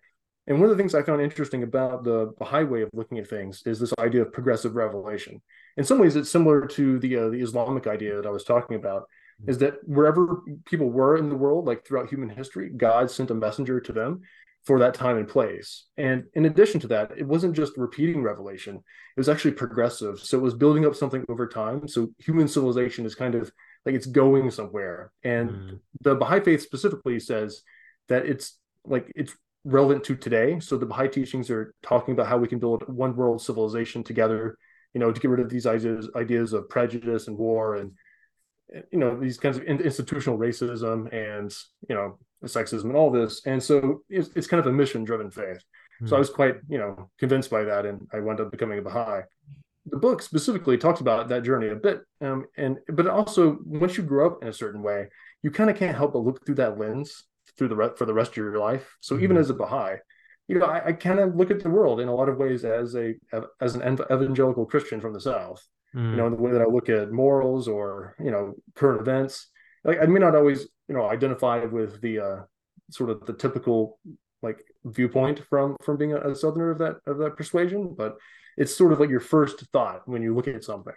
And 0.47 0.59
one 0.59 0.69
of 0.69 0.75
the 0.75 0.81
things 0.81 0.95
I 0.95 1.03
found 1.03 1.21
interesting 1.21 1.63
about 1.63 2.03
the 2.03 2.33
Baha'i 2.39 2.63
way 2.63 2.81
of 2.81 2.89
looking 2.93 3.19
at 3.19 3.27
things 3.27 3.61
is 3.65 3.79
this 3.79 3.93
idea 3.99 4.21
of 4.21 4.31
progressive 4.31 4.75
revelation. 4.75 5.41
In 5.75 5.83
some 5.83 5.99
ways, 5.99 6.15
it's 6.15 6.29
similar 6.29 6.65
to 6.67 6.99
the 6.99 7.17
uh, 7.17 7.29
the 7.29 7.41
Islamic 7.41 7.85
idea 7.85 8.15
that 8.15 8.25
I 8.25 8.31
was 8.31 8.45
talking 8.45 8.77
about. 8.77 9.03
Mm-hmm. 9.41 9.51
Is 9.51 9.57
that 9.59 9.75
wherever 9.83 10.41
people 10.65 10.89
were 10.89 11.17
in 11.17 11.29
the 11.29 11.35
world, 11.35 11.65
like 11.65 11.85
throughout 11.85 12.09
human 12.09 12.29
history, 12.29 12.69
God 12.69 13.11
sent 13.11 13.29
a 13.29 13.35
messenger 13.35 13.79
to 13.81 13.91
them 13.91 14.21
for 14.63 14.79
that 14.79 14.93
time 14.93 15.17
and 15.17 15.27
place. 15.27 15.85
And 15.97 16.25
in 16.33 16.45
addition 16.45 16.79
to 16.81 16.87
that, 16.87 17.11
it 17.17 17.27
wasn't 17.27 17.55
just 17.55 17.77
repeating 17.77 18.23
revelation; 18.23 18.77
it 18.77 19.19
was 19.19 19.29
actually 19.29 19.51
progressive. 19.51 20.19
So 20.19 20.37
it 20.37 20.41
was 20.41 20.53
building 20.53 20.85
up 20.85 20.95
something 20.95 21.25
over 21.27 21.47
time. 21.47 21.89
So 21.89 22.09
human 22.19 22.47
civilization 22.47 23.05
is 23.05 23.15
kind 23.15 23.35
of 23.35 23.51
like 23.85 23.95
it's 23.95 24.05
going 24.05 24.49
somewhere. 24.51 25.11
And 25.23 25.49
mm. 25.49 25.79
the 26.01 26.15
Baha'i 26.15 26.39
faith 26.39 26.61
specifically 26.61 27.19
says 27.19 27.63
that 28.07 28.25
it's 28.25 28.57
like 28.85 29.11
it's 29.13 29.35
relevant 29.67 30.03
to 30.05 30.15
today. 30.15 30.59
So 30.59 30.77
the 30.77 30.85
Baha'i 30.85 31.09
teachings 31.09 31.49
are 31.49 31.73
talking 31.83 32.13
about 32.13 32.27
how 32.27 32.37
we 32.37 32.47
can 32.47 32.57
build 32.57 32.87
one 32.87 33.15
world 33.15 33.41
civilization 33.41 34.03
together, 34.03 34.57
you 34.93 34.99
know, 34.99 35.11
to 35.11 35.19
get 35.19 35.29
rid 35.29 35.41
of 35.41 35.49
these 35.49 35.67
ideas 35.67 36.09
ideas 36.15 36.53
of 36.53 36.69
prejudice 36.69 37.27
and 37.27 37.37
war 37.37 37.75
and 37.75 37.91
you 38.91 38.99
know 38.99 39.17
these 39.17 39.37
kinds 39.37 39.57
of 39.57 39.63
institutional 39.63 40.37
racism 40.37 41.11
and 41.13 41.53
you 41.87 41.95
know 41.95 42.17
sexism 42.45 42.85
and 42.85 42.95
all 42.95 43.11
this. 43.11 43.41
And 43.45 43.61
so 43.61 44.03
it's, 44.09 44.29
it's 44.35 44.47
kind 44.47 44.59
of 44.59 44.67
a 44.67 44.71
mission 44.71 45.03
driven 45.03 45.29
faith. 45.29 45.57
Mm-hmm. 45.57 46.07
So 46.07 46.15
I 46.15 46.17
hmm. 46.17 46.21
was 46.21 46.29
quite 46.29 46.55
you 46.69 46.77
know 46.77 47.09
convinced 47.19 47.49
by 47.49 47.63
that, 47.63 47.85
and 47.85 48.07
I 48.13 48.21
wound 48.21 48.39
up 48.39 48.51
becoming 48.51 48.79
a 48.79 48.81
Baha'i. 48.81 49.21
The 49.89 49.97
book 49.97 50.21
specifically 50.21 50.77
talks 50.77 50.99
about 50.99 51.29
that 51.29 51.43
journey 51.43 51.69
a 51.69 51.75
bit, 51.75 52.01
um, 52.21 52.45
and 52.57 52.77
but 52.89 53.07
also 53.07 53.57
once 53.65 53.97
you 53.97 54.03
grow 54.03 54.27
up 54.27 54.41
in 54.41 54.47
a 54.47 54.53
certain 54.53 54.81
way, 54.81 55.09
you 55.43 55.51
kind 55.51 55.69
of 55.69 55.77
can't 55.77 55.95
help 55.95 56.13
but 56.13 56.23
look 56.23 56.45
through 56.45 56.55
that 56.55 56.77
lens 56.77 57.23
through 57.57 57.69
the 57.69 57.75
re- 57.75 57.95
for 57.95 58.05
the 58.05 58.13
rest 58.13 58.31
of 58.31 58.37
your 58.37 58.59
life. 58.59 58.95
So 59.01 59.15
mm-hmm. 59.15 59.23
even 59.23 59.37
as 59.37 59.49
a 59.49 59.53
Baha'i, 59.53 59.97
you 60.47 60.59
know, 60.59 60.65
I, 60.65 60.87
I 60.87 60.93
kind 60.93 61.19
of 61.19 61.35
look 61.35 61.51
at 61.51 61.61
the 61.61 61.69
world 61.69 61.99
in 61.99 62.07
a 62.07 62.15
lot 62.15 62.29
of 62.29 62.37
ways 62.37 62.63
as 62.63 62.95
a 62.95 63.15
as 63.61 63.75
an 63.75 63.99
evangelical 64.11 64.65
Christian 64.65 65.01
from 65.01 65.13
the 65.13 65.21
South. 65.21 65.61
Mm-hmm. 65.95 66.11
You 66.11 66.17
know, 66.17 66.27
in 66.27 66.35
the 66.35 66.41
way 66.41 66.51
that 66.51 66.61
I 66.61 66.65
look 66.65 66.89
at 66.89 67.11
morals 67.11 67.67
or 67.67 68.15
you 68.19 68.31
know 68.31 68.53
current 68.75 69.01
events. 69.01 69.49
Like 69.83 69.99
I 70.01 70.05
may 70.05 70.19
not 70.19 70.35
always 70.35 70.67
you 70.87 70.95
know 70.95 71.05
identify 71.05 71.63
with 71.65 72.01
the 72.01 72.19
uh, 72.19 72.37
sort 72.89 73.09
of 73.09 73.25
the 73.25 73.33
typical 73.33 73.99
like 74.41 74.59
viewpoint 74.85 75.41
from 75.49 75.75
from 75.83 75.97
being 75.97 76.13
a, 76.13 76.17
a 76.17 76.35
southerner 76.35 76.71
of 76.71 76.79
that 76.79 76.97
of 77.05 77.17
that 77.19 77.37
persuasion, 77.37 77.93
but 77.97 78.17
it's 78.57 78.75
sort 78.75 78.91
of 78.91 78.99
like 78.99 79.09
your 79.09 79.19
first 79.19 79.59
thought 79.71 80.01
when 80.07 80.21
you 80.21 80.35
look 80.35 80.47
at 80.47 80.63
something. 80.63 80.93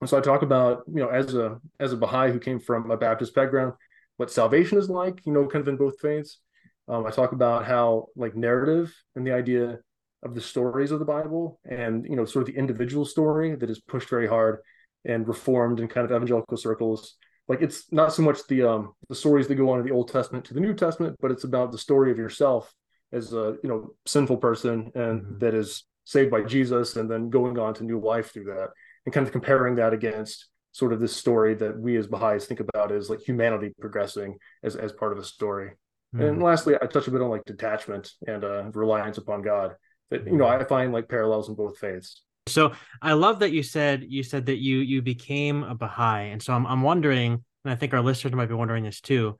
And 0.00 0.08
so 0.08 0.16
I 0.16 0.20
talk 0.20 0.42
about, 0.42 0.84
you 0.86 1.00
know, 1.00 1.08
as 1.08 1.34
a 1.34 1.58
as 1.78 1.92
a 1.92 1.96
Baha'i 1.96 2.30
who 2.30 2.38
came 2.38 2.60
from 2.60 2.90
a 2.90 2.96
Baptist 2.96 3.34
background, 3.34 3.74
what 4.20 4.30
salvation 4.30 4.76
is 4.76 4.90
like, 4.90 5.24
you 5.24 5.32
know, 5.32 5.46
kind 5.46 5.62
of 5.62 5.68
in 5.68 5.78
both 5.78 5.98
faiths. 5.98 6.40
Um, 6.88 7.06
I 7.06 7.10
talk 7.10 7.32
about 7.32 7.64
how 7.64 8.08
like 8.14 8.36
narrative 8.36 8.94
and 9.16 9.26
the 9.26 9.32
idea 9.32 9.78
of 10.22 10.34
the 10.34 10.42
stories 10.42 10.90
of 10.90 10.98
the 10.98 11.06
Bible 11.06 11.58
and 11.64 12.04
you 12.04 12.16
know 12.16 12.26
sort 12.26 12.42
of 12.46 12.52
the 12.52 12.58
individual 12.58 13.06
story 13.06 13.56
that 13.56 13.70
is 13.70 13.80
pushed 13.80 14.10
very 14.10 14.28
hard 14.28 14.58
and 15.06 15.26
reformed 15.26 15.80
in 15.80 15.88
kind 15.88 16.04
of 16.04 16.10
evangelical 16.10 16.58
circles. 16.58 17.16
Like 17.48 17.62
it's 17.62 17.90
not 17.92 18.12
so 18.12 18.20
much 18.20 18.46
the 18.46 18.62
um 18.64 18.92
the 19.08 19.14
stories 19.14 19.48
that 19.48 19.54
go 19.54 19.70
on 19.70 19.80
in 19.80 19.86
the 19.86 19.92
Old 19.92 20.12
Testament 20.12 20.44
to 20.46 20.54
the 20.54 20.60
New 20.60 20.74
Testament, 20.74 21.16
but 21.22 21.30
it's 21.30 21.44
about 21.44 21.72
the 21.72 21.78
story 21.78 22.10
of 22.10 22.18
yourself 22.18 22.70
as 23.12 23.32
a 23.32 23.56
you 23.62 23.70
know 23.70 23.94
sinful 24.04 24.36
person 24.36 24.92
and 24.94 25.22
mm-hmm. 25.22 25.38
that 25.38 25.54
is 25.54 25.84
saved 26.04 26.30
by 26.30 26.42
Jesus 26.42 26.96
and 26.96 27.10
then 27.10 27.30
going 27.30 27.58
on 27.58 27.72
to 27.72 27.84
new 27.84 27.98
life 27.98 28.32
through 28.32 28.52
that 28.52 28.68
and 29.06 29.14
kind 29.14 29.26
of 29.26 29.32
comparing 29.32 29.76
that 29.76 29.94
against 29.94 30.50
sort 30.72 30.92
of 30.92 31.00
this 31.00 31.16
story 31.16 31.54
that 31.54 31.78
we 31.78 31.96
as 31.96 32.06
Baha'is 32.06 32.46
think 32.46 32.60
about 32.60 32.92
as 32.92 33.10
like 33.10 33.20
humanity 33.20 33.72
progressing 33.80 34.36
as, 34.62 34.76
as 34.76 34.92
part 34.92 35.12
of 35.12 35.18
a 35.18 35.24
story. 35.24 35.72
Mm. 36.14 36.28
And 36.28 36.42
lastly, 36.42 36.74
I 36.80 36.86
touch 36.86 37.08
a 37.08 37.10
bit 37.10 37.22
on 37.22 37.30
like 37.30 37.44
detachment 37.44 38.12
and 38.26 38.44
uh, 38.44 38.70
reliance 38.72 39.18
upon 39.18 39.42
God 39.42 39.74
that, 40.10 40.26
you 40.26 40.36
know, 40.36 40.46
hmm. 40.46 40.60
I 40.60 40.64
find 40.64 40.92
like 40.92 41.08
parallels 41.08 41.48
in 41.48 41.54
both 41.54 41.78
faiths. 41.78 42.22
So 42.48 42.72
I 43.00 43.12
love 43.12 43.40
that 43.40 43.52
you 43.52 43.62
said, 43.62 44.04
you 44.08 44.24
said 44.24 44.46
that 44.46 44.58
you, 44.58 44.78
you 44.78 45.02
became 45.02 45.62
a 45.62 45.74
Baha'i. 45.74 46.30
And 46.30 46.42
so 46.42 46.52
I'm, 46.52 46.66
I'm 46.66 46.82
wondering, 46.82 47.44
and 47.64 47.72
I 47.72 47.76
think 47.76 47.94
our 47.94 48.00
listeners 48.00 48.34
might 48.34 48.48
be 48.48 48.54
wondering 48.54 48.82
this 48.82 49.00
too. 49.00 49.36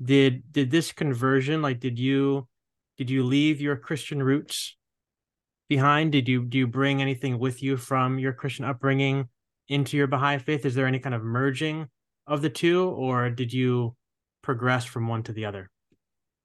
Did, 0.00 0.44
did 0.52 0.70
this 0.70 0.92
conversion, 0.92 1.60
like, 1.60 1.80
did 1.80 1.98
you, 1.98 2.46
did 2.98 3.10
you 3.10 3.24
leave 3.24 3.60
your 3.60 3.76
Christian 3.76 4.22
roots 4.22 4.76
behind? 5.68 6.12
Did 6.12 6.28
you, 6.28 6.44
do 6.44 6.58
you 6.58 6.66
bring 6.68 7.02
anything 7.02 7.38
with 7.38 7.62
you 7.62 7.76
from 7.76 8.18
your 8.18 8.32
Christian 8.32 8.64
upbringing? 8.64 9.28
Into 9.68 9.96
your 9.96 10.06
Baha'i 10.06 10.38
faith? 10.38 10.64
Is 10.64 10.74
there 10.74 10.86
any 10.86 10.98
kind 10.98 11.14
of 11.14 11.22
merging 11.22 11.88
of 12.26 12.42
the 12.42 12.50
two, 12.50 12.88
or 12.88 13.30
did 13.30 13.52
you 13.52 13.96
progress 14.42 14.84
from 14.84 15.08
one 15.08 15.22
to 15.24 15.32
the 15.32 15.44
other? 15.44 15.70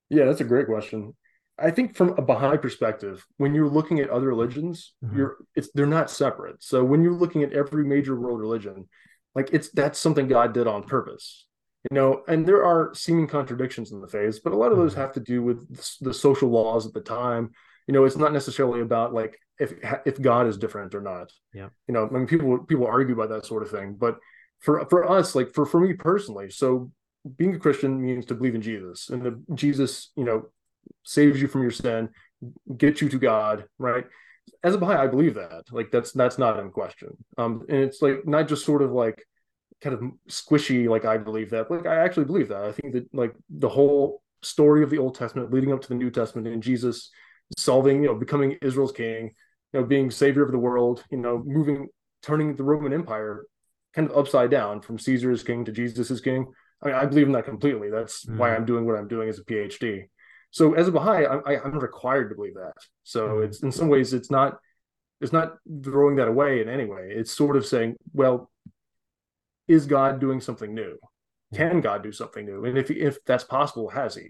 Yeah, 0.10 0.26
that's 0.26 0.42
a 0.42 0.46
great 0.46 0.68
question. 0.68 1.14
I 1.60 1.72
think 1.72 1.96
from 1.96 2.10
a 2.18 2.22
Baha'i 2.22 2.58
perspective, 2.58 3.26
when 3.38 3.56
you're 3.56 3.70
looking 3.70 4.00
at 4.00 4.10
other 4.10 4.28
religions, 4.28 4.94
mm-hmm. 5.04 5.18
you're 5.18 5.38
it's 5.56 5.70
they're 5.74 5.88
not 5.88 6.12
separate. 6.12 6.62
So 6.62 6.84
when 6.84 7.04
you're 7.04 7.14
looking 7.14 7.44
at 7.44 7.54
every 7.54 7.84
major 7.84 8.20
world 8.20 8.40
religion, 8.40 8.88
like 9.34 9.50
it's 9.52 9.70
that's 9.72 10.00
something 10.00 10.28
God 10.28 10.54
did 10.54 10.68
on 10.68 10.84
purpose. 10.84 11.46
You 11.90 11.96
know, 11.96 12.24
and 12.28 12.46
there 12.46 12.66
are 12.66 12.94
seeming 12.94 13.28
contradictions 13.28 13.92
in 13.92 14.02
the 14.02 14.08
faith, 14.08 14.42
but 14.44 14.54
a 14.54 14.58
lot 14.58 14.72
of 14.72 14.78
those 14.78 14.92
mm-hmm. 14.92 15.02
have 15.02 15.14
to 15.14 15.20
do 15.20 15.42
with 15.42 16.00
the 16.00 16.14
social 16.14 16.50
laws 16.50 16.86
at 16.86 16.94
the 16.94 17.02
time. 17.02 17.52
You 17.88 17.94
know, 17.94 18.04
it's 18.04 18.18
not 18.18 18.34
necessarily 18.34 18.82
about 18.82 19.14
like 19.14 19.40
if 19.60 19.74
if 20.06 20.22
God 20.22 20.48
is 20.48 20.58
different 20.58 20.94
or 20.94 21.02
not. 21.02 21.32
Yeah. 21.54 21.70
You 21.88 21.94
know, 21.94 22.08
I 22.08 22.14
mean, 22.14 22.28
people 22.28 22.60
people 22.60 22.88
argue 22.88 23.16
about 23.16 23.30
that 23.30 23.46
sort 23.46 23.64
of 23.64 23.72
thing, 23.72 23.96
but 23.98 24.18
for 24.60 24.86
for 24.90 25.10
us, 25.10 25.36
like 25.36 25.54
for 25.54 25.66
for 25.66 25.80
me 25.80 25.94
personally, 25.94 26.50
so 26.50 26.92
being 27.38 27.56
a 27.56 27.60
Christian 27.60 28.02
means 28.02 28.26
to 28.26 28.36
believe 28.36 28.56
in 28.56 28.62
Jesus, 28.62 29.10
and 29.10 29.24
the, 29.24 29.56
Jesus, 29.56 30.12
you 30.16 30.24
know, 30.24 30.50
saves 31.04 31.42
you 31.42 31.48
from 31.48 31.62
your 31.62 31.72
sin, 31.72 32.10
gets 32.78 33.02
you 33.02 33.10
to 33.10 33.18
God, 33.18 33.66
right? 33.78 34.06
As 34.64 34.76
a 34.76 34.78
Baha'i, 34.78 35.04
I 35.04 35.08
believe 35.08 35.36
that. 35.36 35.64
Like 35.72 35.92
that's 35.92 36.12
that's 36.12 36.38
not 36.38 36.60
in 36.60 36.72
question. 36.72 37.10
Um, 37.38 37.66
and 37.70 37.80
it's 37.80 38.02
like 38.02 38.26
not 38.26 38.48
just 38.48 38.66
sort 38.66 38.82
of 38.82 38.92
like 38.92 39.24
kind 39.82 39.94
of 39.94 40.02
squishy. 40.30 40.88
Like 40.90 41.06
I 41.06 41.18
believe 41.18 41.52
that. 41.52 41.70
Like 41.70 41.86
I 41.86 41.96
actually 41.96 42.26
believe 42.26 42.50
that. 42.50 42.64
I 42.64 42.72
think 42.72 42.94
that 42.94 43.14
like 43.14 43.34
the 43.50 43.70
whole 43.70 44.22
story 44.42 44.84
of 44.84 44.90
the 44.90 44.98
Old 44.98 45.16
Testament 45.16 45.52
leading 45.52 45.74
up 45.74 45.82
to 45.82 45.90
the 45.90 45.96
New 45.96 46.12
Testament 46.12 46.48
and 46.48 46.64
Jesus 46.64 47.10
solving, 47.56 48.04
you 48.04 48.10
know, 48.10 48.16
becoming 48.16 48.58
Israel's 48.62 48.92
king, 48.92 49.32
you 49.74 49.80
know, 49.80 49.86
being 49.86 50.12
savior 50.12 50.44
of 50.44 50.52
the 50.52 50.58
world, 50.58 51.04
you 51.10 51.18
know, 51.18 51.42
moving, 51.46 51.88
turning 52.22 52.56
the 52.56 52.64
Roman 52.64 52.94
Empire 52.94 53.46
kind 53.94 54.10
of 54.10 54.18
upside 54.18 54.52
down 54.52 54.82
from 54.82 55.00
Caesar 55.00 55.32
as 55.32 55.44
king 55.44 55.66
to 55.66 55.72
Jesus 55.72 56.12
as 56.12 56.22
king. 56.22 56.52
I 56.82 56.88
mean, 56.88 56.96
I 56.96 57.06
believe 57.06 57.28
in 57.28 57.34
that 57.34 57.46
completely. 57.46 57.90
That's 57.90 58.26
mm. 58.26 58.38
why 58.38 58.56
I'm 58.56 58.66
doing 58.66 58.86
what 58.86 58.98
I'm 58.98 59.08
doing 59.08 59.30
as 59.30 59.40
a 59.40 59.44
PhD. 59.44 60.04
So 60.52 60.74
as 60.74 60.88
a 60.88 60.92
Baha'i, 60.92 61.26
I'm, 61.26 61.42
I, 61.46 61.56
am 61.56 61.80
required 61.80 62.30
to 62.30 62.36
believe 62.36 62.54
that. 62.56 62.74
So 63.04 63.28
mm. 63.28 63.46
it's 63.46 63.64
in 63.64 63.72
some 63.72 63.90
ways, 63.90 64.14
it's 64.14 64.32
not, 64.32 64.58
it's 65.20 65.34
not 65.34 65.56
throwing 65.84 66.18
that 66.18 66.28
away 66.28 66.62
in 66.62 66.70
any 66.70 66.86
way. 66.86 67.10
It's 67.10 67.32
sort 67.32 67.58
of 67.58 67.66
saying, 67.66 67.96
well, 68.14 68.52
is 69.68 69.86
God 69.86 70.20
doing 70.20 70.40
something 70.40 70.74
new? 70.74 70.98
Can 71.54 71.82
God 71.82 72.04
do 72.04 72.12
something 72.12 72.46
new? 72.46 72.66
And 72.66 72.78
if 72.78 72.92
if 72.92 73.24
that's 73.26 73.44
possible, 73.44 73.90
has 73.90 74.16
He? 74.16 74.30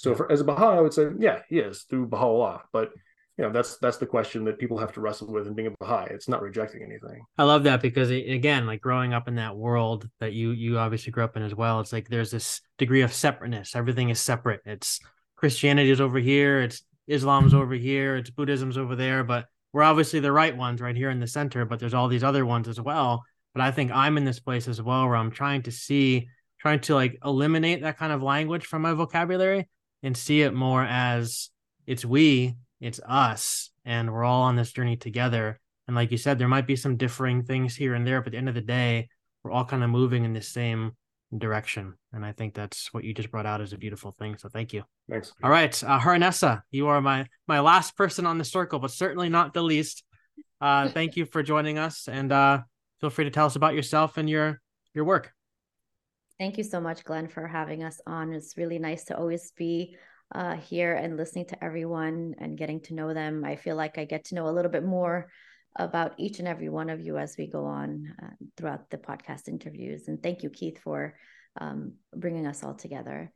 So 0.00 0.14
for, 0.14 0.30
as 0.30 0.40
a 0.40 0.44
Baha'i, 0.44 0.78
I 0.78 0.80
would 0.80 0.94
say, 0.94 1.08
yeah, 1.18 1.40
he 1.48 1.58
is 1.58 1.82
through 1.82 2.06
Baha'u'llah. 2.06 2.62
But 2.72 2.92
you 3.36 3.44
know, 3.44 3.52
that's 3.52 3.78
that's 3.78 3.96
the 3.96 4.06
question 4.06 4.44
that 4.44 4.58
people 4.58 4.78
have 4.78 4.92
to 4.92 5.00
wrestle 5.00 5.32
with 5.32 5.48
in 5.48 5.54
being 5.54 5.68
a 5.68 5.84
Baha'i. 5.84 6.08
It's 6.10 6.28
not 6.28 6.40
rejecting 6.40 6.82
anything. 6.82 7.20
I 7.36 7.42
love 7.42 7.64
that 7.64 7.82
because 7.82 8.10
again, 8.10 8.64
like 8.64 8.80
growing 8.80 9.12
up 9.12 9.26
in 9.26 9.34
that 9.36 9.56
world 9.56 10.08
that 10.20 10.32
you 10.34 10.52
you 10.52 10.78
obviously 10.78 11.10
grew 11.10 11.24
up 11.24 11.36
in 11.36 11.42
as 11.42 11.54
well, 11.54 11.80
it's 11.80 11.92
like 11.92 12.08
there's 12.08 12.30
this 12.30 12.60
degree 12.78 13.02
of 13.02 13.12
separateness. 13.12 13.74
Everything 13.74 14.10
is 14.10 14.20
separate. 14.20 14.60
It's 14.64 15.00
Christianity 15.34 15.90
is 15.90 16.00
over 16.00 16.18
here, 16.18 16.62
it's 16.62 16.82
Islam's 17.08 17.54
over 17.54 17.74
here, 17.74 18.16
it's 18.16 18.30
Buddhism's 18.30 18.78
over 18.78 18.94
there, 18.94 19.24
but 19.24 19.46
we're 19.72 19.82
obviously 19.82 20.20
the 20.20 20.32
right 20.32 20.56
ones 20.56 20.80
right 20.80 20.96
here 20.96 21.10
in 21.10 21.20
the 21.20 21.26
center, 21.26 21.64
but 21.64 21.80
there's 21.80 21.94
all 21.94 22.08
these 22.08 22.24
other 22.24 22.46
ones 22.46 22.68
as 22.68 22.80
well. 22.80 23.24
But 23.52 23.62
I 23.62 23.72
think 23.72 23.90
I'm 23.92 24.16
in 24.16 24.24
this 24.24 24.40
place 24.40 24.68
as 24.68 24.80
well 24.80 25.06
where 25.06 25.16
I'm 25.16 25.30
trying 25.30 25.62
to 25.62 25.72
see, 25.72 26.28
trying 26.60 26.80
to 26.80 26.94
like 26.94 27.18
eliminate 27.24 27.82
that 27.82 27.98
kind 27.98 28.12
of 28.12 28.22
language 28.22 28.66
from 28.66 28.82
my 28.82 28.92
vocabulary 28.92 29.68
and 30.02 30.16
see 30.16 30.42
it 30.42 30.54
more 30.54 30.84
as 30.84 31.50
it's 31.86 32.04
we, 32.04 32.54
it's 32.80 33.00
us, 33.06 33.70
and 33.84 34.12
we're 34.12 34.24
all 34.24 34.42
on 34.42 34.56
this 34.56 34.72
journey 34.72 34.96
together. 34.96 35.58
And 35.86 35.96
like 35.96 36.10
you 36.10 36.18
said, 36.18 36.38
there 36.38 36.48
might 36.48 36.66
be 36.66 36.76
some 36.76 36.96
differing 36.96 37.42
things 37.42 37.74
here 37.74 37.94
and 37.94 38.06
there, 38.06 38.20
but 38.20 38.28
at 38.28 38.32
the 38.32 38.38
end 38.38 38.48
of 38.48 38.54
the 38.54 38.60
day, 38.60 39.08
we're 39.42 39.50
all 39.50 39.64
kind 39.64 39.82
of 39.82 39.90
moving 39.90 40.24
in 40.24 40.34
the 40.34 40.42
same 40.42 40.92
direction. 41.36 41.94
And 42.12 42.24
I 42.24 42.32
think 42.32 42.54
that's 42.54 42.92
what 42.92 43.04
you 43.04 43.12
just 43.12 43.30
brought 43.30 43.46
out 43.46 43.60
as 43.60 43.72
a 43.72 43.78
beautiful 43.78 44.12
thing. 44.12 44.36
So 44.36 44.48
thank 44.48 44.72
you. 44.72 44.82
Thanks. 45.10 45.32
All 45.42 45.50
right. 45.50 45.82
Uh 45.84 45.98
Hurunnessa, 45.98 46.62
you 46.70 46.88
are 46.88 47.00
my 47.00 47.26
my 47.46 47.60
last 47.60 47.96
person 47.96 48.26
on 48.26 48.38
the 48.38 48.44
circle, 48.44 48.78
but 48.78 48.90
certainly 48.90 49.28
not 49.28 49.52
the 49.52 49.62
least. 49.62 50.04
Uh 50.60 50.88
thank 50.88 51.16
you 51.16 51.26
for 51.26 51.42
joining 51.42 51.78
us 51.78 52.08
and 52.08 52.32
uh 52.32 52.60
feel 53.00 53.10
free 53.10 53.24
to 53.24 53.30
tell 53.30 53.46
us 53.46 53.56
about 53.56 53.74
yourself 53.74 54.16
and 54.16 54.28
your 54.28 54.60
your 54.94 55.04
work. 55.04 55.32
Thank 56.38 56.56
you 56.56 56.62
so 56.62 56.80
much, 56.80 57.02
Glenn, 57.02 57.26
for 57.26 57.48
having 57.48 57.82
us 57.82 58.00
on. 58.06 58.32
It's 58.32 58.56
really 58.56 58.78
nice 58.78 59.04
to 59.06 59.18
always 59.18 59.50
be 59.56 59.96
uh, 60.32 60.54
here 60.54 60.94
and 60.94 61.16
listening 61.16 61.46
to 61.46 61.64
everyone 61.64 62.36
and 62.38 62.56
getting 62.56 62.80
to 62.82 62.94
know 62.94 63.12
them. 63.12 63.44
I 63.44 63.56
feel 63.56 63.74
like 63.74 63.98
I 63.98 64.04
get 64.04 64.26
to 64.26 64.36
know 64.36 64.48
a 64.48 64.54
little 64.54 64.70
bit 64.70 64.84
more 64.84 65.30
about 65.74 66.14
each 66.16 66.38
and 66.38 66.46
every 66.46 66.68
one 66.68 66.90
of 66.90 67.00
you 67.00 67.18
as 67.18 67.36
we 67.36 67.48
go 67.48 67.64
on 67.64 68.14
uh, 68.22 68.30
throughout 68.56 68.88
the 68.88 68.98
podcast 68.98 69.48
interviews. 69.48 70.06
And 70.06 70.22
thank 70.22 70.44
you, 70.44 70.50
Keith, 70.50 70.78
for 70.78 71.16
um, 71.60 71.94
bringing 72.14 72.46
us 72.46 72.62
all 72.62 72.74
together. 72.74 73.32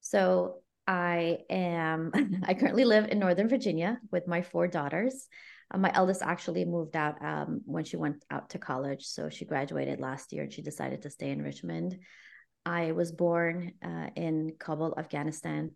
So 0.00 0.62
I 0.86 1.40
am, 1.50 2.12
I 2.44 2.54
currently 2.54 2.86
live 2.86 3.08
in 3.08 3.18
Northern 3.18 3.50
Virginia 3.50 4.00
with 4.10 4.26
my 4.26 4.40
four 4.40 4.68
daughters. 4.68 5.28
Uh, 5.70 5.76
my 5.76 5.92
eldest 5.94 6.22
actually 6.22 6.64
moved 6.64 6.96
out 6.96 7.22
um, 7.22 7.60
when 7.66 7.84
she 7.84 7.98
went 7.98 8.24
out 8.30 8.48
to 8.50 8.58
college. 8.58 9.04
So 9.04 9.28
she 9.28 9.44
graduated 9.44 10.00
last 10.00 10.32
year 10.32 10.44
and 10.44 10.52
she 10.52 10.62
decided 10.62 11.02
to 11.02 11.10
stay 11.10 11.30
in 11.30 11.42
Richmond. 11.42 11.98
I 12.68 12.92
was 12.92 13.12
born 13.12 13.72
uh, 13.82 14.10
in 14.14 14.52
Kabul, 14.58 14.94
Afghanistan. 14.98 15.70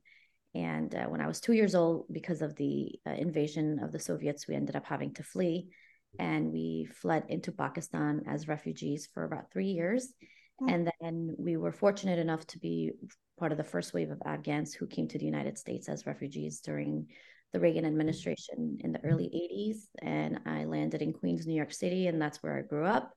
And 0.55 0.95
uh, 0.95 1.05
when 1.07 1.23
I 1.23 1.27
was 1.27 1.41
two 1.41 1.55
years 1.55 1.75
old, 1.75 2.05
because 2.13 2.43
of 2.43 2.55
the 2.57 3.01
uh, 3.07 3.13
invasion 3.13 3.79
of 3.83 3.93
the 3.93 3.99
Soviets, 3.99 4.47
we 4.47 4.55
ended 4.55 4.77
up 4.77 4.85
having 4.85 5.15
to 5.15 5.23
flee. 5.23 5.71
And 6.19 6.53
we 6.53 6.87
fled 7.01 7.25
into 7.31 7.51
Pakistan 7.51 8.25
as 8.27 8.47
refugees 8.47 9.09
for 9.15 9.25
about 9.25 9.51
three 9.51 9.69
years. 9.69 10.13
Mm-hmm. 10.61 10.75
And 10.75 10.93
then 11.01 11.35
we 11.39 11.57
were 11.57 11.73
fortunate 11.73 12.19
enough 12.19 12.47
to 12.49 12.59
be 12.59 12.93
part 13.39 13.53
of 13.53 13.59
the 13.59 13.65
first 13.65 13.95
wave 13.95 14.11
of 14.11 14.21
Afghans 14.27 14.75
who 14.75 14.87
came 14.87 15.09
to 15.09 15.19
the 15.19 15.25
United 15.25 15.57
States 15.57 15.89
as 15.89 16.07
refugees 16.07 16.61
during 16.61 17.07
the 17.55 17.61
Reagan 17.61 17.87
administration 17.87 18.77
in 18.81 18.93
the 18.93 19.03
early 19.03 19.31
80s. 19.33 19.87
And 20.03 20.41
I 20.45 20.67
landed 20.67 21.01
in 21.01 21.15
Queens, 21.15 21.47
New 21.47 21.55
York 21.55 21.73
City, 21.73 22.09
and 22.09 22.21
that's 22.21 22.43
where 22.43 22.59
I 22.59 22.61
grew 22.61 22.85
up 22.85 23.15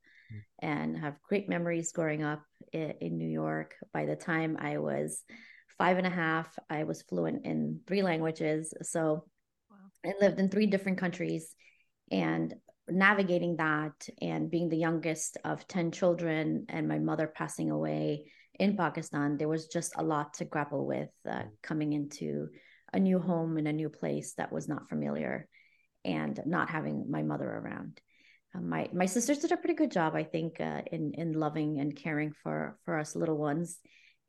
and 0.60 0.98
have 0.98 1.22
great 1.28 1.50
memories 1.50 1.92
growing 1.92 2.24
up 2.24 2.44
in, 2.74 2.94
in 3.02 3.18
New 3.18 3.30
York. 3.30 3.76
By 3.94 4.06
the 4.06 4.16
time 4.16 4.58
I 4.60 4.78
was 4.78 5.24
five 5.78 5.98
and 5.98 6.08
a 6.08 6.12
half, 6.12 6.48
I 6.70 6.84
was 6.84 7.02
fluent 7.04 7.46
in 7.46 7.82
three 7.88 8.02
languages. 8.02 8.74
So 8.82 9.26
wow. 9.70 9.78
I 10.06 10.14
lived 10.20 10.40
in 10.40 10.50
three 10.50 10.68
different 10.68 10.98
countries 10.98 11.54
and 12.12 12.54
navigating 12.88 13.58
that 13.58 14.08
and 14.22 14.52
being 14.52 14.70
the 14.70 14.78
youngest 14.78 15.38
of 15.44 15.68
10 15.68 15.92
children 15.92 16.66
and 16.70 16.88
my 16.88 17.00
mother 17.00 17.28
passing 17.28 17.72
away 17.72 18.26
in 18.60 18.78
Pakistan, 18.78 19.38
there 19.38 19.48
was 19.48 19.68
just 19.68 19.94
a 19.98 20.04
lot 20.04 20.36
to 20.36 20.46
grapple 20.46 20.86
with 20.86 21.10
uh, 21.28 21.32
mm. 21.32 21.50
coming 21.62 21.94
into 21.94 22.50
a 22.94 23.00
new 23.00 23.20
home 23.20 23.58
in 23.58 23.68
a 23.68 23.74
new 23.74 23.90
place 23.90 24.34
that 24.38 24.52
was 24.52 24.68
not 24.68 24.88
familiar 24.88 25.48
and 26.06 26.40
not 26.46 26.70
having 26.70 27.10
my 27.10 27.24
mother 27.24 27.50
around. 27.50 28.00
Um, 28.56 28.70
my 28.70 28.90
my 28.94 29.06
sisters 29.06 29.40
did 29.40 29.52
a 29.52 29.58
pretty 29.58 29.74
good 29.76 29.92
job, 29.92 30.16
I 30.16 30.24
think, 30.24 30.60
uh, 30.60 30.82
in 30.92 31.14
in 31.14 31.34
loving 31.34 31.80
and 31.80 31.96
caring 31.96 32.32
for 32.32 32.78
for 32.86 32.98
us 33.00 33.16
little 33.16 33.38
ones, 33.38 33.80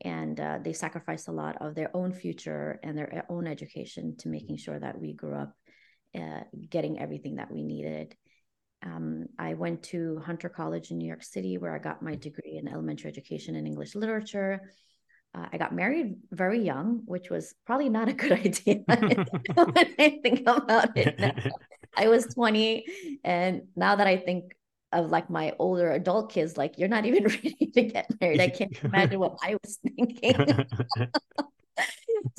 and 0.00 0.38
uh, 0.40 0.58
they 0.62 0.72
sacrificed 0.72 1.28
a 1.28 1.32
lot 1.32 1.56
of 1.60 1.74
their 1.74 1.94
own 1.94 2.12
future 2.12 2.80
and 2.82 2.96
their 2.96 3.24
own 3.28 3.46
education 3.46 4.16
to 4.18 4.28
making 4.28 4.56
sure 4.56 4.78
that 4.78 4.98
we 5.00 5.12
grew 5.12 5.34
up 5.34 5.52
uh, 6.14 6.40
getting 6.70 6.98
everything 6.98 7.36
that 7.36 7.50
we 7.50 7.62
needed. 7.62 8.14
Um, 8.82 9.26
I 9.38 9.54
went 9.54 9.82
to 9.84 10.22
Hunter 10.24 10.48
College 10.48 10.90
in 10.90 10.98
New 10.98 11.08
York 11.08 11.22
City, 11.22 11.58
where 11.58 11.74
I 11.74 11.78
got 11.78 12.02
my 12.02 12.14
degree 12.14 12.58
in 12.60 12.68
elementary 12.68 13.10
education 13.10 13.56
and 13.56 13.66
English 13.66 13.94
literature. 13.94 14.60
Uh, 15.36 15.46
I 15.52 15.58
got 15.58 15.74
married 15.74 16.16
very 16.30 16.60
young, 16.60 17.02
which 17.04 17.28
was 17.28 17.54
probably 17.66 17.88
not 17.88 18.08
a 18.08 18.12
good 18.12 18.32
idea 18.46 18.80
when 18.86 19.26
I 19.98 20.18
think 20.22 20.40
about 20.40 20.96
it 20.96 21.18
now. 21.18 21.34
I 21.96 22.08
was 22.08 22.26
20. 22.26 22.84
And 23.24 23.62
now 23.74 23.96
that 23.96 24.06
I 24.06 24.16
think 24.16 24.56
of 24.92 25.10
like 25.10 25.28
my 25.28 25.52
older 25.58 25.90
adult 25.90 26.32
kids, 26.32 26.56
like 26.56 26.78
you're 26.78 26.88
not 26.88 27.04
even 27.04 27.24
ready 27.44 27.70
to 27.74 27.82
get 27.82 28.08
married. 28.20 28.40
I 28.40 28.48
can't 28.48 28.76
imagine 28.82 29.20
what 29.20 29.36
I 29.42 29.56
was 29.62 29.78
thinking. 29.82 30.66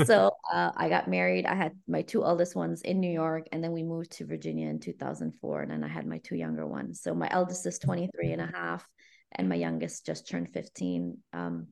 so 0.06 0.32
uh, 0.52 0.72
I 0.76 0.90
got 0.90 1.08
married. 1.08 1.46
I 1.46 1.54
had 1.54 1.74
my 1.88 2.02
two 2.02 2.24
oldest 2.24 2.56
ones 2.56 2.82
in 2.82 3.00
New 3.00 3.12
York, 3.12 3.48
and 3.52 3.64
then 3.64 3.74
we 3.74 3.84
moved 3.84 4.12
to 4.14 4.26
Virginia 4.26 4.70
in 4.70 4.80
2004. 4.80 5.62
And 5.62 5.72
then 5.72 5.84
I 5.84 5.88
had 5.88 6.08
my 6.08 6.18
two 6.20 6.36
younger 6.36 6.66
ones. 6.66 7.02
So 7.02 7.14
my 7.14 7.28
eldest 7.30 7.66
is 7.68 7.78
23 7.78 8.32
and 8.32 8.42
a 8.42 8.52
half, 8.52 8.88
and 9.34 9.50
my 9.50 9.56
youngest 9.56 10.06
just 10.06 10.28
turned 10.28 10.50
15. 10.54 11.18
Um, 11.34 11.68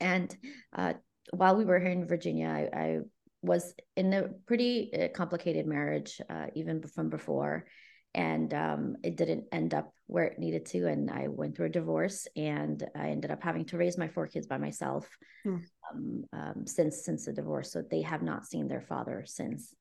and 0.00 0.34
uh, 0.76 0.94
while 1.32 1.56
we 1.56 1.64
were 1.64 1.78
here 1.78 1.90
in 1.90 2.06
Virginia, 2.06 2.48
I, 2.48 2.78
I 2.78 2.98
was 3.42 3.74
in 3.96 4.12
a 4.12 4.28
pretty 4.46 4.90
uh, 4.94 5.08
complicated 5.08 5.66
marriage, 5.66 6.20
uh, 6.28 6.46
even 6.54 6.82
from 6.82 7.08
before. 7.08 7.66
And 8.14 8.52
um, 8.54 8.96
it 9.04 9.16
didn't 9.16 9.44
end 9.52 9.74
up 9.74 9.92
where 10.06 10.24
it 10.24 10.38
needed 10.38 10.66
to. 10.66 10.88
And 10.88 11.10
I 11.10 11.28
went 11.28 11.56
through 11.56 11.66
a 11.66 11.70
divorce 11.70 12.26
and 12.34 12.82
I 12.96 13.10
ended 13.10 13.30
up 13.30 13.42
having 13.42 13.66
to 13.66 13.76
raise 13.76 13.98
my 13.98 14.08
four 14.08 14.26
kids 14.26 14.46
by 14.46 14.56
myself 14.56 15.06
mm. 15.46 15.62
um, 15.92 16.24
um, 16.32 16.66
since 16.66 17.04
since 17.04 17.26
the 17.26 17.32
divorce. 17.32 17.70
So 17.70 17.82
they 17.82 18.02
have 18.02 18.22
not 18.22 18.46
seen 18.46 18.66
their 18.66 18.80
father 18.80 19.24
since. 19.26 19.74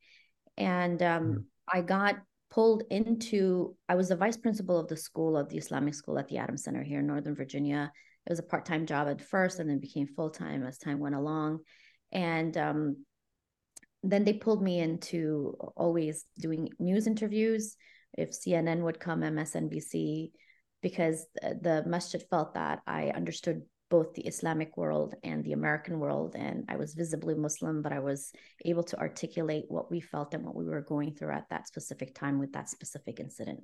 And 0.58 1.00
mm. 1.00 1.44
I 1.72 1.82
got 1.82 2.18
pulled 2.50 2.84
into, 2.90 3.76
I 3.88 3.96
was 3.96 4.10
the 4.10 4.16
vice 4.16 4.38
principal 4.38 4.78
of 4.78 4.88
the 4.88 4.98
school 4.98 5.38
of 5.38 5.50
the 5.50 5.58
Islamic 5.58 5.94
school 5.94 6.20
at 6.20 6.28
the 6.28 6.38
Adams 6.38 6.64
Center 6.64 6.84
here 6.84 7.00
in 7.00 7.08
Northern 7.08 7.36
Virginia. 7.36 7.92
It 8.28 8.32
was 8.32 8.40
a 8.40 8.44
part 8.44 8.66
time 8.66 8.86
job 8.86 9.08
at 9.08 9.22
first 9.22 9.60
and 9.60 9.70
then 9.70 9.80
became 9.80 10.06
full 10.06 10.30
time 10.30 10.66
as 10.66 10.78
time 10.78 11.00
went 11.00 11.16
along. 11.16 11.60
And 12.12 12.56
um, 12.58 13.06
then 14.04 14.26
they 14.26 14.34
pulled 14.34 14.62
me 14.62 14.80
into 14.80 15.56
always 15.78 16.26
doing 16.38 16.70
news 16.78 17.08
interviews. 17.08 17.78
If 18.18 18.32
CNN 18.32 18.82
would 18.82 19.00
come, 19.00 19.22
MSNBC, 19.22 20.32
because 20.82 21.26
the 21.42 21.84
masjid 21.88 22.22
felt 22.30 22.56
that 22.56 22.82
I 22.86 23.12
understood 23.12 23.62
both 23.90 24.14
the 24.14 24.28
Islamic 24.28 24.76
world 24.76 25.16
and 25.24 25.44
the 25.44 25.54
American 25.54 26.00
world. 26.00 26.36
And 26.38 26.66
I 26.68 26.76
was 26.76 26.96
visibly 26.96 27.34
Muslim, 27.34 27.82
but 27.82 27.94
I 27.94 28.00
was 28.00 28.34
able 28.66 28.84
to 28.84 29.00
articulate 29.00 29.66
what 29.70 29.90
we 29.90 30.02
felt 30.02 30.34
and 30.34 30.44
what 30.44 30.56
we 30.56 30.66
were 30.66 30.82
going 30.82 31.14
through 31.16 31.32
at 31.32 31.50
that 31.50 31.68
specific 31.68 32.14
time 32.14 32.40
with 32.40 32.52
that 32.54 32.70
specific 32.70 33.22
incident. 33.22 33.62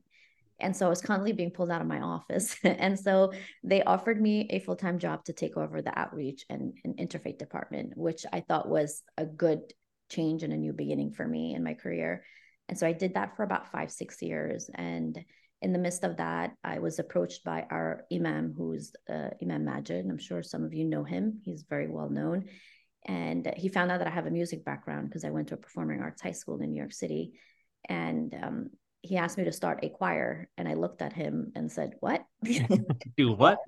And 0.63 0.75
so 0.75 0.85
I 0.85 0.89
was 0.89 1.01
constantly 1.01 1.33
being 1.33 1.51
pulled 1.51 1.69
out 1.69 1.81
of 1.81 1.87
my 1.87 1.99
office. 1.99 2.55
and 2.63 2.99
so 2.99 3.31
they 3.63 3.83
offered 3.83 4.21
me 4.21 4.47
a 4.49 4.59
full 4.59 4.75
time 4.75 4.97
job 4.97 5.25
to 5.25 5.33
take 5.33 5.57
over 5.57 5.81
the 5.81 5.97
outreach 5.97 6.45
and, 6.49 6.73
and 6.83 6.97
interfaith 6.97 7.37
department, 7.37 7.93
which 7.95 8.25
I 8.31 8.39
thought 8.39 8.69
was 8.69 9.03
a 9.17 9.25
good 9.25 9.61
change 10.09 10.43
and 10.43 10.53
a 10.53 10.57
new 10.57 10.73
beginning 10.73 11.11
for 11.11 11.27
me 11.27 11.53
in 11.53 11.63
my 11.63 11.73
career. 11.73 12.23
And 12.69 12.77
so 12.77 12.87
I 12.87 12.93
did 12.93 13.15
that 13.15 13.35
for 13.35 13.43
about 13.43 13.71
five, 13.71 13.91
six 13.91 14.21
years. 14.21 14.69
And 14.73 15.19
in 15.61 15.73
the 15.73 15.79
midst 15.79 16.03
of 16.03 16.17
that, 16.17 16.51
I 16.63 16.79
was 16.79 16.99
approached 16.99 17.43
by 17.43 17.65
our 17.69 18.05
Imam, 18.11 18.53
who's 18.57 18.93
uh, 19.09 19.29
Imam 19.41 19.65
Magid. 19.65 20.09
I'm 20.09 20.17
sure 20.17 20.43
some 20.43 20.63
of 20.63 20.73
you 20.73 20.85
know 20.85 21.03
him. 21.03 21.41
He's 21.43 21.65
very 21.69 21.87
well 21.87 22.09
known. 22.09 22.45
And 23.05 23.51
he 23.57 23.67
found 23.67 23.91
out 23.91 23.99
that 23.99 24.07
I 24.07 24.11
have 24.11 24.27
a 24.27 24.31
music 24.31 24.63
background 24.63 25.09
because 25.09 25.25
I 25.25 25.29
went 25.29 25.49
to 25.49 25.55
a 25.55 25.57
performing 25.57 26.01
arts 26.01 26.21
high 26.21 26.31
school 26.31 26.61
in 26.61 26.71
New 26.71 26.77
York 26.77 26.93
City. 26.93 27.33
And 27.89 28.33
um, 28.41 28.69
he 29.03 29.17
asked 29.17 29.37
me 29.37 29.43
to 29.43 29.51
start 29.51 29.83
a 29.83 29.89
choir. 29.89 30.49
And 30.57 30.67
I 30.67 30.73
looked 30.73 31.01
at 31.01 31.13
him 31.13 31.51
and 31.55 31.71
said, 31.71 31.93
What? 31.99 32.23
Do 33.17 33.33
what? 33.33 33.59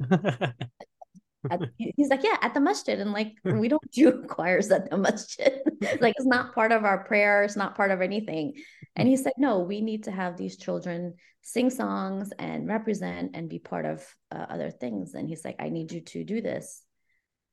at, 1.52 1.62
he's 1.78 2.10
like, 2.10 2.24
yeah, 2.24 2.38
at 2.42 2.54
the 2.54 2.60
masjid. 2.60 3.00
And 3.00 3.12
like, 3.12 3.34
we 3.44 3.68
don't 3.68 3.92
do 3.92 4.24
choirs 4.28 4.72
at 4.72 4.90
the 4.90 4.98
masjid. 4.98 5.60
like, 6.02 6.16
it's 6.18 6.26
not 6.26 6.54
part 6.54 6.72
of 6.72 6.86
our 6.86 7.04
prayer. 7.04 7.44
It's 7.44 7.56
not 7.56 7.76
part 7.76 7.92
of 7.92 8.02
anything. 8.02 8.54
And 8.96 9.08
he 9.08 9.18
said, 9.18 9.34
no, 9.38 9.60
we 9.60 9.82
need 9.82 10.06
to 10.06 10.12
have 10.12 10.38
these 10.38 10.58
children 10.58 11.16
sing 11.42 11.70
songs 11.70 12.32
and 12.40 12.68
represent 12.68 13.32
and 13.36 13.50
be 13.50 13.60
part 13.60 13.86
of 13.86 14.06
uh, 14.32 14.46
other 14.50 14.72
things. 14.72 15.14
And 15.14 15.28
he's 15.28 15.46
like, 15.46 15.58
I 15.60 15.70
need 15.70 15.92
you 15.92 16.02
to 16.02 16.24
do 16.24 16.42
this. 16.42 16.82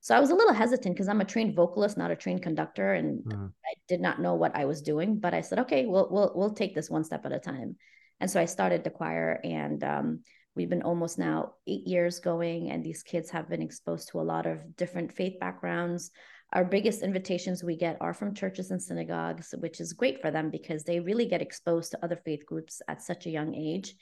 So 0.03 0.15
I 0.15 0.19
was 0.19 0.29
a 0.29 0.35
little 0.35 0.53
hesitant 0.53 0.93
because 0.93 1.07
I'm 1.07 1.21
a 1.21 1.25
trained 1.25 1.55
vocalist, 1.55 1.97
not 1.97 2.11
a 2.11 2.15
trained 2.15 2.43
conductor, 2.43 2.93
and 2.93 3.23
mm. 3.23 3.51
I 3.65 3.73
did 3.87 4.01
not 4.01 4.21
know 4.21 4.35
what 4.35 4.55
I 4.55 4.65
was 4.65 4.81
doing. 4.81 5.17
But 5.17 5.33
I 5.33 5.41
said, 5.41 5.59
okay, 5.59 5.85
we'll 5.85 6.07
we'll 6.11 6.31
we'll 6.35 6.53
take 6.53 6.75
this 6.75 6.89
one 6.89 7.03
step 7.03 7.25
at 7.25 7.31
a 7.31 7.39
time. 7.39 7.77
And 8.19 8.29
so 8.29 8.39
I 8.39 8.45
started 8.45 8.83
the 8.83 8.89
choir, 8.89 9.39
and 9.43 9.83
um, 9.83 10.19
We've 10.55 10.69
been 10.69 10.83
almost 10.83 11.17
now 11.17 11.53
eight 11.65 11.87
years 11.87 12.19
going, 12.19 12.69
and 12.69 12.83
these 12.83 13.01
kids 13.01 13.31
have 13.31 13.49
been 13.49 13.61
exposed 13.61 14.09
to 14.09 14.21
a 14.21 14.23
lot 14.23 14.45
of 14.45 14.75
different 14.75 15.11
faith 15.11 15.39
backgrounds. 15.39 16.11
Our 16.51 16.63
biggest 16.63 17.01
invitations 17.01 17.63
we 17.63 17.75
get 17.75 17.97
are 18.01 18.13
from 18.13 18.35
churches 18.35 18.69
and 18.69 18.81
synagogues, 18.81 19.55
which 19.57 19.81
is 19.81 19.93
great 19.93 20.21
for 20.21 20.29
them 20.29 20.51
because 20.51 20.83
they 20.83 20.99
really 20.99 21.25
get 21.25 21.41
exposed 21.41 21.91
to 21.91 22.05
other 22.05 22.17
faith 22.23 22.45
groups 22.45 22.83
at 22.87 23.01
such 23.01 23.25
a 23.25 23.31
young 23.31 23.55
age. 23.55 23.95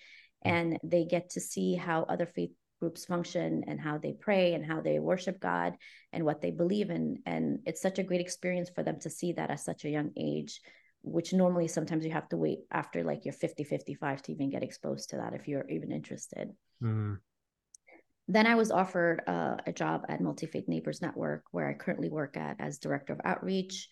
And 0.44 0.78
they 0.84 1.06
get 1.06 1.30
to 1.32 1.40
see 1.40 1.76
how 1.76 2.04
other 2.04 2.26
faith 2.26 2.52
groups 2.82 3.06
function 3.06 3.64
and 3.68 3.80
how 3.80 3.98
they 3.98 4.12
pray 4.12 4.54
and 4.56 4.66
how 4.66 4.82
they 4.82 5.00
worship 5.00 5.40
God 5.40 5.76
and 6.12 6.26
what 6.26 6.42
they 6.42 6.52
believe 6.52 6.90
in. 6.90 7.20
And 7.26 7.60
it's 7.66 7.82
such 7.82 8.00
a 8.00 8.04
great 8.04 8.20
experience 8.20 8.70
for 8.70 8.84
them 8.84 9.00
to 9.02 9.10
see 9.10 9.32
that 9.34 9.52
at 9.52 9.62
such 9.62 9.86
a 9.86 9.90
young 9.90 10.12
age 10.18 10.60
which 11.04 11.34
normally 11.34 11.68
sometimes 11.68 12.06
you 12.06 12.12
have 12.12 12.30
to 12.30 12.38
wait 12.38 12.60
after 12.72 13.04
like 13.04 13.26
you're 13.26 13.34
50 13.34 13.64
55 13.64 14.22
to 14.24 14.32
even 14.32 14.50
get 14.50 14.64
exposed 14.64 15.10
to 15.10 15.18
that 15.18 15.34
if 15.34 15.48
you're 15.48 15.68
even 15.70 15.92
interested 15.92 16.50
mm-hmm. 16.82 17.16
then 18.28 18.46
i 18.46 18.56
was 18.56 18.72
offered 18.72 19.22
uh, 19.28 19.56
a 19.66 19.74
job 19.74 20.06
at 20.10 20.22
multi 20.22 20.46
faith 20.46 20.68
neighbors 20.68 21.02
network 21.02 21.44
where 21.52 21.68
i 21.68 21.74
currently 21.74 22.10
work 22.10 22.38
at 22.38 22.58
as 22.60 22.78
director 22.78 23.14
of 23.14 23.22
outreach 23.26 23.90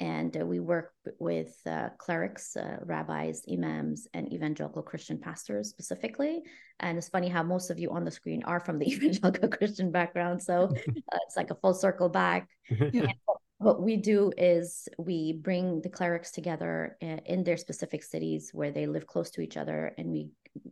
and 0.00 0.36
uh, 0.36 0.44
we 0.44 0.60
work 0.60 0.92
with 1.18 1.56
uh, 1.66 1.88
clerics 1.98 2.56
uh, 2.56 2.76
rabbis 2.84 3.42
imams 3.50 4.06
and 4.14 4.32
evangelical 4.32 4.82
christian 4.82 5.18
pastors 5.18 5.68
specifically. 5.70 6.42
And 6.80 6.96
it's 6.96 7.08
funny 7.08 7.28
how 7.28 7.42
most 7.42 7.70
of 7.70 7.78
you 7.78 7.90
on 7.90 8.04
the 8.04 8.10
screen 8.10 8.42
are 8.44 8.60
from 8.60 8.78
the 8.78 8.86
evangelical 8.92 9.48
christian 9.48 9.90
background. 9.90 10.42
So 10.42 10.64
uh, 10.88 11.18
it's 11.26 11.36
like 11.36 11.50
a 11.50 11.56
full 11.56 11.74
circle 11.74 12.08
back. 12.08 12.48
And 13.60 13.66
what 13.66 13.82
we 13.82 13.96
do 13.96 14.30
is 14.36 14.88
we 14.98 15.32
bring 15.32 15.80
the 15.80 15.88
clerics 15.88 16.30
together 16.30 16.96
in 17.00 17.42
their 17.42 17.56
specific 17.56 18.04
cities 18.04 18.50
where 18.52 18.70
they 18.70 18.86
live 18.86 19.04
close 19.04 19.30
to 19.30 19.40
each 19.40 19.56
other 19.56 19.92
and 19.98 20.10
we 20.10 20.28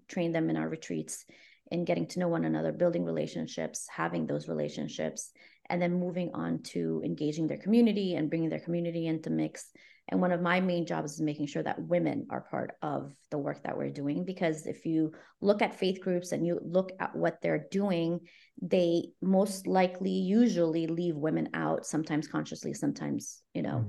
train 0.06 0.30
them 0.30 0.50
in 0.50 0.56
our 0.56 0.68
retreats 0.68 1.24
in 1.72 1.84
getting 1.84 2.06
to 2.06 2.20
know 2.20 2.28
one 2.28 2.44
another 2.44 2.70
building 2.70 3.04
relationships 3.04 3.88
having 3.90 4.24
those 4.26 4.46
relationships 4.46 5.32
and 5.68 5.80
then 5.80 6.00
moving 6.00 6.30
on 6.34 6.60
to 6.60 7.02
engaging 7.04 7.46
their 7.46 7.58
community 7.58 8.14
and 8.14 8.30
bringing 8.30 8.48
their 8.48 8.60
community 8.60 9.06
into 9.06 9.30
mix 9.30 9.70
and 10.08 10.20
one 10.20 10.30
of 10.30 10.40
my 10.40 10.60
main 10.60 10.86
jobs 10.86 11.14
is 11.14 11.20
making 11.20 11.46
sure 11.46 11.64
that 11.64 11.82
women 11.82 12.26
are 12.30 12.42
part 12.42 12.76
of 12.80 13.12
the 13.30 13.38
work 13.38 13.64
that 13.64 13.76
we're 13.76 13.90
doing. 13.90 14.24
Because 14.24 14.66
if 14.66 14.86
you 14.86 15.12
look 15.40 15.62
at 15.62 15.74
faith 15.74 16.00
groups 16.00 16.30
and 16.30 16.46
you 16.46 16.60
look 16.62 16.92
at 17.00 17.16
what 17.16 17.42
they're 17.42 17.66
doing, 17.72 18.20
they 18.62 19.08
most 19.20 19.66
likely 19.66 20.12
usually 20.12 20.86
leave 20.86 21.16
women 21.16 21.48
out, 21.54 21.86
sometimes 21.86 22.28
consciously, 22.28 22.72
sometimes, 22.72 23.42
you 23.52 23.62
know, 23.62 23.84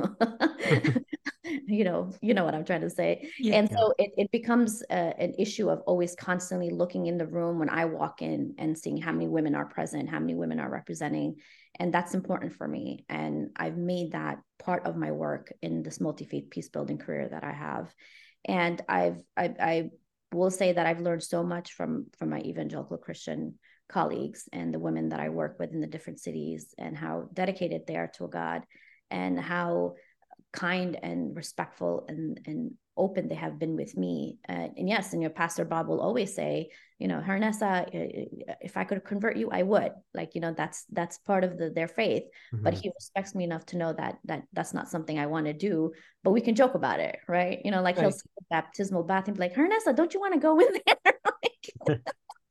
mm-hmm. 0.00 0.98
you 1.66 1.84
know, 1.84 2.12
you 2.20 2.34
know 2.34 2.44
what 2.44 2.54
I'm 2.54 2.64
trying 2.64 2.82
to 2.82 2.90
say. 2.90 3.30
Yeah. 3.38 3.56
And 3.56 3.70
so 3.70 3.94
it, 3.98 4.10
it 4.18 4.30
becomes 4.32 4.82
a, 4.90 5.14
an 5.18 5.34
issue 5.38 5.70
of 5.70 5.80
always 5.86 6.14
constantly 6.14 6.68
looking 6.68 7.06
in 7.06 7.16
the 7.16 7.26
room 7.26 7.58
when 7.58 7.70
I 7.70 7.86
walk 7.86 8.20
in 8.20 8.54
and 8.58 8.76
seeing 8.76 8.98
how 8.98 9.12
many 9.12 9.28
women 9.28 9.54
are 9.54 9.66
present, 9.66 10.10
how 10.10 10.20
many 10.20 10.34
women 10.34 10.60
are 10.60 10.70
representing 10.70 11.36
and 11.78 11.92
that's 11.92 12.14
important 12.14 12.52
for 12.52 12.66
me. 12.66 13.04
And 13.08 13.50
i've 13.56 13.76
made 13.76 14.12
that 14.12 14.38
part 14.58 14.86
of 14.86 14.96
my 14.96 15.10
work 15.10 15.52
in 15.62 15.82
this 15.82 16.00
multi-faith 16.00 16.50
peace 16.50 16.68
building 16.68 16.98
career 16.98 17.28
that 17.28 17.44
i 17.44 17.52
have. 17.52 17.94
And 18.44 18.80
i've 18.88 19.18
I, 19.36 19.54
I 19.60 19.90
will 20.32 20.50
say 20.50 20.72
that 20.72 20.86
i've 20.86 21.00
learned 21.00 21.22
so 21.22 21.42
much 21.42 21.72
from 21.72 22.06
from 22.18 22.30
my 22.30 22.40
evangelical 22.40 22.98
christian 22.98 23.58
colleagues 23.88 24.48
and 24.52 24.72
the 24.72 24.78
women 24.78 25.10
that 25.10 25.20
i 25.20 25.28
work 25.28 25.58
with 25.58 25.72
in 25.72 25.80
the 25.80 25.86
different 25.86 26.20
cities 26.20 26.74
and 26.78 26.96
how 26.96 27.28
dedicated 27.32 27.82
they 27.86 27.96
are 27.96 28.10
to 28.16 28.28
god 28.28 28.62
and 29.10 29.38
how 29.38 29.94
kind 30.52 30.98
and 31.02 31.36
respectful 31.36 32.04
and 32.08 32.40
and 32.46 32.72
open 32.96 33.28
they 33.28 33.34
have 33.34 33.58
been 33.58 33.76
with 33.76 33.96
me. 33.96 34.38
Uh, 34.48 34.68
and 34.76 34.88
yes, 34.88 35.12
and 35.12 35.22
your 35.22 35.30
pastor 35.30 35.64
Bob 35.64 35.88
will 35.88 36.00
always 36.00 36.34
say, 36.34 36.70
you 36.98 37.08
know, 37.08 37.20
Hernessa, 37.20 37.86
if 38.60 38.76
I 38.76 38.84
could 38.84 39.04
convert 39.04 39.36
you, 39.36 39.50
I 39.50 39.62
would. 39.62 39.92
Like, 40.14 40.34
you 40.34 40.40
know, 40.40 40.54
that's 40.56 40.84
that's 40.92 41.18
part 41.18 41.44
of 41.44 41.58
the, 41.58 41.70
their 41.70 41.88
faith. 41.88 42.24
Mm-hmm. 42.52 42.62
But 42.62 42.74
he 42.74 42.90
respects 42.94 43.34
me 43.34 43.44
enough 43.44 43.66
to 43.66 43.76
know 43.76 43.92
that 43.92 44.18
that 44.24 44.44
that's 44.52 44.74
not 44.74 44.88
something 44.88 45.18
I 45.18 45.26
want 45.26 45.46
to 45.46 45.52
do. 45.52 45.92
But 46.22 46.30
we 46.30 46.40
can 46.40 46.54
joke 46.54 46.74
about 46.74 47.00
it, 47.00 47.18
right? 47.28 47.60
You 47.64 47.70
know, 47.70 47.82
like 47.82 47.96
right. 47.96 48.02
he'll 48.02 48.12
see 48.12 48.30
the 48.38 48.44
baptismal 48.50 49.04
bath 49.04 49.28
and 49.28 49.36
be 49.36 49.40
like, 49.40 49.54
Hernessa, 49.54 49.94
don't 49.94 50.14
you 50.14 50.20
want 50.20 50.34
to 50.34 50.40
go 50.40 50.58
in 50.60 50.68
there? 50.86 51.98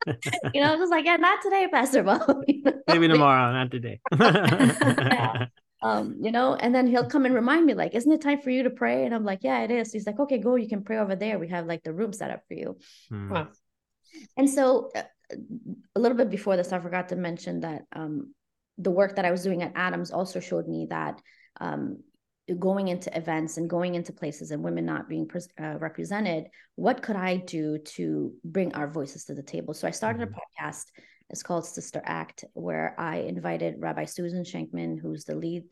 you 0.54 0.62
know, 0.62 0.76
just 0.78 0.91
like, 0.91 1.06
yeah, 1.06 1.16
not 1.16 1.41
today, 1.41 1.68
Pastor 1.72 2.04
Bob. 2.04 2.44
Maybe 2.88 3.08
tomorrow, 3.08 3.54
not 3.54 3.72
today. 3.72 4.00
yeah 4.20 5.48
um, 5.84 6.18
you 6.22 6.32
know, 6.32 6.56
and 6.56 6.74
then 6.74 6.88
he'll 6.88 7.10
come 7.10 7.26
and 7.26 7.36
remind 7.36 7.66
me, 7.66 7.74
like, 7.74 7.94
isn't 7.94 8.12
it 8.12 8.22
time 8.22 8.42
for 8.42 8.50
you 8.50 8.64
to 8.64 8.70
pray? 8.70 9.06
And 9.06 9.14
I'm 9.14 9.26
like, 9.26 9.40
yeah, 9.42 9.64
it 9.64 9.72
is. 9.72 9.92
He's 9.92 10.08
like, 10.08 10.20
okay, 10.20 10.38
go, 10.38 10.56
you 10.56 10.70
can 10.70 10.84
pray 10.84 10.98
over 10.98 11.16
there. 11.16 11.38
We 11.38 11.50
have 11.50 11.66
like 11.66 11.84
the 11.84 11.94
room 11.94 12.14
set 12.14 12.32
up 12.32 12.42
for 12.48 12.54
you. 12.54 12.78
Wow. 13.12 13.50
And 14.38 14.50
so 14.50 14.92
uh, 14.96 15.04
a 15.96 16.00
little 16.00 16.18
bit 16.18 16.30
before 16.30 16.56
this, 16.56 16.72
I 16.72 16.80
forgot 16.80 17.10
to 17.10 17.16
mention 17.16 17.62
that 17.62 17.82
um, 17.94 18.34
the 18.78 18.92
work 18.92 19.18
that 19.18 19.26
I 19.26 19.32
was 19.32 19.44
doing 19.44 19.62
at 19.62 19.74
Adams 19.76 20.12
also 20.12 20.40
showed 20.40 20.68
me 20.68 20.88
that 20.90 21.22
um, 21.60 22.00
going 22.60 22.88
into 22.88 23.16
events 23.16 23.58
and 23.58 23.70
going 23.70 23.96
into 23.96 24.14
places 24.14 24.52
and 24.52 24.64
women 24.64 24.86
not 24.86 25.10
being 25.10 25.30
uh, 25.60 25.78
represented, 25.80 26.46
what 26.76 27.02
could 27.02 27.16
I 27.16 27.38
do 27.38 27.78
to 27.96 28.34
bring 28.44 28.74
our 28.74 28.88
voices 28.88 29.26
to 29.26 29.34
the 29.34 29.44
table? 29.44 29.74
So 29.74 29.88
I 29.88 29.92
started 29.92 30.22
a 30.22 30.26
mm-hmm. 30.28 30.36
podcast 30.64 30.86
it's 31.34 31.42
called 31.42 31.66
Sister 31.66 32.00
Act, 32.06 32.46
where 32.54 32.94
I 33.00 33.22
invited 33.22 33.82
Rabbi 33.82 34.06
Susan 34.06 34.44
Shankman, 34.44 35.00
who's 35.00 35.26
the 35.26 35.36
lead 35.36 35.64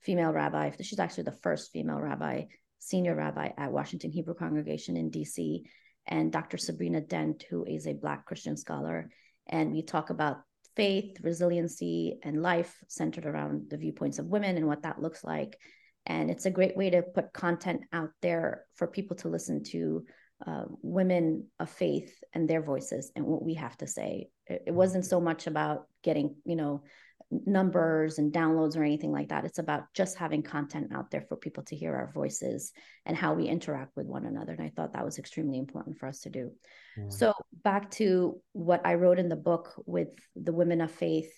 female 0.00 0.32
rabbi. 0.32 0.70
She's 0.80 0.98
actually 0.98 1.24
the 1.24 1.38
first 1.42 1.72
female 1.72 2.00
rabbi, 2.00 2.44
senior 2.78 3.14
rabbi 3.14 3.50
at 3.58 3.70
Washington 3.70 4.10
Hebrew 4.10 4.32
Congregation 4.32 4.96
in 4.96 5.10
DC, 5.10 5.64
and 6.06 6.32
Dr. 6.32 6.56
Sabrina 6.56 7.02
Dent, 7.02 7.44
who 7.50 7.66
is 7.66 7.86
a 7.86 7.92
Black 7.92 8.24
Christian 8.24 8.56
scholar. 8.56 9.10
And 9.46 9.72
we 9.72 9.82
talk 9.82 10.08
about 10.08 10.38
faith, 10.74 11.18
resiliency, 11.22 12.18
and 12.22 12.40
life 12.40 12.74
centered 12.88 13.26
around 13.26 13.68
the 13.68 13.76
viewpoints 13.76 14.18
of 14.18 14.24
women 14.24 14.56
and 14.56 14.66
what 14.66 14.84
that 14.84 15.02
looks 15.02 15.22
like. 15.22 15.58
And 16.06 16.30
it's 16.30 16.46
a 16.46 16.50
great 16.50 16.78
way 16.78 16.88
to 16.88 17.02
put 17.02 17.34
content 17.34 17.82
out 17.92 18.12
there 18.22 18.64
for 18.76 18.86
people 18.86 19.18
to 19.18 19.28
listen 19.28 19.64
to 19.64 20.02
uh, 20.46 20.64
women 20.82 21.46
of 21.58 21.68
faith 21.68 22.22
and 22.32 22.48
their 22.48 22.62
voices 22.62 23.12
and 23.14 23.24
what 23.24 23.42
we 23.42 23.54
have 23.54 23.76
to 23.78 23.86
say. 23.86 24.28
It, 24.46 24.64
it, 24.68 24.74
wasn't 24.74 25.04
so 25.04 25.20
much 25.20 25.46
about 25.46 25.86
getting, 26.02 26.36
you 26.44 26.56
know, 26.56 26.82
numbers 27.30 28.18
and 28.18 28.32
downloads 28.32 28.76
or 28.76 28.82
anything 28.82 29.12
like 29.12 29.28
that. 29.28 29.44
It's 29.44 29.58
about 29.58 29.84
just 29.94 30.16
having 30.16 30.42
content 30.42 30.92
out 30.94 31.10
there 31.10 31.20
for 31.28 31.36
people 31.36 31.62
to 31.64 31.76
hear 31.76 31.94
our 31.94 32.10
voices 32.12 32.72
and 33.06 33.16
how 33.16 33.34
we 33.34 33.46
interact 33.46 33.96
with 33.96 34.06
one 34.06 34.26
another. 34.26 34.52
And 34.52 34.62
I 34.62 34.72
thought 34.74 34.94
that 34.94 35.04
was 35.04 35.18
extremely 35.18 35.58
important 35.58 35.98
for 35.98 36.08
us 36.08 36.20
to 36.20 36.30
do. 36.30 36.50
Yeah. 36.96 37.08
So 37.08 37.34
back 37.62 37.90
to 37.92 38.40
what 38.52 38.84
I 38.84 38.94
wrote 38.94 39.18
in 39.18 39.28
the 39.28 39.36
book 39.36 39.74
with 39.86 40.14
the 40.34 40.52
women 40.52 40.80
of 40.80 40.90
faith. 40.90 41.30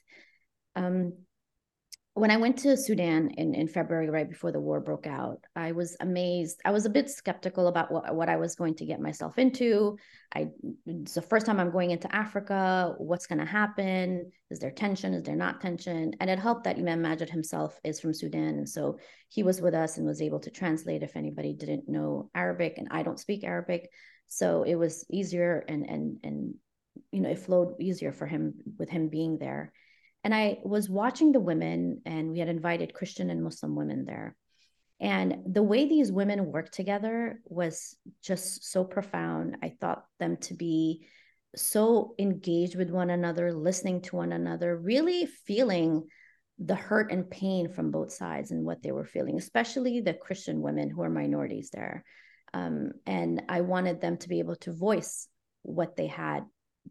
Um, 0.77 1.15
when 2.15 2.31
I 2.31 2.37
went 2.37 2.59
to 2.59 2.77
Sudan 2.77 3.31
in, 3.39 3.55
in 3.55 3.69
February, 3.69 4.11
right 4.11 4.29
before 4.29 4.53
the 4.53 4.61
war 4.61 4.81
broke 4.81 5.07
out, 5.07 5.41
I 5.57 5.73
was 5.73 5.97
amazed. 5.99 6.61
I 6.63 6.71
was 6.71 6.85
a 6.85 6.91
bit 6.91 7.09
skeptical 7.09 7.69
about 7.69 7.91
what, 7.91 8.15
what 8.15 8.29
I 8.29 8.37
was 8.37 8.55
going 8.55 8.75
to 8.77 8.85
get 8.85 9.01
myself 9.01 9.39
into. 9.39 9.97
I 10.35 10.49
it's 10.85 11.15
the 11.15 11.23
first 11.23 11.47
time 11.47 11.59
I'm 11.59 11.71
going 11.71 11.91
into 11.91 12.15
Africa. 12.15 12.95
What's 12.99 13.27
going 13.27 13.39
to 13.39 13.47
happen? 13.47 14.31
Is 14.51 14.59
there 14.59 14.71
tension? 14.71 15.15
Is 15.15 15.23
there 15.23 15.37
not 15.37 15.63
tension? 15.63 16.13
And 16.21 16.29
it 16.29 16.39
helped 16.39 16.65
that 16.65 16.77
Imam 16.77 17.03
Magid 17.03 17.31
himself 17.31 17.81
is 17.83 17.99
from 17.99 18.13
Sudan. 18.13 18.59
And 18.59 18.69
so 18.69 18.99
he 19.31 19.43
was 19.43 19.63
with 19.63 19.75
us 19.75 19.97
and 19.97 20.07
was 20.07 20.21
able 20.21 20.41
to 20.41 20.51
translate 20.51 21.03
if 21.03 21.17
anybody 21.17 21.55
didn't 21.55 21.89
know 21.89 22.31
Arabic. 22.35 22.75
And 22.77 22.89
I 22.91 23.05
don't 23.05 23.21
speak 23.21 23.43
Arabic. 23.43 23.89
So 24.29 24.65
it 24.65 24.75
was 24.75 25.07
easier 25.11 25.65
and 25.67 25.89
and 25.89 26.19
and 26.25 26.55
you 27.11 27.21
know, 27.21 27.31
it 27.31 27.39
flowed 27.39 27.81
easier 27.81 28.13
for 28.13 28.27
him 28.27 28.53
with 28.79 28.91
him 28.91 29.09
being 29.09 29.39
there 29.39 29.73
and 30.25 30.35
I 30.35 30.59
was 30.65 30.89
watching 30.89 31.33
the 31.33 31.41
women, 31.41 32.03
and 32.07 32.31
we 32.31 32.39
had 32.39 32.49
invited 32.49 32.95
Christian 32.95 33.31
and 33.31 33.43
Muslim 33.43 33.75
women 33.75 34.05
there. 34.05 34.37
And 35.01 35.39
the 35.53 35.65
way 35.65 35.89
these 35.89 36.13
women 36.13 36.47
worked 36.47 36.75
together 36.75 37.41
was 37.45 37.97
just 38.23 38.71
so 38.71 38.85
profound. 38.85 39.57
I 39.61 39.75
thought 39.81 40.05
them 40.21 40.37
to 40.43 40.55
be 40.55 41.07
so 41.57 42.15
engaged 42.19 42.77
with 42.77 42.91
one 42.91 43.11
another, 43.11 43.53
listening 43.53 44.03
to 44.03 44.17
one 44.17 44.33
another, 44.33 44.77
really 44.77 45.27
feeling 45.27 46.05
the 46.59 46.77
hurt 46.77 47.11
and 47.11 47.29
pain 47.29 47.69
from 47.69 47.91
both 47.91 48.13
sides 48.13 48.53
and 48.53 48.65
what 48.65 48.83
they 48.83 48.93
were 48.93 49.05
feeling, 49.05 49.37
especially 49.37 50.01
the 50.01 50.15
Christian 50.15 50.63
women 50.63 50.89
who 50.89 51.03
are 51.03 51.11
minorities 51.11 51.71
there. 51.71 52.05
Um, 52.55 52.93
and 53.05 53.43
I 53.49 53.63
wanted 53.63 54.01
them 54.01 54.19
to 54.19 54.29
be 54.29 54.39
able 54.39 54.57
to 54.57 54.73
voice 54.73 55.27
what 55.63 55.97
they 55.97 56.07
had 56.07 56.45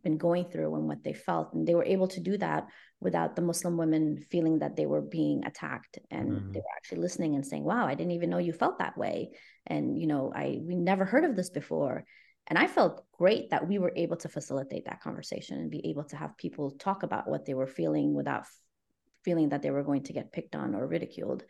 been 0.04 0.18
going 0.18 0.46
through 0.46 0.76
and 0.76 0.88
what 0.88 1.04
they 1.04 1.14
felt. 1.14 1.54
And 1.54 1.68
they 1.68 1.76
were 1.76 1.86
able 1.86 2.08
to 2.10 2.20
do 2.20 2.38
that 2.38 2.68
without 3.00 3.36
the 3.36 3.42
Muslim 3.42 3.78
women 3.78 4.18
feeling 4.30 4.60
that 4.60 4.76
they 4.76 4.86
were 4.86 5.02
being 5.02 5.44
attacked. 5.46 6.00
And 6.10 6.32
mm-hmm. 6.32 6.52
they 6.52 6.60
were 6.60 6.76
actually 6.76 7.00
listening 7.00 7.36
and 7.36 7.46
saying, 7.46 7.64
wow, 7.64 7.86
I 7.86 7.96
didn't 7.96 8.14
even 8.14 8.30
know 8.30 8.38
you 8.38 8.54
felt 8.54 8.80
that 8.80 8.98
way. 8.98 9.32
And, 9.68 10.00
you 10.00 10.08
know, 10.08 10.32
I, 10.36 10.60
we 10.62 10.76
never 10.76 11.06
heard 11.06 11.24
of 11.24 11.36
this 11.36 11.50
before. 11.50 12.06
And 12.48 12.58
I 12.58 12.68
felt 12.68 13.06
great 13.12 13.52
that 13.52 13.68
we 13.68 13.78
were 13.78 13.94
able 13.96 14.18
to 14.18 14.30
facilitate 14.30 14.86
that 14.86 15.02
conversation 15.02 15.60
and 15.60 15.70
be 15.70 15.90
able 15.90 16.04
to 16.06 16.16
have 16.16 16.38
people 16.38 16.72
talk 16.72 17.04
about 17.04 17.30
what 17.30 17.46
they 17.46 17.54
were 17.54 17.68
feeling 17.68 18.14
without 18.14 18.46
feeling 19.24 19.50
that 19.50 19.62
they 19.62 19.72
were 19.72 19.84
going 19.84 20.04
to 20.04 20.14
get 20.14 20.32
picked 20.32 20.56
on 20.56 20.74
or 20.74 20.88
ridiculed 20.88 21.44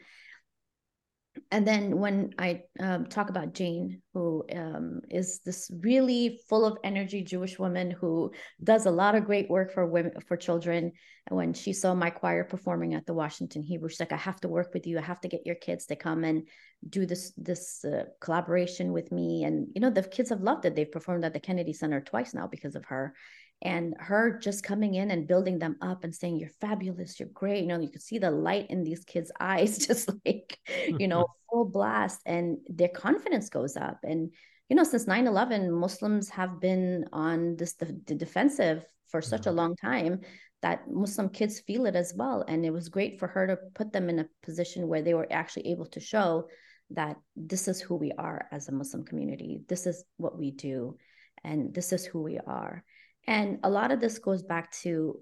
and 1.50 1.66
then 1.66 1.98
when 1.98 2.34
I 2.38 2.64
um, 2.80 3.06
talk 3.06 3.30
about 3.30 3.54
Jane, 3.54 4.02
who 4.14 4.44
um, 4.54 5.02
is 5.10 5.40
this 5.40 5.72
really 5.82 6.42
full 6.50 6.66
of 6.66 6.78
energy 6.84 7.24
Jewish 7.24 7.58
woman 7.58 7.92
who 7.92 8.32
does 8.64 8.86
a 8.86 8.92
lot 8.92 9.16
of 9.16 9.26
great 9.26 9.50
work 9.50 9.74
for 9.74 9.86
women 9.86 10.14
for 10.28 10.36
children, 10.36 10.92
and 11.28 11.38
when 11.38 11.54
she 11.54 11.72
saw 11.72 11.94
my 11.94 12.10
choir 12.10 12.44
performing 12.44 12.96
at 12.96 13.06
the 13.06 13.14
Washington 13.14 13.64
Hebrew, 13.64 13.88
she's 13.88 14.00
like, 14.02 14.12
"I 14.12 14.18
have 14.18 14.42
to 14.42 14.50
work 14.50 14.74
with 14.74 14.86
you. 14.88 14.98
I 14.98 15.02
have 15.02 15.22
to 15.22 15.30
get 15.30 15.46
your 15.46 15.56
kids 15.56 15.86
to 15.86 15.96
come 15.96 16.26
and 16.26 16.48
do 16.88 17.06
this 17.06 17.32
this 17.38 17.86
uh, 17.86 18.06
collaboration 18.20 18.92
with 18.92 19.12
me." 19.12 19.46
And 19.46 19.68
you 19.74 19.80
know, 19.80 19.90
the 19.90 20.04
kids 20.04 20.30
have 20.30 20.42
loved 20.42 20.66
it. 20.66 20.76
They've 20.76 20.92
performed 20.92 21.24
at 21.24 21.34
the 21.34 21.40
Kennedy 21.40 21.74
Center 21.74 22.02
twice 22.02 22.34
now 22.34 22.48
because 22.48 22.76
of 22.76 22.86
her, 22.86 23.14
and 23.62 23.94
her 24.00 24.40
just 24.40 24.64
coming 24.64 24.96
in 24.96 25.12
and 25.12 25.28
building 25.28 25.60
them 25.60 25.76
up 25.82 26.04
and 26.04 26.16
saying 26.16 26.40
you're 26.40 26.50
fabulous 26.50 27.20
you're 27.20 27.30
great. 27.30 27.62
You 27.62 27.68
know 27.68 27.80
you 27.80 27.90
could 27.90 28.02
see 28.02 28.18
the 28.18 28.32
light 28.32 28.68
in 28.70 28.84
these 28.84 29.04
kids 29.06 29.32
eyes 29.40 29.78
just 29.78 30.10
like 30.26 30.58
you 31.00 31.08
know 31.08 31.28
full 31.50 31.66
blast 31.66 32.22
and 32.26 32.58
their 32.68 32.90
confidence 32.90 33.50
goes 33.50 33.78
up. 33.78 34.00
And 34.04 34.32
you 34.70 34.76
know 34.76 34.84
since 34.84 35.06
9-11 35.06 35.70
muslims 35.70 36.30
have 36.30 36.60
been 36.60 37.06
on 37.14 37.56
this 37.56 37.74
the, 37.74 38.00
the 38.06 38.16
defensive 38.16 38.86
for 39.10 39.22
such 39.22 39.46
a 39.46 39.50
mm-hmm. 39.50 39.58
long 39.58 39.76
time 39.76 40.22
that 40.62 40.88
muslim 40.90 41.28
kids 41.30 41.60
feel 41.60 41.86
it 41.86 41.96
as 41.96 42.14
well. 42.16 42.44
And 42.48 42.66
it 42.66 42.72
was 42.72 42.90
great 42.90 43.20
for 43.20 43.28
her 43.28 43.48
to 43.48 43.58
put 43.76 43.94
them 43.94 44.10
in 44.10 44.20
a 44.20 44.30
position 44.44 44.88
where 44.88 45.02
they 45.02 45.14
were 45.14 45.28
actually 45.32 45.68
able 45.68 45.88
to 45.88 46.00
show 46.00 46.48
that 46.92 47.16
this 47.36 47.68
is 47.68 47.80
who 47.80 47.96
we 47.96 48.12
are 48.18 48.48
as 48.52 48.68
a 48.68 48.72
muslim 48.72 49.04
community. 49.04 49.62
This 49.68 49.86
is 49.86 50.04
what 50.18 50.38
we 50.38 50.52
do 50.52 50.98
and 51.44 51.74
this 51.74 51.94
is 51.94 52.06
who 52.06 52.22
we 52.22 52.38
are 52.40 52.84
and 53.28 53.60
a 53.64 53.70
lot 53.70 53.92
of 53.92 54.00
this 54.00 54.20
goes 54.20 54.44
back 54.44 54.72
to 54.84 55.20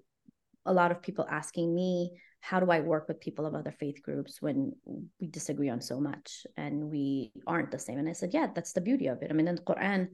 a 0.65 0.73
lot 0.73 0.91
of 0.91 1.01
people 1.01 1.25
asking 1.29 1.73
me, 1.73 2.11
how 2.41 2.59
do 2.59 2.71
I 2.71 2.79
work 2.79 3.07
with 3.07 3.19
people 3.19 3.45
of 3.45 3.55
other 3.55 3.71
faith 3.71 4.01
groups 4.01 4.41
when 4.41 4.73
we 5.19 5.27
disagree 5.27 5.69
on 5.69 5.81
so 5.81 5.99
much 5.99 6.45
and 6.55 6.89
we 6.89 7.31
aren't 7.45 7.71
the 7.71 7.79
same? 7.79 7.97
And 7.97 8.07
I 8.07 8.13
said, 8.13 8.33
yeah, 8.33 8.47
that's 8.53 8.73
the 8.73 8.81
beauty 8.81 9.07
of 9.07 9.21
it. 9.21 9.29
I 9.29 9.33
mean, 9.33 9.47
in 9.47 9.55
the 9.55 9.61
Quran, 9.61 10.07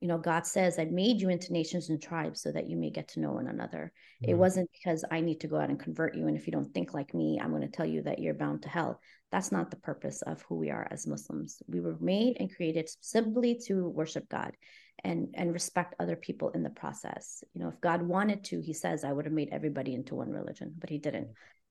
you 0.00 0.08
know, 0.08 0.18
God 0.18 0.46
says, 0.46 0.78
I 0.78 0.86
made 0.86 1.20
you 1.20 1.28
into 1.28 1.52
nations 1.52 1.88
and 1.88 2.02
tribes 2.02 2.42
so 2.42 2.50
that 2.50 2.68
you 2.68 2.76
may 2.76 2.90
get 2.90 3.08
to 3.08 3.20
know 3.20 3.32
one 3.32 3.46
another. 3.46 3.92
Mm-hmm. 4.22 4.32
It 4.32 4.34
wasn't 4.34 4.68
because 4.72 5.04
I 5.10 5.20
need 5.20 5.40
to 5.40 5.46
go 5.46 5.58
out 5.58 5.70
and 5.70 5.78
convert 5.78 6.16
you. 6.16 6.26
And 6.26 6.36
if 6.36 6.46
you 6.46 6.52
don't 6.52 6.74
think 6.74 6.92
like 6.92 7.14
me, 7.14 7.38
I'm 7.40 7.50
going 7.50 7.62
to 7.62 7.68
tell 7.68 7.86
you 7.86 8.02
that 8.02 8.18
you're 8.18 8.34
bound 8.34 8.62
to 8.62 8.68
hell. 8.68 9.00
That's 9.30 9.52
not 9.52 9.70
the 9.70 9.76
purpose 9.76 10.20
of 10.22 10.42
who 10.42 10.56
we 10.56 10.70
are 10.70 10.88
as 10.90 11.06
Muslims. 11.06 11.62
We 11.68 11.80
were 11.80 11.96
made 12.00 12.36
and 12.40 12.54
created 12.54 12.90
simply 13.00 13.60
to 13.66 13.88
worship 13.88 14.28
God 14.28 14.56
and 15.04 15.28
and 15.34 15.52
respect 15.52 15.94
other 15.98 16.16
people 16.16 16.50
in 16.50 16.62
the 16.62 16.70
process. 16.70 17.42
You 17.54 17.62
know 17.62 17.68
if 17.68 17.80
god 17.80 18.02
wanted 18.02 18.44
to 18.44 18.60
he 18.60 18.72
says 18.72 19.04
i 19.04 19.12
would 19.12 19.24
have 19.24 19.34
made 19.34 19.50
everybody 19.52 19.94
into 19.94 20.14
one 20.14 20.30
religion 20.30 20.74
but 20.78 20.90
he 20.90 20.98
didn't. 20.98 21.28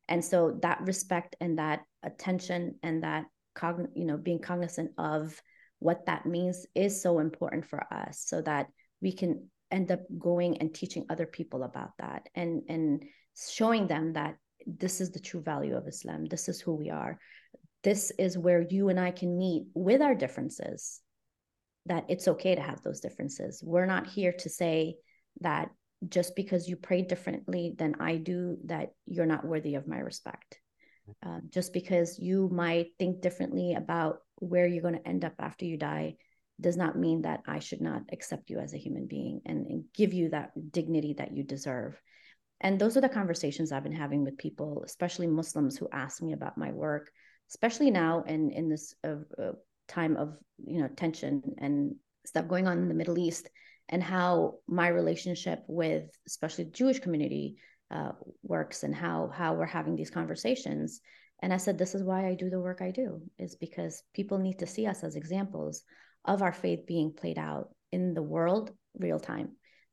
And 0.08 0.24
so 0.24 0.60
that 0.62 0.82
respect 0.82 1.36
and 1.40 1.58
that 1.58 1.82
attention 2.04 2.76
and 2.84 3.04
that 3.04 3.26
cogn- 3.56 3.92
you 3.96 4.06
know 4.06 4.18
being 4.18 4.40
cognizant 4.40 4.92
of 4.98 5.42
what 5.80 6.06
that 6.06 6.26
means 6.26 6.66
is 6.76 7.02
so 7.02 7.20
important 7.20 7.66
for 7.66 7.82
us 7.92 8.24
so 8.26 8.42
that 8.42 8.68
we 9.02 9.12
can 9.14 9.50
end 9.72 9.92
up 9.92 10.02
going 10.20 10.58
and 10.58 10.74
teaching 10.74 11.06
other 11.10 11.26
people 11.26 11.64
about 11.64 11.92
that 11.98 12.28
and 12.36 12.64
and 12.70 13.04
showing 13.36 13.88
them 13.88 14.14
that 14.14 14.36
this 14.68 15.02
is 15.02 15.12
the 15.12 15.20
true 15.20 15.42
value 15.42 15.76
of 15.76 15.88
islam. 15.88 16.26
This 16.26 16.48
is 16.50 16.62
who 16.62 16.76
we 16.76 16.90
are. 16.90 17.18
This 17.84 18.12
is 18.20 18.38
where 18.38 18.62
you 18.62 18.90
and 18.90 19.00
i 19.00 19.12
can 19.12 19.38
meet 19.38 19.64
with 19.74 20.02
our 20.02 20.14
differences 20.14 21.02
that 21.86 22.06
it's 22.10 22.28
okay 22.28 22.56
to 22.56 22.62
have 22.62 22.82
those 22.82 23.00
differences. 23.00 23.64
We're 23.64 23.86
not 23.86 24.08
here 24.08 24.34
to 24.40 24.50
say 24.50 24.96
that 25.42 25.72
just 26.08 26.36
because 26.36 26.68
you 26.68 26.76
pray 26.76 27.02
differently 27.02 27.76
than 27.78 27.96
I 28.00 28.18
do, 28.18 28.58
that 28.66 28.94
you're 29.06 29.26
not 29.26 29.46
worthy 29.46 29.76
of 29.76 29.88
my 29.88 30.00
respect. 30.00 30.60
Uh, 31.26 31.40
just 31.50 31.74
because 31.74 32.20
you 32.20 32.50
might 32.52 32.88
think 32.98 33.22
differently 33.22 33.74
about 33.74 34.20
where 34.38 34.66
you're 34.66 34.82
going 34.82 34.96
to 34.96 35.08
end 35.08 35.26
up 35.26 35.34
after 35.40 35.66
you 35.66 35.78
die 35.78 36.16
does 36.60 36.78
not 36.78 36.98
mean 36.98 37.24
that 37.24 37.42
I 37.48 37.60
should 37.60 37.82
not 37.82 38.04
accept 38.12 38.50
you 38.50 38.60
as 38.60 38.74
a 38.74 38.78
human 38.78 39.08
being 39.08 39.42
and, 39.46 39.66
and 39.66 39.84
give 39.94 40.14
you 40.14 40.30
that 40.30 40.52
dignity 40.72 41.16
that 41.18 41.36
you 41.36 41.44
deserve. 41.44 42.00
And 42.62 42.80
those 42.80 42.96
are 42.96 43.02
the 43.02 43.10
conversations 43.10 43.72
I've 43.72 43.84
been 43.84 43.92
having 43.92 44.24
with 44.24 44.38
people, 44.38 44.84
especially 44.86 45.28
Muslims 45.28 45.78
who 45.78 45.90
ask 45.92 46.22
me 46.22 46.34
about 46.34 46.58
my 46.58 46.72
work, 46.72 47.12
especially 47.50 47.90
now 47.90 48.24
in, 48.28 48.52
in 48.52 48.70
this 48.70 48.94
uh, 49.04 49.16
uh, 49.42 49.52
time 49.92 50.18
of 50.18 50.38
you 50.66 50.82
know 50.82 50.88
tension 50.88 51.42
and 51.58 51.96
stuff 52.26 52.48
going 52.48 52.68
on 52.68 52.78
in 52.78 52.88
the 52.88 53.00
Middle 53.02 53.18
East, 53.18 53.50
and 53.90 54.02
how 54.02 54.56
my 54.68 54.88
relationship 54.88 55.64
with 55.68 56.06
especially 56.28 56.66
the 56.66 56.72
Jewish 56.72 57.00
community 57.00 57.58
uh, 57.92 58.14
works, 58.44 58.84
and 58.84 58.96
how 58.96 59.30
how 59.34 59.54
we're 59.54 59.66
having 59.66 59.96
these 59.96 60.12
conversations. 60.20 61.02
And 61.44 61.52
I 61.52 61.58
said, 61.58 61.78
this 61.78 61.96
is 61.96 62.04
why 62.04 62.28
I 62.28 62.36
do 62.36 62.52
the 62.52 62.60
work 62.60 62.82
I 62.82 62.92
do, 62.92 63.20
is 63.40 63.56
because 63.56 64.04
people 64.14 64.38
need 64.38 64.60
to 64.60 64.68
see 64.68 64.86
us 64.86 65.04
as 65.04 65.16
examples 65.16 65.84
of 66.24 66.44
our 66.44 66.54
faith 66.54 66.86
being 66.86 67.14
played 67.14 67.40
out 67.40 67.70
in 67.92 68.14
the 68.14 68.22
world 68.22 68.72
real 69.00 69.20
time. 69.20 69.50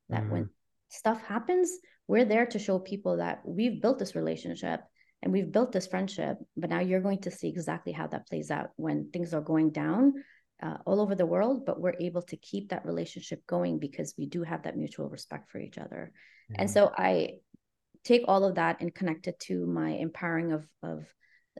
That 0.09 0.21
mm-hmm. 0.21 0.31
when 0.31 0.49
stuff 0.89 1.21
happens, 1.23 1.71
we're 2.07 2.25
there 2.25 2.45
to 2.47 2.59
show 2.59 2.77
people 2.77 3.17
that 3.17 3.41
we've 3.45 3.81
built 3.81 3.97
this 3.97 4.15
relationship 4.15 4.81
and 5.21 5.31
we've 5.31 5.51
built 5.51 5.71
this 5.71 5.87
friendship 5.87 6.37
but 6.57 6.69
now 6.69 6.79
you're 6.79 7.01
going 7.01 7.21
to 7.21 7.31
see 7.31 7.47
exactly 7.47 7.91
how 7.91 8.07
that 8.07 8.27
plays 8.27 8.51
out 8.51 8.69
when 8.75 9.09
things 9.11 9.33
are 9.33 9.41
going 9.41 9.71
down 9.71 10.13
uh, 10.61 10.77
all 10.85 10.99
over 10.99 11.15
the 11.15 11.25
world 11.25 11.65
but 11.65 11.79
we're 11.79 11.95
able 11.99 12.21
to 12.21 12.37
keep 12.37 12.69
that 12.69 12.85
relationship 12.85 13.45
going 13.47 13.79
because 13.79 14.13
we 14.17 14.25
do 14.25 14.43
have 14.43 14.63
that 14.63 14.77
mutual 14.77 15.09
respect 15.09 15.49
for 15.49 15.59
each 15.59 15.77
other 15.77 16.11
mm-hmm. 16.51 16.61
and 16.61 16.69
so 16.69 16.91
i 16.97 17.29
take 18.03 18.23
all 18.27 18.43
of 18.45 18.55
that 18.55 18.79
and 18.81 18.95
connect 18.95 19.27
it 19.27 19.39
to 19.39 19.65
my 19.65 19.91
empowering 19.91 20.51
of 20.51 20.65
of 20.83 21.05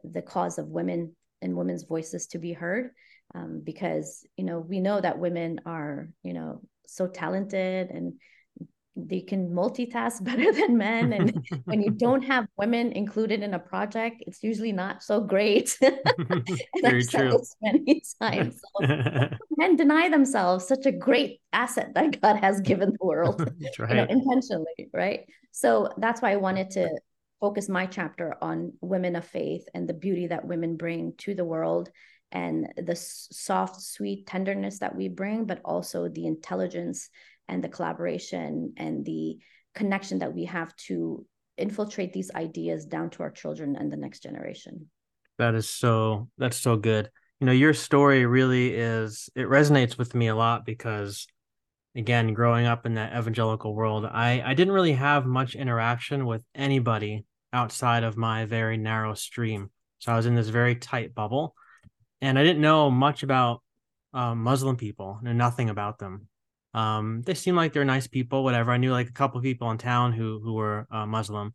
the 0.03 0.21
cause 0.21 0.57
of 0.57 0.67
women 0.67 1.15
and 1.41 1.55
women's 1.55 1.83
voices 1.83 2.27
to 2.27 2.37
be 2.37 2.53
heard 2.53 2.91
um, 3.35 3.61
because 3.63 4.25
you 4.37 4.43
know 4.43 4.59
we 4.59 4.79
know 4.79 4.99
that 4.99 5.19
women 5.19 5.59
are 5.65 6.09
you 6.23 6.33
know 6.33 6.61
so 6.87 7.07
talented 7.07 7.89
and 7.89 8.13
they 9.07 9.21
can 9.21 9.49
multitask 9.49 10.23
better 10.29 10.51
than 10.51 10.77
men 10.77 11.13
and 11.13 11.47
when 11.65 11.81
you 11.81 11.91
don't 11.91 12.21
have 12.21 12.47
women 12.57 12.91
included 12.91 13.41
in 13.41 13.53
a 13.53 13.59
project 13.59 14.23
it's 14.27 14.43
usually 14.43 14.71
not 14.71 15.03
so 15.03 15.21
great 15.21 15.77
Very 16.81 17.03
true. 17.05 17.39
many 17.61 18.01
times 18.21 18.59
so 18.79 18.87
men 19.57 19.75
deny 19.75 20.09
themselves 20.09 20.67
such 20.67 20.85
a 20.85 20.91
great 20.91 21.41
asset 21.53 21.93
that 21.95 22.21
god 22.21 22.37
has 22.37 22.61
given 22.61 22.89
the 22.89 23.05
world 23.05 23.41
right. 23.79 23.89
you 23.89 23.95
know, 23.95 24.07
intentionally 24.09 24.89
right 24.93 25.25
so 25.51 25.89
that's 25.97 26.21
why 26.21 26.31
i 26.31 26.35
wanted 26.35 26.69
to 26.71 26.89
focus 27.39 27.69
my 27.69 27.85
chapter 27.85 28.35
on 28.41 28.73
women 28.81 29.15
of 29.15 29.25
faith 29.25 29.63
and 29.73 29.87
the 29.87 29.93
beauty 29.93 30.27
that 30.27 30.45
women 30.45 30.75
bring 30.75 31.13
to 31.17 31.33
the 31.33 31.45
world 31.45 31.89
and 32.31 32.67
the 32.77 32.95
soft 32.95 33.81
sweet 33.81 34.27
tenderness 34.27 34.79
that 34.79 34.95
we 34.95 35.07
bring 35.07 35.45
but 35.45 35.61
also 35.65 36.07
the 36.07 36.27
intelligence 36.27 37.09
and 37.49 37.63
the 37.63 37.69
collaboration 37.69 38.73
and 38.77 39.05
the 39.05 39.37
connection 39.75 40.19
that 40.19 40.33
we 40.33 40.45
have 40.45 40.75
to 40.75 41.25
infiltrate 41.57 42.13
these 42.13 42.31
ideas 42.31 42.85
down 42.85 43.09
to 43.09 43.23
our 43.23 43.31
children 43.31 43.75
and 43.75 43.91
the 43.91 43.97
next 43.97 44.23
generation. 44.23 44.89
That 45.37 45.55
is 45.55 45.69
so 45.69 46.29
that's 46.37 46.57
so 46.57 46.77
good. 46.77 47.09
You 47.39 47.45
know, 47.45 47.53
your 47.53 47.73
story 47.73 48.25
really 48.25 48.73
is 48.73 49.29
it 49.35 49.47
resonates 49.47 49.97
with 49.97 50.15
me 50.15 50.27
a 50.27 50.35
lot 50.35 50.65
because 50.65 51.27
again, 51.95 52.33
growing 52.33 52.65
up 52.65 52.85
in 52.85 52.95
that 52.95 53.17
evangelical 53.17 53.73
world, 53.73 54.05
I 54.05 54.41
I 54.45 54.53
didn't 54.53 54.73
really 54.73 54.93
have 54.93 55.25
much 55.25 55.55
interaction 55.55 56.25
with 56.25 56.43
anybody 56.55 57.25
outside 57.51 58.03
of 58.03 58.17
my 58.17 58.45
very 58.45 58.77
narrow 58.77 59.13
stream. 59.13 59.71
So 59.99 60.11
I 60.13 60.15
was 60.15 60.25
in 60.25 60.35
this 60.35 60.49
very 60.49 60.75
tight 60.75 61.13
bubble 61.13 61.55
and 62.21 62.37
I 62.37 62.43
didn't 62.43 62.61
know 62.61 62.89
much 62.89 63.23
about 63.23 63.61
uh, 64.13 64.35
Muslim 64.35 64.75
people, 64.75 65.19
knew 65.21 65.33
nothing 65.33 65.69
about 65.69 65.99
them. 65.99 66.28
Um, 66.73 67.23
they 67.25 67.33
seemed 67.33 67.57
like 67.57 67.73
they're 67.73 67.85
nice 67.85 68.07
people, 68.07 68.43
whatever. 68.43 68.71
I 68.71 68.77
knew 68.77 68.91
like 68.91 69.09
a 69.09 69.13
couple 69.13 69.41
people 69.41 69.71
in 69.71 69.77
town 69.77 70.13
who 70.13 70.39
who 70.39 70.53
were 70.53 70.87
uh, 70.91 71.05
Muslim. 71.05 71.53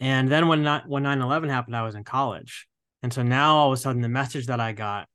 And 0.00 0.28
then 0.28 0.46
when 0.48 0.62
not, 0.62 0.88
when 0.88 1.04
9/11 1.04 1.48
happened, 1.48 1.76
I 1.76 1.82
was 1.82 1.94
in 1.94 2.04
college. 2.04 2.66
And 3.02 3.12
so 3.12 3.22
now 3.22 3.56
all 3.56 3.72
of 3.72 3.78
a 3.78 3.80
sudden 3.80 4.02
the 4.02 4.08
message 4.08 4.46
that 4.46 4.60
I 4.60 4.72
got 4.72 5.08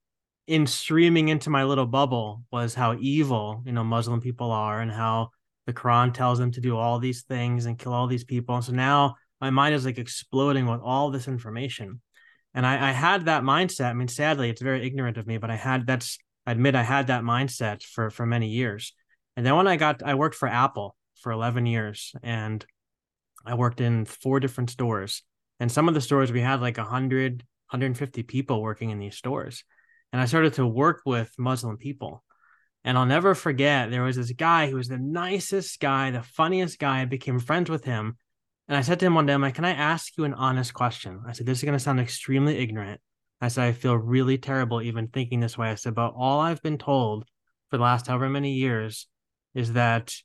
in 0.47 0.67
streaming 0.67 1.29
into 1.29 1.49
my 1.49 1.63
little 1.63 1.85
bubble 1.85 2.43
was 2.51 2.73
how 2.73 2.97
evil, 2.99 3.61
you 3.65 3.71
know, 3.71 3.83
Muslim 3.83 4.21
people 4.21 4.51
are 4.51 4.81
and 4.81 4.91
how 4.91 5.29
the 5.65 5.73
Quran 5.73 6.13
tells 6.13 6.39
them 6.39 6.51
to 6.51 6.61
do 6.61 6.75
all 6.75 6.99
these 6.99 7.23
things 7.23 7.65
and 7.65 7.77
kill 7.77 7.93
all 7.93 8.07
these 8.07 8.23
people. 8.23 8.55
And 8.55 8.63
so 8.65 8.73
now 8.73 9.15
my 9.39 9.49
mind 9.49 9.75
is 9.75 9.85
like 9.85 9.97
exploding 9.97 10.65
with 10.65 10.81
all 10.81 11.11
this 11.11 11.27
information. 11.27 12.01
And 12.53 12.65
I, 12.65 12.89
I 12.89 12.91
had 12.91 13.25
that 13.25 13.43
mindset. 13.43 13.85
I 13.85 13.93
mean, 13.93 14.07
sadly, 14.07 14.49
it's 14.49 14.61
very 14.61 14.85
ignorant 14.85 15.17
of 15.17 15.27
me, 15.27 15.37
but 15.37 15.49
I 15.49 15.55
had 15.55 15.87
that's 15.87 16.17
I 16.45 16.51
admit 16.51 16.75
I 16.75 16.83
had 16.83 17.07
that 17.07 17.23
mindset 17.23 17.83
for 17.83 18.09
for 18.09 18.25
many 18.25 18.49
years. 18.49 18.93
And 19.35 19.45
then 19.45 19.55
when 19.55 19.67
I 19.67 19.77
got 19.77 20.03
I 20.03 20.15
worked 20.15 20.35
for 20.35 20.47
Apple 20.47 20.95
for 21.21 21.31
11 21.31 21.65
years 21.65 22.13
and 22.23 22.65
I 23.45 23.55
worked 23.55 23.81
in 23.81 24.05
four 24.05 24.39
different 24.39 24.69
stores. 24.69 25.23
And 25.59 25.71
some 25.71 25.87
of 25.87 25.93
the 25.93 26.01
stores 26.01 26.31
we 26.31 26.41
had 26.41 26.61
like 26.61 26.77
100 26.77 27.43
150 27.71 28.23
people 28.23 28.61
working 28.61 28.89
in 28.89 28.99
these 28.99 29.15
stores. 29.15 29.63
And 30.11 30.21
I 30.21 30.25
started 30.25 30.55
to 30.55 30.67
work 30.67 31.01
with 31.05 31.31
Muslim 31.37 31.77
people. 31.77 32.23
And 32.83 32.97
I'll 32.97 33.05
never 33.05 33.33
forget 33.33 33.89
there 33.89 34.03
was 34.03 34.17
this 34.17 34.33
guy 34.33 34.69
who 34.69 34.75
was 34.75 34.89
the 34.89 34.97
nicest 34.97 35.79
guy, 35.79 36.11
the 36.11 36.23
funniest 36.23 36.79
guy. 36.79 37.01
I 37.01 37.05
became 37.05 37.39
friends 37.39 37.69
with 37.69 37.85
him. 37.85 38.17
And 38.67 38.77
I 38.77 38.81
said 38.81 38.99
to 38.99 39.05
him 39.05 39.15
one 39.15 39.25
day, 39.25 39.33
I'm 39.33 39.41
like, 39.41 39.55
can 39.55 39.65
I 39.65 39.71
ask 39.71 40.17
you 40.17 40.25
an 40.25 40.33
honest 40.33 40.73
question? 40.73 41.21
I 41.25 41.31
said, 41.31 41.45
this 41.45 41.59
is 41.59 41.63
going 41.63 41.77
to 41.77 41.79
sound 41.79 41.99
extremely 41.99 42.57
ignorant. 42.57 42.99
I 43.39 43.47
said, 43.47 43.65
I 43.65 43.71
feel 43.71 43.95
really 43.95 44.37
terrible 44.37 44.81
even 44.81 45.07
thinking 45.07 45.39
this 45.39 45.57
way. 45.57 45.69
I 45.69 45.75
said, 45.75 45.95
but 45.95 46.13
all 46.15 46.39
I've 46.39 46.61
been 46.61 46.77
told 46.77 47.25
for 47.69 47.77
the 47.77 47.83
last 47.83 48.07
however 48.07 48.29
many 48.29 48.53
years 48.53 49.07
is 49.53 49.73
that 49.73 50.15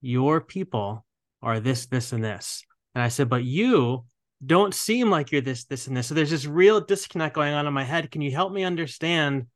your 0.00 0.40
people 0.40 1.04
are 1.42 1.60
this, 1.60 1.86
this, 1.86 2.12
and 2.12 2.22
this. 2.22 2.64
And 2.94 3.02
I 3.02 3.08
said, 3.08 3.28
but 3.28 3.44
you 3.44 4.04
don't 4.44 4.74
seem 4.74 5.10
like 5.10 5.32
you're 5.32 5.40
this, 5.40 5.64
this, 5.64 5.86
and 5.86 5.96
this. 5.96 6.06
So 6.06 6.14
there's 6.14 6.30
this 6.30 6.46
real 6.46 6.80
disconnect 6.80 7.34
going 7.34 7.54
on 7.54 7.66
in 7.66 7.72
my 7.72 7.84
head. 7.84 8.10
Can 8.10 8.20
you 8.20 8.30
help 8.30 8.52
me 8.52 8.64
understand 8.64 9.46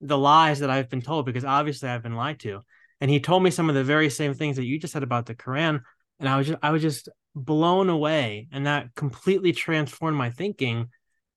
the 0.00 0.18
lies 0.18 0.60
that 0.60 0.70
I've 0.70 0.90
been 0.90 1.02
told? 1.02 1.26
Because 1.26 1.44
obviously 1.44 1.88
I've 1.88 2.02
been 2.02 2.16
lied 2.16 2.40
to. 2.40 2.60
And 3.00 3.10
he 3.10 3.20
told 3.20 3.42
me 3.42 3.50
some 3.50 3.68
of 3.68 3.74
the 3.74 3.84
very 3.84 4.10
same 4.10 4.34
things 4.34 4.56
that 4.56 4.64
you 4.64 4.78
just 4.78 4.92
said 4.92 5.02
about 5.02 5.26
the 5.26 5.34
Quran. 5.34 5.80
And 6.20 6.28
I 6.28 6.36
was 6.36 6.46
just, 6.46 6.58
I 6.62 6.70
was 6.70 6.82
just 6.82 7.08
blown 7.34 7.88
away. 7.88 8.48
And 8.52 8.66
that 8.66 8.94
completely 8.94 9.52
transformed 9.52 10.16
my 10.16 10.30
thinking 10.30 10.88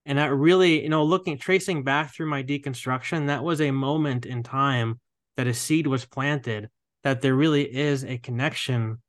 and 0.09 0.17
that 0.17 0.33
really 0.33 0.83
you 0.83 0.89
know 0.89 1.03
looking 1.03 1.37
tracing 1.37 1.83
back 1.83 2.13
through 2.13 2.29
my 2.29 2.43
deconstruction 2.43 3.27
that 3.27 3.43
was 3.43 3.61
a 3.61 3.71
moment 3.71 4.25
in 4.25 4.43
time 4.43 4.99
that 5.37 5.47
a 5.47 5.53
seed 5.53 5.87
was 5.87 6.03
planted 6.03 6.69
that 7.03 7.21
there 7.21 7.35
really 7.35 7.63
is 7.63 8.03
a 8.03 8.17
connection 8.17 9.01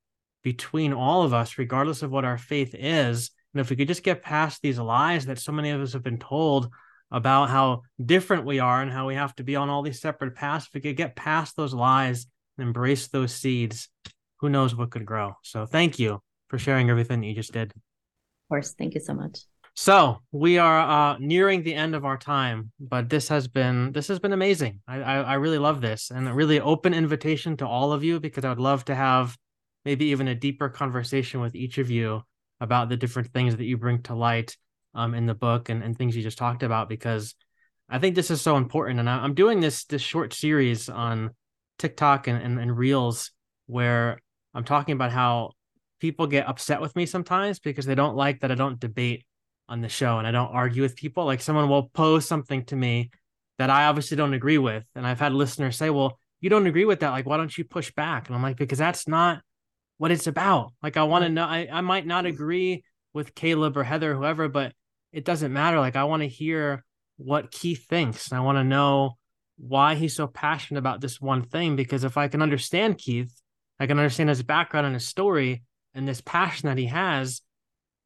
between 0.43 0.93
all 0.93 1.23
of 1.23 1.35
us 1.35 1.59
regardless 1.59 2.03
of 2.03 2.11
what 2.11 2.25
our 2.25 2.39
faith 2.39 2.75
is. 2.75 3.31
And 3.53 3.61
if 3.61 3.71
we 3.71 3.77
could 3.77 3.89
just 3.89 4.03
get 4.03 4.23
past 4.23 4.63
these 4.63 4.79
lies 4.79 5.27
that 5.27 5.39
so 5.39 5.53
many 5.53 5.71
of 5.71 5.81
us 5.81 5.93
have 5.93 6.03
been 6.03 6.19
told 6.19 6.71
about 7.11 7.51
how 7.51 7.83
different 8.05 8.47
we 8.47 8.61
are 8.61 8.81
and 8.81 8.93
how 8.93 9.07
we 9.07 9.17
have 9.17 9.35
to 9.37 9.43
be 9.43 9.57
on 9.57 9.69
all 9.69 9.83
these 9.83 10.01
separate 10.01 10.37
paths 10.37 10.67
if 10.67 10.75
we 10.75 10.81
could 10.81 10.97
get 10.97 11.17
past 11.17 11.57
those 11.57 11.75
lies 11.75 12.27
and 12.57 12.69
embrace 12.69 13.09
those 13.09 13.35
seeds 13.35 13.89
who 14.39 14.49
knows 14.49 14.75
what 14.75 14.91
could 14.91 15.05
grow. 15.05 15.35
So 15.43 15.67
thank 15.67 15.99
you 15.99 16.23
for 16.49 16.59
sharing 16.59 16.89
everything 16.89 17.21
that 17.21 17.27
you 17.27 17.35
just 17.35 17.53
did. 17.53 17.73
Of 17.73 18.49
course. 18.49 18.75
Thank 18.79 18.95
you 18.95 19.01
so 19.01 19.15
much 19.15 19.41
so 19.75 20.19
we 20.33 20.59
are 20.59 20.81
uh, 20.81 21.19
nearing 21.19 21.63
the 21.63 21.75
end 21.75 21.95
of 21.95 22.05
our 22.05 22.19
time, 22.19 22.73
but 22.79 23.09
this 23.09 23.29
has 23.29 23.49
been 23.49 23.93
this 23.93 24.09
has 24.09 24.19
been 24.19 24.33
amazing. 24.33 24.81
I, 24.87 25.01
I, 25.01 25.17
I 25.21 25.35
really 25.35 25.59
love 25.59 25.81
this 25.81 26.11
and 26.11 26.29
a 26.29 26.35
really 26.35 26.61
open 26.61 26.93
invitation 26.93 27.57
to 27.59 27.67
all 27.67 27.93
of 27.93 28.05
you 28.05 28.21
because 28.21 28.45
I 28.45 28.49
would 28.51 28.59
love 28.59 28.85
to 28.87 28.95
have 28.95 29.37
maybe 29.85 30.07
even 30.07 30.29
a 30.29 30.35
deeper 30.35 30.69
conversation 30.69 31.41
with 31.41 31.55
each 31.55 31.79
of 31.79 31.91
you 31.91 32.23
about 32.61 32.89
the 32.89 32.97
different 32.97 33.33
things 33.33 33.57
that 33.57 33.65
you 33.65 33.79
bring 33.79 34.03
to 34.03 34.15
light 34.15 34.57
um, 34.95 35.15
in 35.15 35.27
the 35.27 35.35
book 35.35 35.69
and, 35.69 35.83
and 35.83 35.97
things 35.97 36.17
you 36.17 36.23
just 36.23 36.39
talked 36.39 36.63
about 36.63 36.89
because 36.89 37.35
I 37.89 37.99
think 37.99 38.15
this 38.15 38.31
is 38.31 38.41
so 38.41 38.57
important. 38.57 39.01
And 39.01 39.09
I, 39.09 39.25
am 39.25 39.35
doing 39.35 39.61
this 39.61 39.85
this 39.85 40.03
short 40.03 40.33
series 40.33 40.89
on 40.89 41.31
TikTok 41.79 42.29
and, 42.29 42.41
and, 42.43 42.59
and 42.59 42.77
Reels 42.77 43.33
where 43.67 44.19
I'm 44.55 44.65
talking 44.65 44.95
about 44.95 45.13
how 45.13 45.53
people 46.01 46.27
get 46.27 46.49
upset 46.49 46.81
with 46.81 46.95
me 46.97 47.07
sometimes 47.07 47.59
because 47.61 47.87
they 47.87 47.95
don't 47.95 48.17
like 48.17 48.41
that 48.41 48.51
I 48.51 48.55
don't 48.55 48.81
debate 48.81 49.25
on 49.71 49.81
the 49.81 49.89
show 49.89 50.19
and 50.19 50.27
I 50.27 50.33
don't 50.33 50.53
argue 50.53 50.83
with 50.83 50.97
people. 50.97 51.25
Like 51.25 51.41
someone 51.41 51.71
will 51.71 51.89
pose 51.89 52.27
something 52.27 52.65
to 52.67 52.77
me 52.77 53.11
that 53.59 53.71
I 53.71 53.87
obviously 53.87 54.17
don't 54.17 54.35
agree 54.35 54.59
with. 54.59 54.85
And 54.95 55.07
I've 55.07 55.21
had 55.21 55.33
listeners 55.33 55.77
say, 55.77 55.89
well, 55.89 56.19
you 56.41 56.51
don't 56.51 56.67
agree 56.67 56.85
with 56.85 57.01
that. 57.01 57.11
Like, 57.11 57.27
why 57.27 57.37
don't 57.37 57.57
you 57.57 57.65
push 57.65 57.93
back? 57.93 58.27
And 58.27 58.35
I'm 58.35 58.43
like, 58.43 58.57
because 58.57 58.79
that's 58.79 59.07
not 59.07 59.43
what 59.99 60.11
it's 60.11 60.27
about. 60.27 60.73
Like, 60.83 60.97
I 60.97 61.05
want 61.05 61.25
to 61.25 61.29
know, 61.29 61.45
I, 61.45 61.69
I 61.71 61.83
might 61.83 62.07
not 62.07 62.27
agree 62.27 62.85
with 63.13 63.35
Caleb 63.35 63.77
or 63.77 63.85
Heather, 63.85 64.13
or 64.13 64.15
whoever, 64.15 64.49
but 64.49 64.73
it 65.13 65.25
doesn't 65.25 65.53
matter. 65.53 65.79
Like, 65.79 65.97
I 65.97 66.05
want 66.05 66.23
to 66.23 66.29
hear 66.29 66.85
what 67.19 67.51
Keith 67.51 67.87
thinks. 67.87 68.31
And 68.31 68.39
I 68.39 68.43
want 68.43 68.57
to 68.57 68.65
know 68.65 69.19
why 69.59 69.95
he's 69.95 70.17
so 70.17 70.27
passionate 70.27 70.79
about 70.79 71.03
this 71.03 71.21
one 71.21 71.43
thing. 71.43 71.77
Because 71.77 72.03
if 72.03 72.17
I 72.17 72.29
can 72.29 72.41
understand 72.41 72.97
Keith, 72.97 73.43
I 73.79 73.87
can 73.87 73.99
understand 73.99 74.31
his 74.31 74.43
background 74.43 74.87
and 74.87 74.95
his 74.95 75.07
story 75.07 75.63
and 75.93 76.09
this 76.09 76.23
passion 76.23 76.69
that 76.69 76.79
he 76.79 76.87
has, 76.87 77.43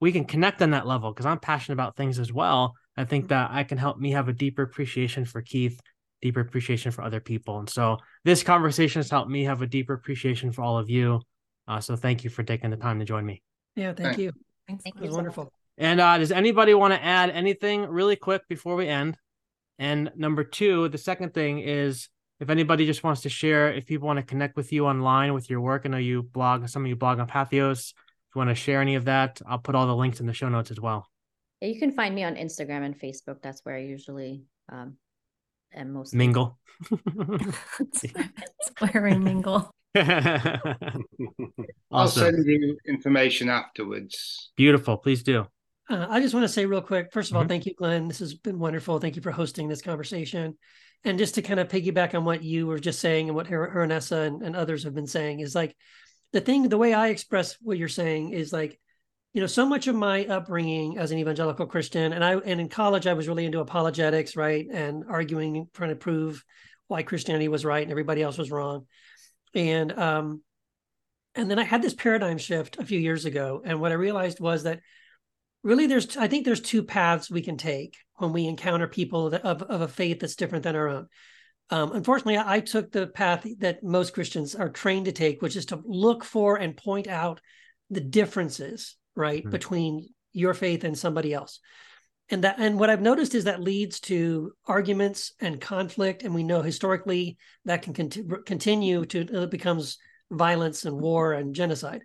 we 0.01 0.13
can 0.13 0.25
connect 0.25 0.63
on 0.63 0.71
that 0.71 0.87
level 0.87 1.13
because 1.13 1.27
I'm 1.27 1.39
passionate 1.39 1.75
about 1.75 1.97
things 1.97 2.19
as 2.19 2.33
well. 2.33 2.75
I 2.97 3.05
think 3.05 3.29
that 3.29 3.51
I 3.51 3.65
can 3.65 3.79
help 3.79 3.99
me 3.99 4.13
have 4.13 4.29
a 4.29 4.33
deeper 4.33 4.63
appreciation 4.63 5.25
for 5.25 5.43
Keith, 5.43 5.81
deeper 6.23 6.41
appreciation 6.41 6.93
for 6.93 7.03
other 7.03 7.21
people. 7.21 7.59
And 7.59 7.69
so 7.69 7.99
this 8.25 8.43
conversation 8.43 9.01
has 9.01 9.11
helped 9.11 9.31
me 9.31 9.45
have 9.45 9.63
a 9.63 9.67
deeper 9.67 9.95
appreciation 9.95 10.53
for 10.53 10.63
all 10.63 10.79
of 10.79 10.91
you. 10.91 11.21
Uh, 11.67 11.81
so 11.81 11.97
thank 11.97 12.25
you 12.25 12.31
for 12.31 12.43
taking 12.43 12.71
the 12.71 12.77
time 12.77 12.99
to 12.99 13.05
join 13.05 13.25
me. 13.25 13.43
Yeah, 13.77 13.93
thank 13.95 14.19
you. 14.19 14.33
Thanks. 14.69 14.85
It 14.87 14.95
was 15.01 15.11
wonderful. 15.11 15.53
And 15.77 16.01
uh, 16.01 16.19
does 16.19 16.31
anybody 16.31 16.75
want 16.75 16.95
to 16.95 17.03
add 17.03 17.31
anything 17.31 17.83
really 17.83 18.17
quick 18.17 18.47
before 18.49 18.77
we 18.77 18.87
end? 18.87 19.17
And 19.79 20.13
number 20.15 20.45
two, 20.45 20.89
the 20.89 20.99
second 20.99 21.35
thing 21.35 21.59
is 21.59 22.09
if 22.39 22.49
anybody 22.49 22.87
just 22.87 23.03
wants 23.03 23.23
to 23.23 23.29
share, 23.29 23.73
if 23.73 23.87
people 23.87 24.07
want 24.07 24.19
to 24.19 24.25
connect 24.25 24.57
with 24.57 24.73
you 24.73 24.87
online 24.87 25.35
with 25.35 25.51
your 25.51 25.61
work, 25.61 25.83
I 25.85 25.89
know 25.89 25.97
you 25.97 26.23
blog, 26.23 26.69
some 26.69 26.85
of 26.85 26.89
you 26.89 26.97
blog 26.97 27.19
on 27.19 27.27
Patheos 27.27 27.93
you 28.35 28.39
want 28.39 28.51
to 28.51 28.55
share 28.55 28.81
any 28.81 28.95
of 28.95 29.05
that, 29.07 29.41
I'll 29.47 29.59
put 29.59 29.75
all 29.75 29.87
the 29.87 29.97
links 29.97 30.21
in 30.21 30.27
the 30.27 30.33
show 30.33 30.49
notes 30.49 30.71
as 30.71 30.81
well. 30.81 31.07
Yeah, 31.61 31.69
you 31.69 31.79
can 31.79 31.93
find 31.93 32.15
me 32.15 32.25
on 32.25 32.35
Instagram 32.35 32.85
and 32.85 32.99
Facebook. 32.99 33.43
That's 33.43 33.61
where 33.65 33.77
I 33.77 33.81
usually 33.81 34.45
um, 34.71 34.97
am 35.75 35.93
most 35.93 36.15
mingle. 36.15 36.59
it's 36.91 38.05
where 38.79 39.07
I 39.07 39.17
mingle. 39.17 39.71
awesome. 39.97 41.03
I'll 41.93 42.09
send 42.09 42.45
you 42.47 42.77
information 42.87 43.49
afterwards. 43.49 44.53
Beautiful. 44.57 44.97
Please 44.97 45.23
do. 45.23 45.47
Uh, 45.89 46.07
I 46.09 46.21
just 46.21 46.35
want 46.35 46.45
to 46.45 46.53
say 46.53 46.67
real 46.67 46.81
quick. 46.81 47.13
First 47.13 47.31
of 47.31 47.37
all, 47.37 47.43
mm-hmm. 47.43 47.49
thank 47.49 47.67
you, 47.67 47.75
Glenn. 47.75 48.09
This 48.09 48.19
has 48.19 48.35
been 48.35 48.59
wonderful. 48.59 48.99
Thank 48.99 49.17
you 49.17 49.23
for 49.23 49.31
hosting 49.31 49.69
this 49.69 49.83
conversation. 49.83 50.57
And 51.05 51.19
just 51.19 51.35
to 51.35 51.43
kind 51.43 51.61
of 51.61 51.69
piggyback 51.69 52.15
on 52.15 52.25
what 52.25 52.43
you 52.43 52.67
were 52.67 52.79
just 52.79 53.01
saying 53.01 53.29
and 53.29 53.37
what 53.37 53.47
Her- 53.47 53.71
Hurunnessa 53.75 54.27
and, 54.27 54.43
and 54.43 54.57
others 54.57 54.85
have 54.85 54.95
been 54.95 55.07
saying 55.07 55.41
is 55.41 55.55
like 55.55 55.77
the 56.35 56.41
thing, 56.41 56.69
the 56.69 56.77
way 56.77 56.93
I 56.93 57.09
express 57.09 57.57
what 57.63 57.79
you're 57.79 57.89
saying 57.89 58.31
is 58.31 58.53
like, 58.53 58.81
you 59.35 59.41
know, 59.41 59.47
so 59.47 59.65
much 59.65 59.87
of 59.87 59.95
my 59.95 60.27
upbringing 60.27 60.99
as 60.99 61.13
an 61.13 61.19
evangelical 61.19 61.67
Christian, 61.67 62.13
and 62.13 62.25
I 62.25 62.35
and 62.35 62.61
in 62.61 62.69
college 62.69 63.07
I 63.07 63.13
was 63.13 63.29
really 63.29 63.47
into 63.47 63.61
apologetics, 63.61 64.37
right, 64.37 64.67
and 64.71 65.05
arguing, 65.09 65.69
trying 65.73 65.91
to 65.91 65.97
prove 65.97 66.45
why 66.89 67.05
Christianity 67.05 67.47
was 67.47 67.65
right 67.65 67.83
and 67.83 67.91
everybody 67.93 68.21
else 68.21 68.37
was 68.37 68.51
wrong, 68.51 68.87
and 69.55 69.97
um, 69.97 70.43
and 71.37 71.49
then 71.49 71.61
I 71.61 71.65
had 71.65 71.83
this 71.83 71.95
paradigm 71.95 72.39
shift 72.39 72.79
a 72.79 72.85
few 72.85 72.99
years 72.99 73.27
ago, 73.27 73.63
and 73.65 73.81
what 73.81 73.93
I 73.93 73.95
realized 73.95 74.41
was 74.41 74.65
that 74.65 74.81
really 75.63 75.87
there's 75.87 76.17
I 76.17 76.27
think 76.27 76.45
there's 76.45 76.61
two 76.61 76.83
paths 76.83 77.31
we 77.31 77.43
can 77.43 77.57
take 77.57 77.97
when 78.17 78.33
we 78.33 78.47
encounter 78.47 78.89
people 78.89 79.31
that, 79.31 79.45
of 79.45 79.63
of 79.63 79.83
a 79.83 79.89
faith 79.89 80.19
that's 80.19 80.37
different 80.37 80.65
than 80.65 80.75
our 80.75 80.89
own. 80.89 81.07
Um, 81.71 81.93
unfortunately, 81.93 82.39
I 82.39 82.61
took 82.61 82.93
the 82.93 83.07
path 83.07 83.47
that 83.59 83.83
most 83.83 84.13
Christians 84.13 84.55
are 84.55 84.69
trained 84.69 85.07
to 85.07 85.13
take, 85.13 85.43
which 85.43 85.57
is 85.57 85.67
to 85.67 85.83
look 85.85 86.25
for 86.25 86.57
and 86.57 86.77
point 86.77 87.09
out 87.09 87.41
the 87.91 88.01
differences, 88.01 88.97
right, 89.17 89.41
mm-hmm. 89.41 89.51
between 89.51 90.09
your 90.33 90.55
faith 90.55 90.85
and 90.85 90.99
somebody 90.99 91.33
else. 91.33 91.61
And 92.31 92.45
that, 92.45 92.59
and 92.59 92.79
what 92.79 92.91
I've 92.91 93.03
noticed 93.03 93.35
is 93.35 93.45
that 93.45 93.63
leads 93.63 94.01
to 94.01 94.53
arguments 94.67 95.33
and 95.41 95.61
conflict, 95.61 96.23
and 96.23 96.35
we 96.35 96.43
know 96.43 96.63
historically 96.63 97.37
that 97.65 97.83
can 97.83 97.95
cont- 97.95 98.47
continue 98.47 99.05
to 99.07 99.43
it 99.43 99.51
becomes 99.51 99.99
violence 100.31 100.85
and 100.85 101.01
war 101.01 101.33
and 101.33 101.55
genocide. 101.55 102.03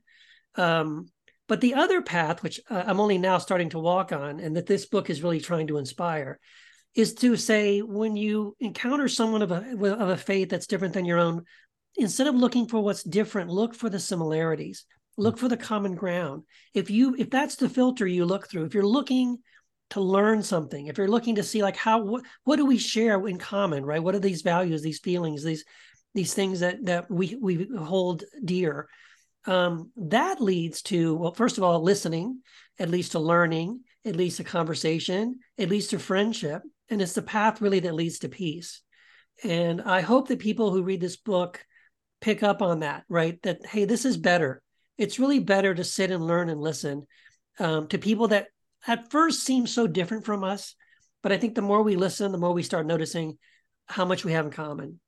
Um, 0.55 1.09
But 1.47 1.61
the 1.61 1.73
other 1.73 2.01
path, 2.01 2.43
which 2.43 2.59
uh, 2.69 2.83
I'm 2.85 2.99
only 2.99 3.17
now 3.17 3.39
starting 3.39 3.69
to 3.71 3.79
walk 3.79 4.11
on, 4.11 4.39
and 4.39 4.55
that 4.55 4.67
this 4.67 4.85
book 4.85 5.09
is 5.09 5.23
really 5.23 5.39
trying 5.39 5.67
to 5.67 5.77
inspire, 5.77 6.39
is 6.95 7.13
to 7.15 7.35
say 7.35 7.79
when 7.79 8.15
you 8.15 8.55
encounter 8.59 9.07
someone 9.07 9.41
of 9.41 9.51
a 9.51 9.75
of 9.93 10.09
a 10.09 10.17
faith 10.17 10.49
that's 10.49 10.67
different 10.67 10.93
than 10.93 11.05
your 11.05 11.19
own, 11.19 11.43
instead 11.97 12.27
of 12.27 12.35
looking 12.35 12.67
for 12.67 12.81
what's 12.81 13.03
different, 13.03 13.49
look 13.49 13.75
for 13.75 13.89
the 13.89 13.99
similarities. 13.99 14.85
Look 15.17 15.37
for 15.37 15.49
the 15.49 15.57
common 15.57 15.95
ground. 15.95 16.43
If 16.73 16.89
you 16.89 17.13
if 17.19 17.29
that's 17.29 17.57
the 17.57 17.67
filter 17.67 18.07
you 18.07 18.25
look 18.25 18.49
through, 18.49 18.63
if 18.63 18.73
you're 18.73 18.83
looking 18.83 19.39
to 19.89 19.99
learn 19.99 20.41
something, 20.43 20.87
if 20.87 20.97
you're 20.97 21.09
looking 21.09 21.35
to 21.35 21.43
see 21.43 21.61
like 21.61 21.75
how 21.75 22.01
what, 22.01 22.23
what 22.45 22.55
do 22.55 22.65
we 22.65 22.77
share 22.77 23.27
in 23.27 23.37
common, 23.37 23.83
right? 23.85 24.01
What 24.01 24.15
are 24.15 24.19
these 24.19 24.43
values, 24.43 24.81
these 24.81 24.99
feelings, 24.99 25.43
these 25.43 25.65
these 26.15 26.33
things 26.33 26.61
that 26.61 26.85
that 26.85 27.11
we 27.11 27.37
we 27.39 27.67
hold 27.77 28.23
dear? 28.45 28.87
Um, 29.45 29.91
that 29.97 30.39
leads 30.41 30.81
to 30.83 31.15
well, 31.15 31.33
first 31.33 31.57
of 31.57 31.65
all, 31.65 31.81
listening. 31.81 32.41
at 32.79 32.89
least 32.89 33.11
to 33.11 33.19
learning. 33.19 33.81
at 34.05 34.15
least 34.15 34.37
to 34.37 34.45
conversation. 34.45 35.39
at 35.57 35.69
least 35.69 35.89
to 35.89 35.99
friendship, 35.99 36.61
and 36.89 37.01
it's 37.01 37.13
the 37.13 37.21
path 37.21 37.61
really 37.61 37.79
that 37.81 37.95
leads 37.95 38.19
to 38.19 38.29
peace. 38.29 38.81
And 39.43 39.81
I 39.81 40.01
hope 40.01 40.27
that 40.27 40.39
people 40.39 40.71
who 40.71 40.83
read 40.83 41.01
this 41.01 41.17
book 41.17 41.65
pick 42.21 42.43
up 42.43 42.61
on 42.61 42.81
that, 42.81 43.03
right? 43.07 43.41
That 43.43 43.65
hey, 43.65 43.85
this 43.85 44.05
is 44.05 44.17
better 44.17 44.61
it's 44.99 45.17
really 45.17 45.39
better 45.39 45.73
to 45.73 45.83
sit 45.83 46.11
and 46.11 46.27
learn 46.27 46.49
and 46.49 46.59
listen 46.59 47.07
um, 47.57 47.87
to 47.87 47.97
people 47.97 48.27
that 48.27 48.47
at 48.85 49.09
first 49.09 49.43
seem 49.43 49.65
so 49.65 49.87
different 49.87 50.25
from 50.25 50.43
us. 50.43 50.75
But 51.23 51.31
I 51.31 51.37
think 51.37 51.55
the 51.55 51.61
more 51.61 51.81
we 51.81 51.95
listen, 51.95 52.31
the 52.31 52.37
more 52.37 52.53
we 52.53 52.63
start 52.63 52.85
noticing 52.85 53.37
how 53.87 54.05
much 54.05 54.25
we 54.25 54.33
have 54.33 54.45
in 54.45 54.51
common. 54.51 54.99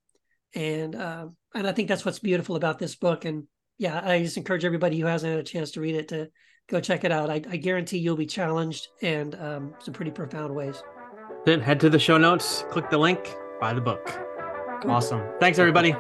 And 0.55 0.95
uh, 0.95 1.27
and 1.53 1.67
I 1.67 1.73
think 1.73 1.89
that's 1.89 2.05
what's 2.05 2.19
beautiful 2.19 2.55
about 2.55 2.79
this 2.79 2.95
book. 2.95 3.25
And 3.25 3.47
yeah, 3.77 4.01
I 4.03 4.23
just 4.23 4.37
encourage 4.37 4.65
everybody 4.65 4.97
who 4.97 5.07
hasn't 5.07 5.29
had 5.29 5.39
a 5.39 5.43
chance 5.43 5.71
to 5.71 5.81
read 5.81 5.95
it 5.95 6.07
to 6.09 6.29
go 6.69 6.79
check 6.79 7.03
it 7.03 7.11
out. 7.11 7.29
I, 7.29 7.35
I 7.49 7.57
guarantee 7.57 7.97
you'll 7.97 8.15
be 8.15 8.25
challenged 8.25 8.87
and 9.01 9.35
um, 9.35 9.73
some 9.79 9.93
pretty 9.93 10.11
profound 10.11 10.55
ways. 10.55 10.81
Then 11.43 11.59
head 11.59 11.79
to 11.79 11.89
the 11.89 11.97
show 11.97 12.17
notes, 12.17 12.65
click 12.69 12.89
the 12.89 12.97
link, 12.97 13.35
buy 13.59 13.73
the 13.73 13.81
book. 13.81 14.19
Awesome. 14.85 15.23
Thanks, 15.39 15.57
everybody. 15.57 15.95